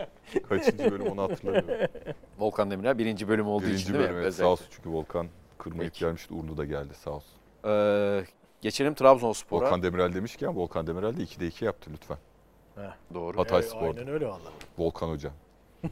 Kaçıncı 0.49 0.91
bölüm 0.91 1.07
onu 1.07 1.21
hatırlamıyorum. 1.21 1.87
Volkan 2.39 2.71
Demirel 2.71 2.97
birinci 2.97 3.27
bölüm 3.27 3.47
olduğu 3.47 3.65
için 3.65 3.75
Birinci 3.75 3.93
değil 3.93 3.99
mi? 3.99 4.09
bölüm. 4.09 4.15
evet. 4.15 4.25
Özellikle. 4.27 4.43
Sağ 4.43 4.49
olsun 4.51 4.65
çünkü 4.69 4.89
Volkan 4.89 5.27
kırmayıp 5.57 5.93
Peki. 5.93 5.99
gelmişti. 6.05 6.33
Uğurlu 6.33 6.57
da 6.57 6.65
geldi 6.65 6.93
sağ 6.93 7.11
olsun. 7.11 7.31
Ee, 7.67 8.23
geçelim 8.61 8.93
Trabzonspor'a. 8.93 9.65
Volkan 9.65 9.83
Demirel 9.83 10.13
demişken 10.13 10.55
Volkan 10.55 10.87
Demirel 10.87 11.17
de 11.17 11.23
2'de 11.23 11.47
2 11.47 11.65
yaptı 11.65 11.89
lütfen. 11.93 12.17
Doğru. 13.13 13.37
Hatay 13.37 13.59
Ee, 13.59 13.63
Spor'da. 13.63 13.99
Aynen 13.99 14.07
öyle 14.13 14.27
valla. 14.27 14.51
Volkan 14.77 15.09
Hoca. 15.09 15.31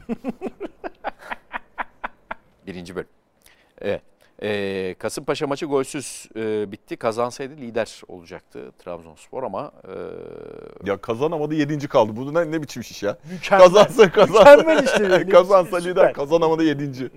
Birinci 2.66 2.96
bölüm. 2.96 3.08
Evet. 3.80 4.02
Ee, 4.42 4.94
Kasımpaşa 4.98 5.46
maçı 5.46 5.66
golsüz 5.66 6.28
e, 6.36 6.72
bitti. 6.72 6.96
Kazansaydı 6.96 7.56
lider 7.56 8.02
olacaktı 8.08 8.72
Trabzonspor 8.78 9.42
ama 9.42 9.72
e, 9.84 9.92
Ya 10.88 10.96
kazanamadı 10.96 11.54
7. 11.54 11.88
kaldı. 11.88 12.12
Bu 12.16 12.34
ne, 12.34 12.50
ne 12.50 12.62
biçim 12.62 12.80
iş 12.82 13.02
ya? 13.02 13.16
Mükemmel. 13.32 13.64
Kazansa 13.66 14.12
kazansa. 14.12 14.56
Mükemmel 14.56 14.84
işte. 14.84 15.26
kazansa 15.30 15.80
Süper. 15.80 15.90
lider 15.90 16.12
kazanamadı 16.12 16.64
7. 16.64 17.10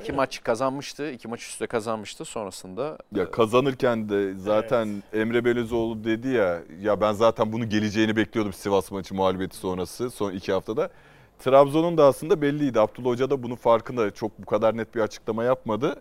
iki 0.00 0.12
maç 0.12 0.42
kazanmıştı. 0.42 1.10
iki 1.10 1.28
maç 1.28 1.42
üstte 1.42 1.66
kazanmıştı. 1.66 2.24
Sonrasında 2.24 2.98
Ya 3.14 3.30
kazanırken 3.30 4.08
de 4.08 4.34
zaten 4.34 5.02
Emre 5.12 5.44
Belezoğlu 5.44 6.04
dedi 6.04 6.28
ya 6.28 6.62
ya 6.82 7.00
ben 7.00 7.12
zaten 7.12 7.52
bunu 7.52 7.68
geleceğini 7.68 8.16
bekliyordum 8.16 8.52
Sivas 8.52 8.90
maçı 8.90 9.14
muhalefeti 9.14 9.56
sonrası 9.56 10.10
son 10.10 10.32
iki 10.32 10.52
haftada. 10.52 10.90
Trabzon'un 11.38 11.98
da 11.98 12.04
aslında 12.04 12.42
belliydi. 12.42 12.80
Abdullah 12.80 13.08
Hoca 13.10 13.30
da 13.30 13.42
bunun 13.42 13.54
farkında. 13.56 14.10
Çok 14.10 14.38
bu 14.38 14.46
kadar 14.46 14.76
net 14.76 14.94
bir 14.94 15.00
açıklama 15.00 15.44
yapmadı. 15.44 15.96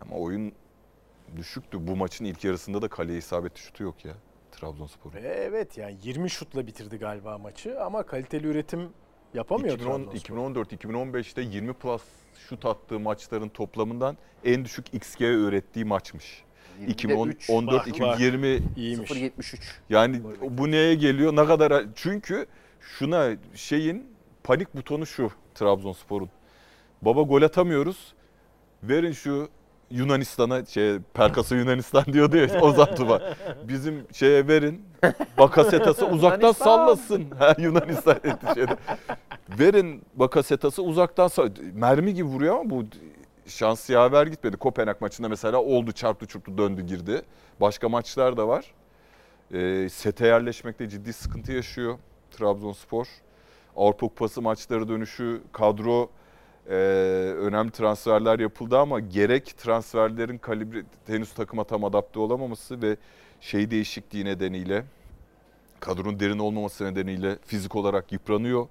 Ama 0.00 0.16
oyun 0.16 0.52
düşüktü. 1.36 1.86
Bu 1.86 1.96
maçın 1.96 2.24
ilk 2.24 2.44
yarısında 2.44 2.82
da 2.82 2.88
kaleye 2.88 3.18
isabetli 3.18 3.60
şutu 3.60 3.82
yok 3.82 4.04
ya 4.04 4.14
Trabzonspor'un. 4.52 5.14
Ve 5.14 5.20
Evet 5.20 5.78
yani 5.78 5.96
20 6.02 6.30
şutla 6.30 6.66
bitirdi 6.66 6.96
galiba 6.98 7.38
maçı 7.38 7.80
ama 7.82 8.02
kaliteli 8.02 8.46
üretim 8.46 8.90
yapamıyor 9.34 9.74
2010, 9.74 10.04
Trabzonspor. 10.04 10.36
2014-2015'te 10.36 11.42
20 11.42 11.72
plus 11.72 12.02
şut 12.48 12.64
attığı 12.66 13.00
maçların 13.00 13.48
toplamından 13.48 14.16
en 14.44 14.64
düşük 14.64 14.94
XG 14.94 15.20
ürettiği 15.20 15.84
maçmış. 15.84 16.44
2013 16.88 17.48
Bak, 17.48 17.86
2014-2020 17.86 18.60
İyiymiş. 18.76 19.10
0.73. 19.10 19.60
Yani 19.90 20.22
bu 20.50 20.70
neye 20.70 20.94
geliyor? 20.94 21.36
Ne 21.36 21.46
kadar 21.46 21.84
çünkü 21.94 22.46
şuna 22.80 23.30
şeyin 23.54 24.06
panik 24.44 24.76
butonu 24.76 25.06
şu 25.06 25.30
Trabzonspor'un. 25.54 26.30
Baba 27.02 27.22
gol 27.22 27.42
atamıyoruz. 27.42 28.14
Verin 28.82 29.12
şu 29.12 29.48
Yunanistan'a 29.90 30.64
şey 30.64 30.98
Perkas'a 31.14 31.56
Yunanistan 31.56 32.04
diyordu 32.12 32.36
ya 32.36 32.60
Ozan 32.60 32.94
Tufan. 32.94 33.20
Bizim 33.68 34.06
şeye 34.12 34.48
verin. 34.48 34.82
Bakasetas'ı 35.38 36.06
uzaktan 36.10 36.52
sallasın. 36.52 37.24
Ha, 37.38 37.54
Yunanistan 37.58 38.16
şeyde. 38.54 38.76
Verin 39.58 40.02
Bakasetas'ı 40.14 40.82
uzaktan 40.82 41.26
sall- 41.28 41.72
Mermi 41.74 42.14
gibi 42.14 42.28
vuruyor 42.28 42.60
ama 42.60 42.70
bu 42.70 42.84
şans 43.46 43.90
yaver 43.90 44.26
gitmedi. 44.26 44.56
Kopenhag 44.56 45.00
maçında 45.00 45.28
mesela 45.28 45.62
oldu 45.62 45.92
çarptı 45.92 46.26
çurptu 46.26 46.58
döndü 46.58 46.82
girdi. 46.82 47.22
Başka 47.60 47.88
maçlar 47.88 48.36
da 48.36 48.48
var. 48.48 48.64
E, 49.54 49.88
sete 49.88 50.26
yerleşmekte 50.26 50.88
ciddi 50.88 51.12
sıkıntı 51.12 51.52
yaşıyor 51.52 51.98
Trabzonspor. 52.30 53.06
Avrupa 53.76 54.08
Kupası 54.08 54.42
maçları 54.42 54.88
dönüşü 54.88 55.40
kadro 55.52 56.10
e, 56.68 56.74
önemli 57.38 57.70
transferler 57.70 58.38
yapıldı 58.38 58.78
ama 58.78 59.00
gerek 59.00 59.58
transferlerin 59.58 60.38
kalibre 60.38 60.82
henüz 61.06 61.32
takıma 61.32 61.64
tam 61.64 61.84
adapte 61.84 62.20
olamaması 62.20 62.82
ve 62.82 62.96
şey 63.40 63.70
değişikliği 63.70 64.24
nedeniyle 64.24 64.84
kadronun 65.80 66.20
derin 66.20 66.38
olmaması 66.38 66.84
nedeniyle 66.84 67.38
fizik 67.46 67.76
olarak 67.76 68.12
yıpranıyor 68.12 68.66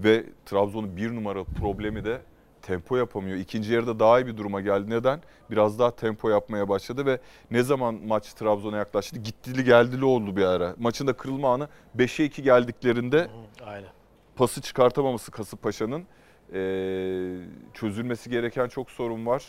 ve 0.00 0.24
Trabzon'un 0.46 0.96
bir 0.96 1.16
numaralı 1.16 1.44
problemi 1.44 2.04
de 2.04 2.20
tempo 2.62 2.96
yapamıyor. 2.96 3.36
İkinci 3.36 3.72
yarıda 3.72 3.98
daha 3.98 4.20
iyi 4.20 4.26
bir 4.26 4.36
duruma 4.36 4.60
geldi. 4.60 4.90
Neden? 4.90 5.20
Biraz 5.50 5.78
daha 5.78 5.90
tempo 5.90 6.28
yapmaya 6.30 6.68
başladı 6.68 7.06
ve 7.06 7.18
ne 7.50 7.62
zaman 7.62 7.94
maç 8.06 8.32
Trabzon'a 8.32 8.76
yaklaştı? 8.76 9.18
Gittili 9.18 9.64
geldili 9.64 10.04
oldu 10.04 10.36
bir 10.36 10.44
ara. 10.44 10.74
Maçın 10.78 11.06
da 11.06 11.12
kırılma 11.12 11.54
anı 11.54 11.68
5'e 11.98 12.24
2 12.24 12.42
geldiklerinde 12.42 13.30
Aynen. 13.66 13.88
pası 14.36 14.60
çıkartamaması 14.60 15.30
Kasımpaşa'nın 15.30 16.04
eee, 16.52 17.36
çözülmesi 17.74 18.30
gereken 18.30 18.68
çok 18.68 18.90
sorun 18.90 19.26
var. 19.26 19.44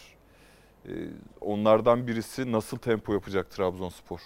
Eee, 0.88 0.94
onlardan 1.42 2.08
birisi 2.08 2.52
nasıl 2.52 2.78
tempo 2.78 3.14
yapacak 3.14 3.52
Trabzonspor? 3.52 4.20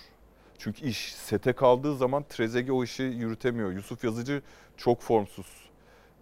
Çünkü 0.57 0.86
iş 0.86 1.13
sete 1.15 1.53
kaldığı 1.53 1.95
zaman 1.95 2.23
Trezeguet 2.30 2.71
o 2.71 2.84
işi 2.84 3.03
yürütemiyor. 3.03 3.71
Yusuf 3.71 4.03
Yazıcı 4.03 4.41
çok 4.78 5.01
formsuz. 5.01 5.69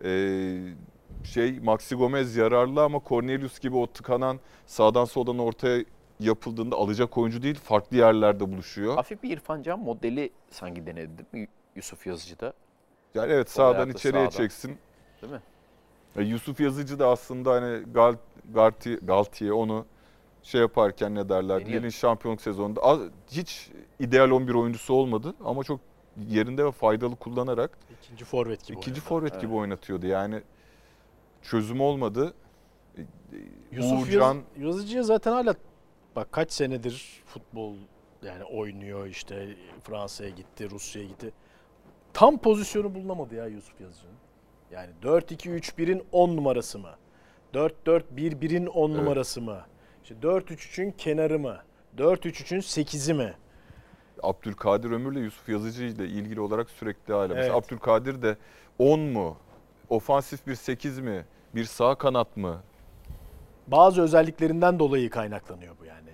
Eee, 0.03 0.61
şey 1.23 1.59
Maxi 1.59 1.95
Gomez 1.95 2.35
yararlı 2.35 2.83
ama 2.83 3.01
Cornelius 3.07 3.59
gibi 3.59 3.75
o 3.75 3.87
tıkanan 3.87 4.39
sağdan 4.65 5.05
soldan 5.05 5.39
ortaya 5.39 5.85
yapıldığında 6.19 6.75
alacak 6.75 7.17
oyuncu 7.17 7.43
değil 7.43 7.55
farklı 7.55 7.97
yerlerde 7.97 8.51
buluşuyor. 8.51 8.95
Hafif 8.95 9.23
bir 9.23 9.29
İrfan 9.29 9.61
Can 9.61 9.79
modeli 9.79 10.29
sanki 10.49 10.85
denedi 10.85 11.17
değil 11.17 11.43
mi 11.43 11.47
Yusuf 11.75 12.07
Yazıcı'da? 12.07 12.53
Yani 13.15 13.31
evet 13.31 13.49
sağdan 13.49 13.89
içeriye 13.89 14.25
sağdan. 14.25 14.37
çeksin. 14.37 14.77
Değil 15.21 15.33
mi? 15.33 15.41
Yusuf 16.21 16.59
Yazıcı 16.59 16.99
da 16.99 17.07
aslında 17.07 17.51
hani 17.51 17.83
Gal, 17.93 18.15
Galti, 18.53 18.95
Galtiye 18.95 19.53
onu 19.53 19.85
şey 20.43 20.61
yaparken 20.61 21.15
ne 21.15 21.29
derler 21.29 21.61
yeni 21.65 21.91
şampiyonluk 21.91 22.41
sezonunda 22.41 22.81
az, 22.81 22.99
hiç 23.31 23.71
ideal 23.99 24.31
11 24.31 24.53
oyuncusu 24.53 24.93
olmadı 24.93 25.33
ama 25.45 25.63
çok 25.63 25.79
yerinde 26.29 26.65
ve 26.65 26.71
faydalı 26.71 27.15
kullanarak 27.15 27.77
İkinci 28.03 28.25
forvet 28.25 28.65
gibi. 28.65 28.77
ikinci 28.77 28.91
oynadı. 28.91 29.05
forvet 29.09 29.31
Evet. 29.31 29.41
gibi 29.41 29.53
oynatıyordu. 29.53 30.05
Yani 30.05 30.41
çözüm 31.41 31.81
olmadı. 31.81 32.33
Yusuf 33.71 34.01
Uğurcan 34.01 34.35
Yaz, 34.35 34.43
Yazıcı'ya 34.65 35.03
zaten 35.03 35.31
hala 35.31 35.55
bak 36.15 36.31
kaç 36.31 36.51
senedir 36.51 37.21
futbol 37.25 37.75
yani 38.23 38.43
oynuyor 38.43 39.07
işte 39.07 39.55
Fransa'ya 39.83 40.29
gitti, 40.29 40.69
Rusya'ya 40.69 41.07
gitti. 41.07 41.31
Tam 42.13 42.37
pozisyonu 42.37 42.95
bulunamadı 42.95 43.35
ya 43.35 43.45
Yusuf 43.47 43.81
Yazıcı'nın. 43.81 44.13
Yani 44.73 44.89
4-2-3-1'in 45.03 46.03
10 46.11 46.37
numarası 46.37 46.79
mı? 46.79 46.89
4-4-1-1'in 47.53 48.65
10 48.65 48.89
Evet. 48.91 48.99
numarası 48.99 49.41
mı? 49.41 49.61
İşte 50.03 50.15
4-3-3'ün 50.21 50.91
kenarı 50.91 51.39
mı? 51.39 51.57
4-3-3'ün 51.97 52.59
8'i 52.59 53.13
mi? 53.13 53.33
Abdülkadir 54.23 54.91
Ömür'le 54.91 55.19
Yusuf 55.23 55.49
Yazıcı 55.49 55.83
ile 55.83 56.05
ilgili 56.07 56.41
olarak 56.41 56.69
sürekli 56.69 57.13
hala. 57.13 57.27
Mesela 57.27 57.55
Evet. 57.55 57.65
Abdülkadir 57.65 58.21
de 58.21 58.37
10 58.79 58.99
mu? 58.99 59.37
Ofansif 59.89 60.47
bir 60.47 60.55
8 60.55 60.99
mi? 60.99 61.25
Bir 61.55 61.65
sağ 61.65 61.95
kanat 61.95 62.37
mı? 62.37 62.61
Bazı 63.67 64.01
özelliklerinden 64.01 64.79
dolayı 64.79 65.09
kaynaklanıyor 65.09 65.75
bu 65.81 65.85
yani. 65.85 66.09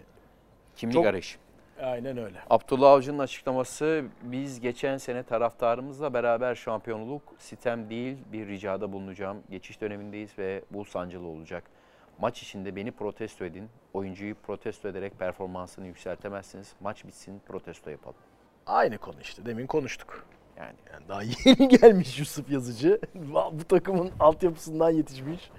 Kimlik 0.76 0.94
Çok- 0.96 1.06
arayışı. 1.06 1.38
Aynen 1.84 2.18
öyle. 2.18 2.38
Abdullah 2.50 2.92
Avcı'nın 2.92 3.20
açıklaması 3.20 4.04
biz 4.22 4.60
geçen 4.60 4.98
sene 4.98 5.24
taraftarımızla 5.24 6.14
beraber 6.14 6.56
şampiyonluk 6.56 7.22
sitem 7.38 7.90
değil 7.90 8.18
bir 8.34 8.48
ricada 8.48 8.94
bulunacağım. 8.94 9.44
Geçiş 9.50 9.82
dönemindeyiz 9.82 10.38
ve 10.38 10.62
bu 10.72 10.86
sancılı 10.86 11.28
olacak. 11.28 11.64
Maç 12.20 12.44
içinde 12.44 12.76
beni 12.76 12.92
protesto 12.92 13.46
edin. 13.46 13.70
Oyuncuyu 13.94 14.36
protesto 14.36 14.88
ederek 14.88 15.20
performansını 15.20 15.88
yükseltemezsiniz. 15.88 16.74
Maç 16.80 17.06
bitsin 17.06 17.42
protesto 17.48 17.90
yapalım. 17.90 18.18
Aynı 18.66 18.98
konu 18.98 19.22
işte. 19.22 19.46
Demin 19.46 19.68
konuştuk. 19.68 20.26
Yani 20.58 20.76
Yani 20.94 21.08
daha 21.10 21.22
yeni 21.46 21.68
gelmiş 21.68 22.20
Yusuf 22.20 22.52
Yazıcı. 22.52 23.00
Bu 23.52 23.64
takımın 23.64 24.12
altyapısından 24.20 24.90
yetişmiş. 24.90 25.52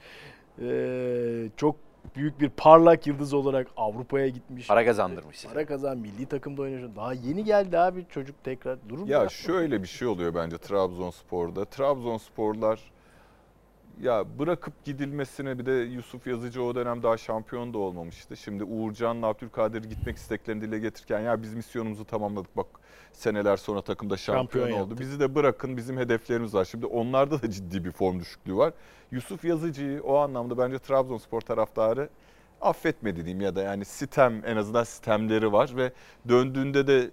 Ee, 0.62 1.48
çok 1.56 1.76
büyük 2.16 2.40
bir 2.40 2.48
parlak 2.48 3.06
yıldız 3.06 3.32
olarak 3.34 3.66
Avrupa'ya 3.76 4.28
gitmiş. 4.28 4.66
para 4.68 4.84
kazandırmış 4.84 5.36
size. 5.38 5.54
Para 5.54 5.66
kazan, 5.66 5.98
milli 5.98 6.26
takımda 6.26 6.62
oynuyor. 6.62 6.90
Daha 6.96 7.12
yeni 7.12 7.44
geldi 7.44 7.78
abi 7.78 8.06
çocuk 8.10 8.44
tekrar. 8.44 8.78
Durun 8.88 9.06
Ya 9.06 9.12
yapma. 9.12 9.28
şöyle 9.28 9.82
bir 9.82 9.88
şey 9.88 10.08
oluyor 10.08 10.34
bence 10.34 10.58
Trabzonspor'da. 10.58 11.64
Trabzonsporlar 11.64 12.80
ya 14.02 14.24
bırakıp 14.38 14.84
gidilmesine 14.84 15.58
bir 15.58 15.66
de 15.66 15.72
Yusuf 15.72 16.26
Yazıcı 16.26 16.62
o 16.62 16.74
dönem 16.74 17.02
daha 17.02 17.16
şampiyon 17.16 17.74
da 17.74 17.78
olmamıştı. 17.78 18.36
Şimdi 18.36 18.64
Uğurcan'la 18.64 19.26
Abdülkadir 19.26 19.84
gitmek 19.84 20.16
isteklerini 20.16 20.62
dile 20.62 20.78
getirirken 20.78 21.20
ya 21.20 21.42
biz 21.42 21.54
misyonumuzu 21.54 22.04
tamamladık 22.04 22.56
bak 22.56 22.66
seneler 23.12 23.56
sonra 23.56 23.80
takımda 23.82 24.16
şampiyon, 24.16 24.42
Şampiyon 24.42 24.68
oldu. 24.70 24.78
yaptık. 24.78 25.00
Bizi 25.00 25.20
de 25.20 25.34
bırakın 25.34 25.76
bizim 25.76 25.96
hedeflerimiz 25.96 26.54
var. 26.54 26.64
Şimdi 26.64 26.86
onlarda 26.86 27.42
da 27.42 27.50
ciddi 27.50 27.84
bir 27.84 27.92
form 27.92 28.20
düşüklüğü 28.20 28.56
var. 28.56 28.72
Yusuf 29.10 29.44
Yazıcı'yı 29.44 30.02
o 30.02 30.16
anlamda 30.16 30.58
bence 30.58 30.78
Trabzonspor 30.78 31.40
taraftarı 31.40 32.08
affetmedi 32.60 33.16
diyeyim 33.16 33.40
ya 33.40 33.56
da 33.56 33.62
yani 33.62 33.84
sitem 33.84 34.42
en 34.46 34.56
azından 34.56 34.84
sitemleri 34.84 35.52
var 35.52 35.70
ve 35.76 35.92
döndüğünde 36.28 36.86
de 36.86 37.10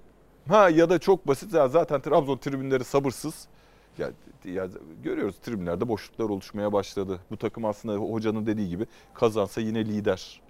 ha 0.49 0.69
ya 0.69 0.89
da 0.89 0.99
çok 0.99 1.27
basit 1.27 1.53
ya 1.53 1.67
zaten 1.67 2.01
Trabzon 2.01 2.37
tribünleri 2.37 2.83
sabırsız. 2.83 3.47
Ya, 3.97 4.11
ya 4.45 4.67
görüyoruz 5.03 5.37
tribünlerde 5.39 5.87
boşluklar 5.87 6.25
oluşmaya 6.25 6.73
başladı. 6.73 7.19
Bu 7.31 7.37
takım 7.37 7.65
aslında 7.65 7.95
hocanın 7.95 8.45
dediği 8.45 8.69
gibi 8.69 8.85
kazansa 9.13 9.61
yine 9.61 9.85
lider. 9.85 10.41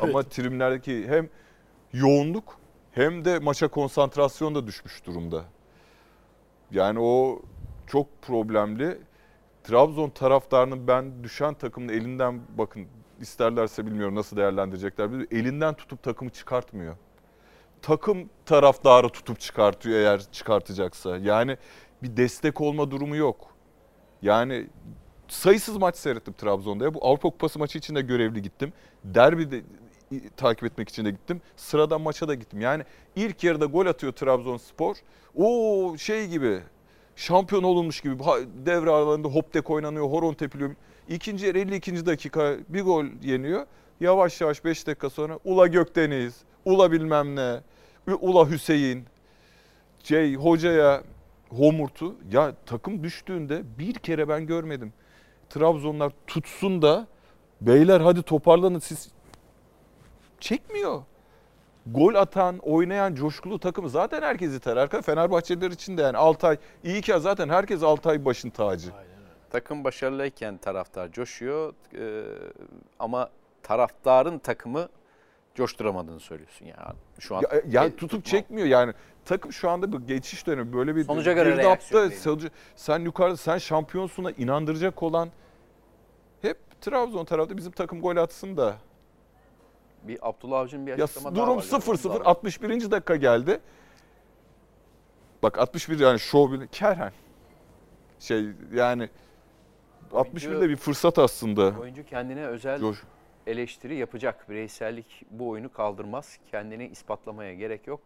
Ama 0.00 0.22
tribünlerdeki 0.22 1.08
hem 1.08 1.28
yoğunluk 1.92 2.58
hem 2.92 3.24
de 3.24 3.38
maça 3.38 3.68
konsantrasyon 3.68 4.54
da 4.54 4.66
düşmüş 4.66 5.06
durumda. 5.06 5.44
Yani 6.70 7.00
o 7.00 7.42
çok 7.86 8.22
problemli. 8.22 8.98
Trabzon 9.64 10.10
taraftarının 10.10 10.88
ben 10.88 11.24
düşen 11.24 11.54
takımın 11.54 11.88
elinden 11.88 12.40
bakın 12.58 12.86
isterlerse 13.20 13.86
bilmiyorum 13.86 14.14
nasıl 14.14 14.36
değerlendirecekler. 14.36 15.10
Elinden 15.30 15.74
tutup 15.74 16.02
takımı 16.02 16.30
çıkartmıyor. 16.30 16.96
Takım 17.82 18.30
taraftarı 18.46 19.08
tutup 19.08 19.40
çıkartıyor 19.40 19.98
eğer 19.98 20.32
çıkartacaksa. 20.32 21.16
Yani 21.16 21.56
bir 22.02 22.16
destek 22.16 22.60
olma 22.60 22.90
durumu 22.90 23.16
yok. 23.16 23.56
Yani 24.22 24.66
sayısız 25.28 25.76
maç 25.76 25.96
seyrettim 25.96 26.34
Trabzon'da. 26.34 26.84
Ya. 26.84 26.94
Bu 26.94 27.06
Avrupa 27.06 27.30
Kupası 27.30 27.58
maçı 27.58 27.78
için 27.78 27.94
de 27.94 28.00
görevli 28.00 28.42
gittim. 28.42 28.72
Derbi 29.04 29.50
de 29.50 29.62
takip 30.36 30.64
etmek 30.64 30.88
için 30.88 31.04
de 31.04 31.10
gittim. 31.10 31.40
Sıradan 31.56 32.00
maça 32.00 32.28
da 32.28 32.34
gittim. 32.34 32.60
Yani 32.60 32.84
ilk 33.16 33.44
yarıda 33.44 33.64
gol 33.64 33.86
atıyor 33.86 34.12
Trabzonspor. 34.12 34.96
O 35.36 35.94
şey 35.98 36.26
gibi 36.26 36.60
şampiyon 37.16 37.62
olunmuş 37.62 38.00
gibi 38.00 38.18
devre 38.66 38.90
aralarında 38.90 39.28
hop 39.28 39.52
tek 39.52 39.70
oynanıyor, 39.70 40.10
horon 40.10 40.34
tepiliyor. 40.34 40.70
İkinci 41.08 41.46
yarı 41.46 41.58
52. 41.58 42.06
dakika 42.06 42.56
bir 42.68 42.82
gol 42.82 43.04
yeniyor. 43.22 43.66
Yavaş 44.00 44.40
yavaş 44.40 44.64
5 44.64 44.86
dakika 44.86 45.10
sonra 45.10 45.38
Ula 45.44 45.66
Gökdeniz, 45.66 46.34
Ula 46.64 46.92
bilmem 46.92 47.36
ne, 47.36 47.60
Ula 48.20 48.50
Hüseyin, 48.50 49.04
şey 50.02 50.34
hocaya 50.34 51.02
homurtu. 51.58 52.14
Ya 52.32 52.54
takım 52.66 53.02
düştüğünde 53.02 53.62
bir 53.78 53.94
kere 53.94 54.28
ben 54.28 54.46
görmedim. 54.46 54.92
Trabzonlar 55.50 56.12
tutsun 56.26 56.82
da 56.82 57.06
beyler 57.60 58.00
hadi 58.00 58.22
toparlanın 58.22 58.78
siz 58.78 59.08
çekmiyor. 60.40 61.02
Gol 61.86 62.14
atan, 62.14 62.58
oynayan 62.58 63.14
coşkulu 63.14 63.58
takımı 63.58 63.90
zaten 63.90 64.22
herkes 64.22 64.54
iter. 64.54 64.76
Arka 64.76 65.02
Fenerbahçeliler 65.02 65.70
için 65.70 65.96
de 65.96 66.02
yani 66.02 66.16
Altay 66.16 66.56
iyi 66.84 67.00
ki 67.00 67.14
zaten 67.18 67.48
herkes 67.48 67.82
Altay 67.82 68.24
başın 68.24 68.50
tacı. 68.50 68.92
Aynen. 68.92 69.10
Takım 69.50 69.84
başarılıyken 69.84 70.56
taraftar 70.56 71.12
coşuyor 71.12 71.74
e, 71.98 72.24
ama 72.98 73.30
taraftarın 73.62 74.38
takımı 74.38 74.88
coşturamadığını 75.56 76.20
söylüyorsun 76.20 76.66
ya. 76.66 76.94
Şu 77.18 77.36
an 77.36 77.42
Ya, 77.42 77.48
yani 77.68 77.86
E, 77.86 77.96
tutup 77.96 78.10
tutma- 78.24 78.30
çekmiyor 78.30 78.66
yani. 78.68 78.92
Takım 79.24 79.52
şu 79.52 79.70
anda 79.70 79.92
bu 79.92 80.06
geçiş 80.06 80.46
dönemi 80.46 80.72
böyle 80.72 80.96
bir 80.96 81.04
Sonuca 81.04 81.32
göre 81.32 81.50
girdapta 81.50 82.10
sonucu- 82.10 82.50
sen 82.76 82.98
yukarıda 83.00 83.36
sen 83.36 83.58
şampiyonsuna 83.58 84.30
inandıracak 84.30 85.02
olan 85.02 85.28
hep 86.42 86.58
Trabzon 86.80 87.24
tarafta 87.24 87.56
bizim 87.56 87.72
takım 87.72 88.00
gol 88.00 88.16
atsın 88.16 88.56
da. 88.56 88.76
bir 90.02 90.28
Abdullah 90.28 90.58
Avcı'nın 90.60 90.86
bir 90.86 90.98
Ya 90.98 91.04
açıklama 91.04 91.36
daha 91.36 91.46
durum 91.46 91.56
var. 91.56 91.62
0-0 91.62 92.22
61. 92.24 92.90
dakika 92.90 93.16
geldi. 93.16 93.60
Bak 95.42 95.58
61 95.58 95.98
yani 95.98 96.20
şov 96.20 96.52
bile 96.52 96.66
Kerhen. 96.66 97.12
Şey 98.20 98.46
yani 98.74 99.08
61'de 100.12 100.68
bir 100.68 100.76
fırsat 100.76 101.18
aslında. 101.18 101.74
Oyuncu 101.80 102.04
kendine 102.04 102.46
özel 102.46 102.80
Coş- 102.80 103.02
eleştiri 103.46 103.96
yapacak. 103.96 104.50
Bireysellik 104.50 105.24
bu 105.30 105.48
oyunu 105.48 105.72
kaldırmaz. 105.72 106.38
Kendini 106.50 106.86
ispatlamaya 106.86 107.54
gerek 107.54 107.86
yok. 107.86 108.00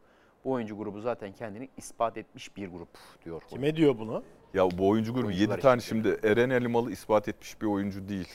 Bu 0.45 0.51
oyuncu 0.53 0.77
grubu 0.79 1.01
zaten 1.01 1.33
kendini 1.33 1.69
ispat 1.77 2.17
etmiş 2.17 2.57
bir 2.57 2.69
grup 2.69 2.89
diyor. 3.25 3.43
Kime 3.49 3.77
diyor 3.77 3.99
bunu? 3.99 4.23
Ya 4.55 4.71
bu 4.79 4.89
oyuncu 4.89 5.15
grubu 5.15 5.27
Oyuncular 5.27 5.57
7 5.57 5.63
tane 5.63 5.81
şimdi 5.81 6.21
Eren 6.23 6.51
Elimalı 6.51 6.93
ispat 6.93 7.29
etmiş 7.29 7.63
bir 7.63 7.67
oyuncu 7.67 8.09
değil. 8.09 8.29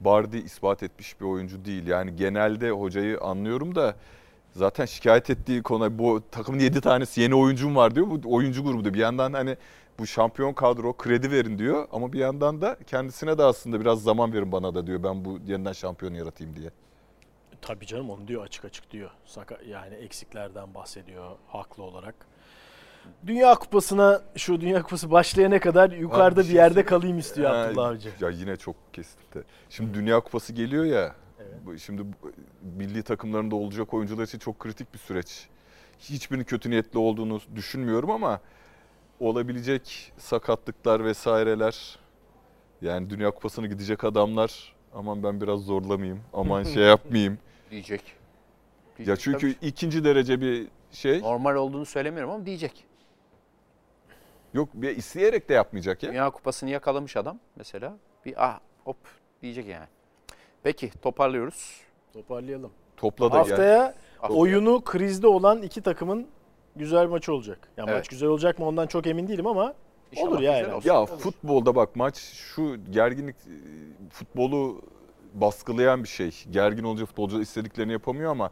Bardi 0.00 0.36
ispat 0.36 0.82
etmiş 0.82 1.20
bir 1.20 1.26
oyuncu 1.26 1.64
değil. 1.64 1.86
Yani 1.86 2.16
genelde 2.16 2.70
hocayı 2.70 3.20
anlıyorum 3.20 3.74
da 3.74 3.96
zaten 4.54 4.84
şikayet 4.84 5.30
ettiği 5.30 5.62
konu 5.62 5.98
bu 5.98 6.22
takımın 6.30 6.58
7 6.58 6.80
tanesi 6.80 7.20
yeni 7.20 7.34
oyuncum 7.34 7.76
var 7.76 7.94
diyor. 7.94 8.06
Bu 8.10 8.34
oyuncu 8.34 8.64
grubu 8.64 8.84
da 8.84 8.94
bir 8.94 8.98
yandan 8.98 9.32
hani 9.32 9.56
bu 9.98 10.06
şampiyon 10.06 10.52
kadro 10.52 10.96
kredi 10.96 11.30
verin 11.30 11.58
diyor 11.58 11.88
ama 11.92 12.12
bir 12.12 12.18
yandan 12.18 12.60
da 12.60 12.76
kendisine 12.86 13.38
de 13.38 13.42
aslında 13.42 13.80
biraz 13.80 14.02
zaman 14.02 14.32
verin 14.32 14.52
bana 14.52 14.74
da 14.74 14.86
diyor. 14.86 15.02
Ben 15.02 15.24
bu 15.24 15.38
yeniden 15.46 15.72
şampiyon 15.72 16.14
yaratayım 16.14 16.56
diye. 16.56 16.70
Tabii 17.62 17.86
canım 17.86 18.10
onu 18.10 18.28
diyor 18.28 18.44
açık 18.44 18.64
açık 18.64 18.90
diyor. 18.90 19.10
Saka, 19.26 19.58
yani 19.68 19.94
eksiklerden 19.94 20.74
bahsediyor 20.74 21.30
haklı 21.48 21.82
olarak. 21.82 22.14
Dünya 23.26 23.54
Kupası'na 23.54 24.22
şu 24.36 24.60
Dünya 24.60 24.82
Kupası 24.82 25.10
başlayana 25.10 25.60
kadar 25.60 25.90
yukarıda 25.90 26.40
bir 26.40 26.44
bir, 26.44 26.48
şey 26.48 26.56
yerde 26.56 26.84
kalayım 26.84 27.18
istiyor 27.18 27.50
Ha, 27.50 27.56
Abdullah 27.56 27.88
Avcı. 27.88 28.10
Ya 28.20 28.30
yine 28.30 28.56
çok 28.56 28.76
kesinti. 28.92 29.44
Şimdi 29.70 29.94
Dünya 29.94 30.20
Kupası 30.20 30.52
geliyor 30.52 30.84
ya. 30.84 31.14
Şimdi 31.78 32.02
milli 32.76 33.02
takımlarında 33.02 33.56
olacak 33.56 33.94
oyuncular 33.94 34.22
için 34.24 34.38
çok 34.38 34.58
kritik 34.58 34.94
bir 34.94 34.98
süreç. 34.98 35.48
Hiçbirinin 35.98 36.44
kötü 36.44 36.70
niyetli 36.70 36.98
olduğunu 36.98 37.40
düşünmüyorum 37.54 38.10
ama 38.10 38.40
olabilecek 39.20 40.12
sakatlıklar 40.18 41.04
vesaireler 41.04 41.98
yani 42.82 43.10
Dünya 43.10 43.30
Kupası'na 43.30 43.66
gidecek 43.66 44.04
adamlar 44.04 44.74
aman 44.94 45.22
ben 45.22 45.40
biraz 45.40 45.60
zorlamayayım. 45.60 46.20
Aman 46.32 46.62
şey 46.74 46.82
yapmayayım. 46.82 47.38
Diyecek. 47.70 48.00
ya 48.00 49.06
Diyecek 49.06 49.20
çünkü 49.20 49.54
tabii. 49.54 49.66
ikinci 49.68 50.04
derece 50.04 50.40
bir 50.40 50.68
şey. 50.90 51.20
normal 51.20 51.54
olduğunu 51.54 51.84
söylemiyorum 51.86 52.30
ama 52.30 52.46
diyecek. 52.46 52.84
Yok 54.54 54.68
bir 54.74 54.96
isteyerek 54.96 55.48
de 55.48 55.54
yapmayacak 55.54 56.02
ya. 56.02 56.10
Dünya 56.10 56.30
Kupası'nı 56.30 56.70
yakalamış 56.70 57.16
adam 57.16 57.38
mesela. 57.56 57.96
Bir 58.24 58.44
ah 58.44 58.60
hop 58.84 58.96
diyecek 59.42 59.66
yani. 59.66 59.86
Peki 60.64 60.90
toparlıyoruz. 61.02 61.80
Toparlayalım. 62.12 62.70
Topla 62.96 63.32
da 63.32 63.36
yani. 63.36 63.48
Haftaya 63.48 63.94
Haftaya- 64.18 64.38
oyunu 64.38 64.80
krizde 64.84 65.26
olan 65.26 65.62
iki 65.62 65.80
takımın 65.82 66.26
güzel 66.76 67.06
maçı 67.06 67.32
olacak. 67.34 67.68
Yani 67.76 67.90
Evet. 67.90 67.98
maç 67.98 68.08
güzel 68.08 68.28
olacak 68.28 68.58
mı 68.58 68.66
ondan 68.66 68.86
çok 68.86 69.06
emin 69.06 69.28
değilim 69.28 69.46
ama 69.46 69.74
İnşallah 70.12 70.28
olur 70.28 70.40
ya 70.40 70.56
yani. 70.58 70.80
Ya 70.84 71.00
Olur. 71.00 71.08
futbolda 71.08 71.76
bak 71.76 71.96
maç 71.96 72.16
şu 72.18 72.76
gerginlik 72.90 73.36
e, 73.36 73.54
futbolu 74.10 74.82
baskılayan 75.34 76.02
bir 76.02 76.08
şey. 76.08 76.30
Gergin 76.50 76.84
olunca 76.84 77.06
futbolcular 77.06 77.40
istediklerini 77.40 77.92
yapamıyor 77.92 78.30
ama 78.30 78.50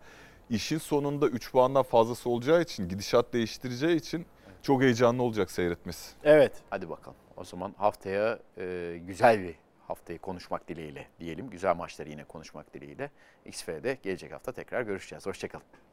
işin 0.50 0.78
sonunda 0.78 1.26
3 1.28 1.52
puandan 1.52 1.82
fazlası 1.82 2.30
olacağı 2.30 2.62
için, 2.62 2.88
gidişat 2.88 3.32
değiştireceği 3.32 3.96
için 3.96 4.26
çok 4.62 4.82
heyecanlı 4.82 5.22
olacak 5.22 5.50
seyretmesi. 5.50 6.12
evet. 6.24 6.52
Hadi 6.70 6.90
bakalım. 6.90 7.16
O 7.36 7.44
zaman 7.44 7.74
haftaya 7.78 8.38
e, 8.58 8.98
güzel 9.06 9.42
bir 9.42 9.54
haftayı 9.88 10.18
konuşmak 10.18 10.68
dileğiyle 10.68 11.08
diyelim. 11.20 11.50
Güzel 11.50 11.76
maçları 11.76 12.10
yine 12.10 12.24
konuşmak 12.24 12.74
dileğiyle. 12.74 13.10
XF'de 13.46 13.98
gelecek 14.02 14.32
hafta 14.32 14.52
tekrar 14.52 14.82
görüşeceğiz. 14.82 15.26
Hoşçakalın. 15.26 15.91